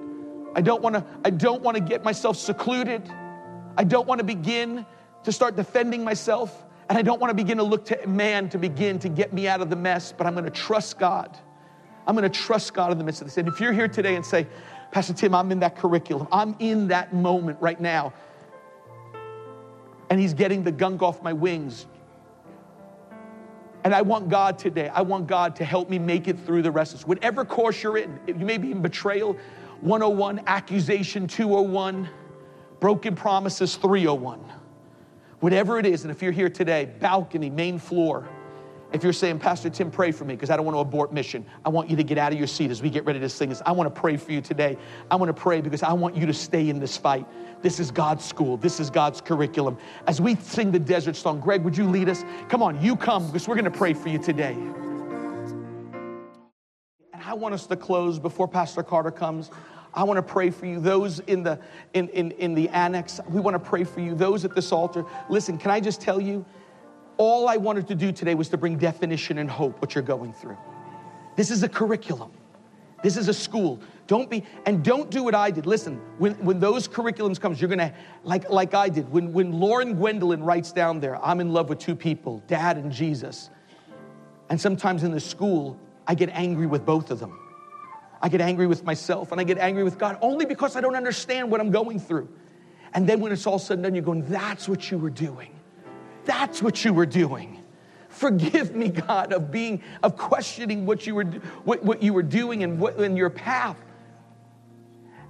I 0.55 0.61
don't 0.61 0.83
want 0.83 0.95
to, 0.95 1.05
I 1.25 1.31
don't 1.31 1.63
want 1.63 1.77
to 1.77 1.83
get 1.83 2.05
myself 2.05 2.37
secluded. 2.37 3.11
I 3.77 3.85
don't 3.85 4.07
want 4.07 4.19
to 4.19 4.25
begin 4.25 4.87
to 5.25 5.33
start 5.33 5.57
defending 5.57 6.05
myself. 6.05 6.65
And 6.89 6.99
I 6.99 7.03
don't 7.03 7.21
want 7.21 7.31
to 7.31 7.35
begin 7.35 7.57
to 7.59 7.63
look 7.63 7.87
to 7.87 8.07
man 8.07 8.49
to 8.51 8.59
begin 8.59 8.99
to 9.01 9.09
get 9.09 9.33
me 9.33 9.49
out 9.49 9.61
of 9.61 9.71
the 9.71 9.77
mess, 9.77 10.13
but 10.13 10.27
I'm 10.27 10.35
going 10.35 10.45
to 10.45 10.51
trust 10.51 10.99
God. 10.99 11.39
I'm 12.07 12.17
going 12.17 12.31
to 12.31 12.41
trust 12.41 12.75
God 12.75 12.93
in 12.93 12.99
the 12.99 13.05
midst 13.05 13.21
of 13.21 13.29
this. 13.29 13.39
And 13.39 13.49
if 13.49 13.61
you're 13.61 13.73
here 13.73 13.89
today 13.89 14.17
and 14.17 14.25
say, 14.25 14.47
Pastor 14.91 15.15
Tim, 15.15 15.35
I'm 15.35 15.51
in 15.53 15.61
that 15.61 15.77
curriculum, 15.77 16.29
I'm 16.31 16.55
in 16.59 16.89
that 16.89 17.15
moment 17.15 17.59
right 17.61 17.81
now, 17.81 18.13
and 20.11 20.21
He's 20.21 20.35
getting 20.35 20.63
the 20.63 20.73
gunk 20.73 21.03
off 21.03 21.23
my 21.23 21.33
wings. 21.33 21.87
And 23.85 23.95
I 23.95 24.03
want 24.03 24.29
God 24.29 24.59
today, 24.59 24.89
I 24.89 25.03
want 25.03 25.27
God 25.27 25.57
to 25.57 25.65
help 25.65 25.91
me 25.91 25.99
make 25.99 26.29
it 26.29 26.39
through 26.39 26.63
the 26.63 26.71
rest 26.71 26.93
of 26.93 27.01
this. 27.01 27.07
Whatever 27.07 27.45
course 27.45 27.83
you're 27.83 27.97
in, 27.97 28.21
you 28.27 28.35
may 28.35 28.59
be 28.59 28.71
in 28.71 28.83
betrayal 28.83 29.37
101, 29.81 30.43
accusation 30.47 31.27
201, 31.27 32.09
broken 32.79 33.17
promises 33.17 33.75
301. 33.77 34.41
Whatever 35.41 35.81
it 35.81 35.87
is, 35.87 36.05
and 36.05 36.13
if 36.13 36.23
you're 36.23 36.31
here 36.31 36.49
today, 36.49 36.85
balcony, 37.01 37.51
main 37.51 37.79
floor, 37.79 38.29
if 38.93 39.03
you're 39.03 39.13
saying, 39.13 39.39
Pastor 39.39 39.71
Tim, 39.71 39.91
pray 39.91 40.13
for 40.13 40.25
me 40.25 40.35
because 40.35 40.51
I 40.51 40.57
don't 40.57 40.67
want 40.67 40.77
to 40.77 40.81
abort 40.81 41.13
mission, 41.13 41.45
I 41.65 41.71
want 41.71 41.89
you 41.89 41.97
to 41.97 42.05
get 42.05 42.19
out 42.19 42.33
of 42.33 42.39
your 42.39 42.47
seat 42.47 42.71
as 42.71 42.83
we 42.83 42.91
get 42.91 43.05
ready 43.07 43.21
to 43.21 43.29
sing 43.29 43.49
this. 43.49 43.63
I 43.65 43.73
want 43.73 43.93
to 43.93 44.01
pray 44.01 44.17
for 44.17 44.33
you 44.33 44.41
today. 44.41 44.77
I 45.11 45.17
want 45.17 45.35
to 45.35 45.41
pray 45.41 45.61
because 45.61 45.83
I 45.83 45.93
want 45.93 46.17
you 46.17 46.27
to 46.27 46.35
stay 46.35 46.69
in 46.69 46.79
this 46.79 46.97
fight. 46.97 47.27
This 47.63 47.81
is 47.81 47.91
God's 47.91 48.25
school, 48.25 48.57
this 48.57 48.81
is 48.81 48.91
God's 48.91 49.21
curriculum. 49.21 49.79
As 50.07 50.21
we 50.21 50.35
sing 50.37 50.73
the 50.73 50.79
desert 50.79 51.17
song, 51.17 51.41
Greg, 51.41 51.63
would 51.63 51.77
you 51.77 51.89
lead 51.89 52.09
us? 52.09 52.25
Come 52.49 52.63
on, 52.63 52.83
you 52.83 52.97
come 52.97 53.27
because 53.27 53.49
we're 53.49 53.55
going 53.55 53.65
to 53.65 53.71
pray 53.71 53.95
for 53.95 54.09
you 54.09 54.19
today. 54.19 54.57
And 57.13 57.23
I 57.25 57.35
want 57.35 57.55
us 57.55 57.67
to 57.69 57.77
close 57.77 58.19
before 58.19 58.49
Pastor 58.49 58.83
Carter 58.83 59.11
comes. 59.11 59.51
I 59.95 60.05
want 60.05 60.17
to 60.17 60.23
pray 60.23 60.51
for 60.51 60.67
you. 60.67 60.81
Those 60.81 61.21
in 61.21 61.43
the 61.43 61.59
in, 61.93 62.09
in, 62.09 62.33
in 62.33 62.55
the 62.55 62.69
annex, 62.71 63.21
we 63.29 63.41
want 63.41 63.55
to 63.55 63.59
pray 63.59 63.85
for 63.85 64.01
you. 64.01 64.15
Those 64.15 64.45
at 64.45 64.55
this 64.55 64.73
altar. 64.73 65.05
Listen, 65.29 65.57
can 65.59 65.71
I 65.71 65.81
just 65.81 66.01
tell 66.01 66.21
you? 66.21 66.45
All 67.17 67.49
I 67.49 67.57
wanted 67.57 67.89
to 67.89 67.95
do 67.95 68.13
today 68.13 68.35
was 68.35 68.49
to 68.51 68.57
bring 68.57 68.79
definition 68.79 69.39
and 69.39 69.51
hope 69.51 69.81
what 69.81 69.95
you're 69.95 70.03
going 70.03 70.33
through. 70.33 70.59
This 71.37 71.51
is 71.51 71.63
a 71.63 71.69
curriculum. 71.69 72.33
This 73.03 73.17
is 73.17 73.29
a 73.29 73.35
school. 73.35 73.81
Don't 74.07 74.31
be, 74.31 74.45
and 74.65 74.85
don't 74.85 75.11
do 75.11 75.25
what 75.25 75.35
I 75.35 75.51
did. 75.51 75.67
Listen, 75.67 76.01
when, 76.19 76.35
when 76.45 76.61
those 76.61 76.87
curriculums 76.87 77.41
comes, 77.41 77.61
you're 77.61 77.71
gonna, 77.71 77.93
like, 78.23 78.49
like 78.49 78.75
I 78.75 78.89
did. 78.89 79.11
When, 79.11 79.33
when 79.33 79.53
Lauren 79.53 79.95
Gwendolyn 79.95 80.43
writes 80.43 80.73
down 80.73 81.01
there, 81.01 81.23
I'm 81.25 81.41
in 81.41 81.53
love 81.53 81.69
with 81.69 81.79
two 81.79 81.97
people, 81.97 82.43
dad 82.47 82.77
and 82.77 82.93
Jesus. 82.93 83.51
And 84.49 84.61
sometimes 84.61 85.03
in 85.03 85.11
the 85.11 85.21
school, 85.21 85.79
I 86.07 86.15
get 86.15 86.31
angry 86.31 86.67
with 86.67 86.85
both 86.85 87.11
of 87.11 87.19
them. 87.19 87.39
I 88.21 88.29
get 88.29 88.41
angry 88.41 88.69
with 88.69 88.85
myself 88.85 89.33
and 89.33 89.41
I 89.41 89.45
get 89.45 89.59
angry 89.59 89.83
with 89.83 89.99
God 89.99 90.17
only 90.21 90.47
because 90.47 90.77
I 90.77 90.81
don't 90.81 90.95
understand 90.95 91.51
what 91.51 91.61
I'm 91.61 91.71
going 91.71 91.99
through. 91.99 92.29
And 92.95 93.09
then 93.09 93.21
when 93.21 93.33
it's 93.33 93.47
all 93.47 93.59
said 93.59 93.79
and 93.79 93.85
done, 93.85 93.95
you're 93.95 94.05
going, 94.05 94.25
that's 94.27 94.69
what 94.69 94.91
you 94.91 94.99
were 94.99 95.11
doing. 95.11 95.51
That's 96.25 96.63
what 96.63 96.85
you 96.85 96.93
were 96.93 97.07
doing. 97.07 97.63
Forgive 98.09 98.75
me, 98.75 98.89
God, 98.89 99.33
of 99.33 99.51
being, 99.51 99.83
of 100.03 100.17
questioning 100.17 100.87
what 100.87 101.07
you 101.07 101.15
were, 101.15 101.25
what, 101.65 101.83
what 101.83 102.03
you 102.03 102.13
were 102.13 102.23
doing 102.23 102.63
and 102.63 102.79
what 102.79 102.99
in 102.99 103.17
your 103.17 103.31
path. 103.31 103.77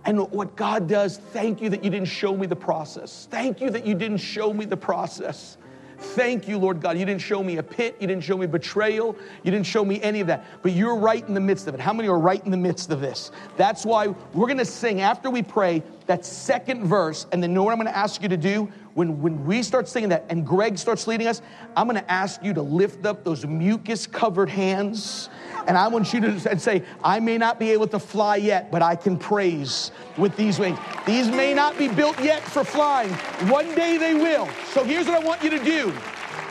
And 0.05 0.30
what 0.32 0.57
God 0.57 0.88
does, 0.88 1.16
thank 1.16 1.61
you 1.61 1.70
that 1.70 1.84
you 1.84 1.90
didn't 1.90 2.09
show 2.09 2.36
me 2.36 2.47
the 2.47 2.57
process. 2.57 3.28
Thank 3.30 3.61
you 3.61 3.70
that 3.70 3.86
you 3.86 3.95
didn't 3.95 4.18
show 4.18 4.53
me 4.53 4.64
the 4.64 4.76
process. 4.76 5.57
Thank 6.03 6.49
you, 6.49 6.59
Lord 6.59 6.80
God. 6.80 6.99
You 6.99 7.05
didn't 7.05 7.20
show 7.20 7.45
me 7.45 7.59
a 7.59 7.62
pit. 7.62 7.97
You 8.01 8.09
didn't 8.09 8.24
show 8.24 8.36
me 8.36 8.47
betrayal. 8.47 9.16
You 9.45 9.53
didn't 9.53 9.66
show 9.66 9.84
me 9.84 10.03
any 10.03 10.20
of 10.20 10.26
that. 10.26 10.45
But 10.61 10.72
you're 10.72 10.97
right 10.97 11.26
in 11.26 11.34
the 11.34 11.40
midst 11.40 11.68
of 11.68 11.74
it. 11.74 11.80
How 11.80 11.93
many 11.93 12.09
are 12.09 12.18
right 12.18 12.45
in 12.45 12.51
the 12.51 12.57
midst 12.57 12.90
of 12.90 13.01
this? 13.01 13.30
That's 13.57 13.86
why 13.86 14.09
we're 14.09 14.49
going 14.49 14.59
to 14.59 14.64
sing 14.64 15.01
after 15.01 15.30
we 15.30 15.43
pray 15.43 15.84
that 16.07 16.24
second 16.26 16.84
verse. 16.84 17.26
And 17.30 17.40
then 17.40 17.55
know 17.55 17.62
what 17.62 17.70
I'm 17.70 17.78
going 17.78 17.86
to 17.86 17.97
ask 17.97 18.20
you 18.22 18.28
to 18.28 18.36
do? 18.36 18.70
When, 18.95 19.22
when 19.22 19.45
we 19.45 19.62
start 19.62 19.88
singing 19.88 20.11
that 20.11 20.26
and 20.28 20.47
Greg 20.47 20.78
starts 20.78 21.07
leading 21.07 21.26
us, 21.26 21.40
I'm 21.76 21.88
to 21.88 22.11
ask 22.11 22.43
you 22.43 22.53
to 22.55 22.62
lift 22.62 23.07
up 23.07 23.24
those 23.24 23.47
mucus 23.47 24.07
covered 24.07 24.49
hands 24.49 25.28
and 25.66 25.78
I 25.78 25.88
want 25.88 26.12
you 26.12 26.20
to 26.20 26.59
say, 26.59 26.82
I 27.05 27.20
may 27.20 27.38
not 27.38 27.59
be 27.59 27.70
able 27.70 27.86
to 27.88 27.99
fly 27.99 28.36
yet, 28.36 28.70
but 28.70 28.82
I 28.82 28.97
can 28.97 29.16
praise 29.16 29.93
with 30.16 30.36
these 30.36 30.59
wings. 30.59 30.78
These 31.07 31.28
may 31.28 31.55
not 31.55 31.78
be 31.78 31.88
built 31.88 32.20
yet 32.22 32.43
for 32.43 32.64
flying. 32.64 33.11
One 33.49 33.74
day 33.74 33.97
they 33.97 34.14
will. 34.14 34.49
So 34.72 34.84
here's 34.84 35.07
what 35.07 35.22
I 35.22 35.24
want 35.24 35.43
you 35.43 35.51
to 35.51 35.62
do. 35.62 35.93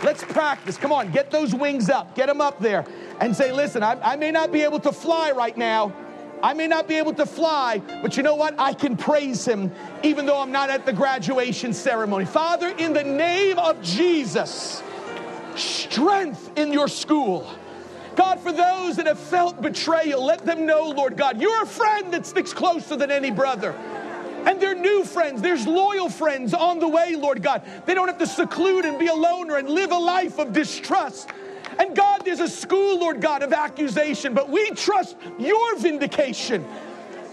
Let's 0.03 0.23
practice. 0.23 0.77
Come 0.77 0.91
on, 0.91 1.11
get 1.11 1.29
those 1.29 1.53
wings 1.53 1.89
up, 1.89 2.15
get 2.15 2.27
them 2.27 2.41
up 2.41 2.59
there, 2.59 2.85
and 3.19 3.35
say, 3.35 3.51
listen, 3.51 3.83
I, 3.83 3.99
I 4.01 4.15
may 4.15 4.31
not 4.31 4.51
be 4.51 4.61
able 4.61 4.79
to 4.79 4.91
fly 4.91 5.31
right 5.31 5.55
now. 5.55 5.93
I 6.43 6.53
may 6.53 6.67
not 6.67 6.87
be 6.87 6.95
able 6.95 7.13
to 7.13 7.25
fly, 7.25 7.81
but 8.01 8.17
you 8.17 8.23
know 8.23 8.35
what? 8.35 8.55
I 8.59 8.73
can 8.73 8.97
praise 8.97 9.47
him 9.47 9.71
even 10.03 10.25
though 10.25 10.39
I'm 10.39 10.51
not 10.51 10.69
at 10.69 10.85
the 10.85 10.93
graduation 10.93 11.73
ceremony. 11.73 12.25
Father, 12.25 12.69
in 12.77 12.93
the 12.93 13.03
name 13.03 13.59
of 13.59 13.81
Jesus, 13.81 14.81
strength 15.55 16.51
in 16.57 16.73
your 16.73 16.87
school. 16.87 17.47
God, 18.15 18.39
for 18.39 18.51
those 18.51 18.97
that 18.97 19.07
have 19.07 19.19
felt 19.19 19.61
betrayal, 19.61 20.23
let 20.23 20.45
them 20.45 20.65
know, 20.65 20.89
Lord 20.89 21.15
God, 21.15 21.39
you're 21.39 21.63
a 21.63 21.67
friend 21.67 22.13
that 22.13 22.25
sticks 22.25 22.53
closer 22.53 22.95
than 22.95 23.09
any 23.09 23.31
brother. 23.31 23.71
And 24.45 24.59
they're 24.59 24.75
new 24.75 25.05
friends. 25.05 25.41
There's 25.41 25.67
loyal 25.67 26.09
friends 26.09 26.53
on 26.53 26.79
the 26.79 26.87
way, 26.87 27.15
Lord 27.15 27.43
God. 27.43 27.63
They 27.85 27.93
don't 27.93 28.07
have 28.07 28.17
to 28.17 28.27
seclude 28.27 28.85
and 28.85 28.97
be 28.97 29.07
a 29.07 29.13
loner 29.13 29.57
and 29.57 29.69
live 29.69 29.91
a 29.91 29.97
life 29.97 30.39
of 30.39 30.51
distrust. 30.51 31.29
And 31.79 31.95
God, 31.95 32.23
there's 32.25 32.39
a 32.39 32.49
school, 32.49 32.99
Lord 32.99 33.21
God, 33.21 33.43
of 33.43 33.53
accusation, 33.53 34.33
but 34.33 34.49
we 34.49 34.69
trust 34.71 35.15
your 35.39 35.75
vindication. 35.77 36.65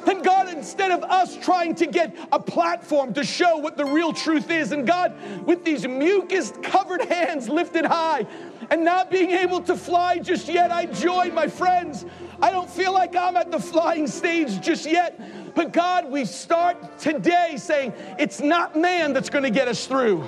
And 0.07 0.25
God, 0.25 0.49
instead 0.49 0.91
of 0.91 1.03
us 1.03 1.37
trying 1.37 1.75
to 1.77 1.87
get 1.87 2.17
a 2.33 2.39
platform 2.39 3.13
to 3.15 3.25
show 3.25 3.59
what 3.59 3.77
the 3.77 3.85
real 3.85 4.13
truth 4.13 4.51
is, 4.51 4.73
and 4.73 4.87
God, 4.87 5.15
with 5.45 5.65
these 5.65 5.87
mucus 5.87 6.53
covered 6.63 7.03
hands 7.03 7.49
lifted 7.49 7.85
high, 7.85 8.27
and 8.71 8.85
not 8.85 9.11
being 9.11 9.31
able 9.31 9.61
to 9.63 9.77
fly 9.77 10.19
just 10.19 10.49
yet. 10.49 10.71
I 10.71 10.87
join 10.87 11.35
my 11.35 11.47
friends. 11.47 12.05
I 12.41 12.51
don't 12.51 12.71
feel 12.71 12.93
like 12.93 13.17
I'm 13.17 13.37
at 13.37 13.51
the 13.51 13.59
flying 13.59 14.07
stage 14.07 14.61
just 14.61 14.87
yet. 14.87 15.55
But 15.55 15.73
God, 15.73 16.11
we 16.11 16.25
start 16.25 16.99
today 16.99 17.57
saying 17.57 17.93
it's 18.19 18.41
not 18.41 18.77
man 18.77 19.13
that's 19.13 19.31
going 19.31 19.45
to 19.45 19.51
get 19.51 19.69
us 19.69 19.87
through. 19.87 20.27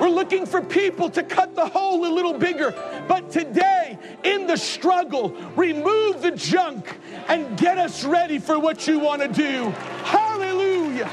We're 0.00 0.08
looking 0.08 0.46
for 0.46 0.62
people 0.62 1.10
to 1.10 1.22
cut 1.22 1.54
the 1.54 1.66
hole 1.66 2.06
a 2.06 2.12
little 2.12 2.34
bigger. 2.34 2.72
But 3.08 3.30
today, 3.30 3.98
in 4.22 4.46
the 4.46 4.56
struggle, 4.56 5.30
remove 5.56 6.22
the 6.22 6.30
junk 6.32 6.98
and 7.28 7.58
get 7.58 7.78
us 7.78 8.04
ready 8.04 8.38
for 8.38 8.58
what 8.58 8.86
you 8.86 8.98
want 8.98 9.22
to 9.22 9.28
do. 9.28 9.70
Hallelujah. 10.04 11.10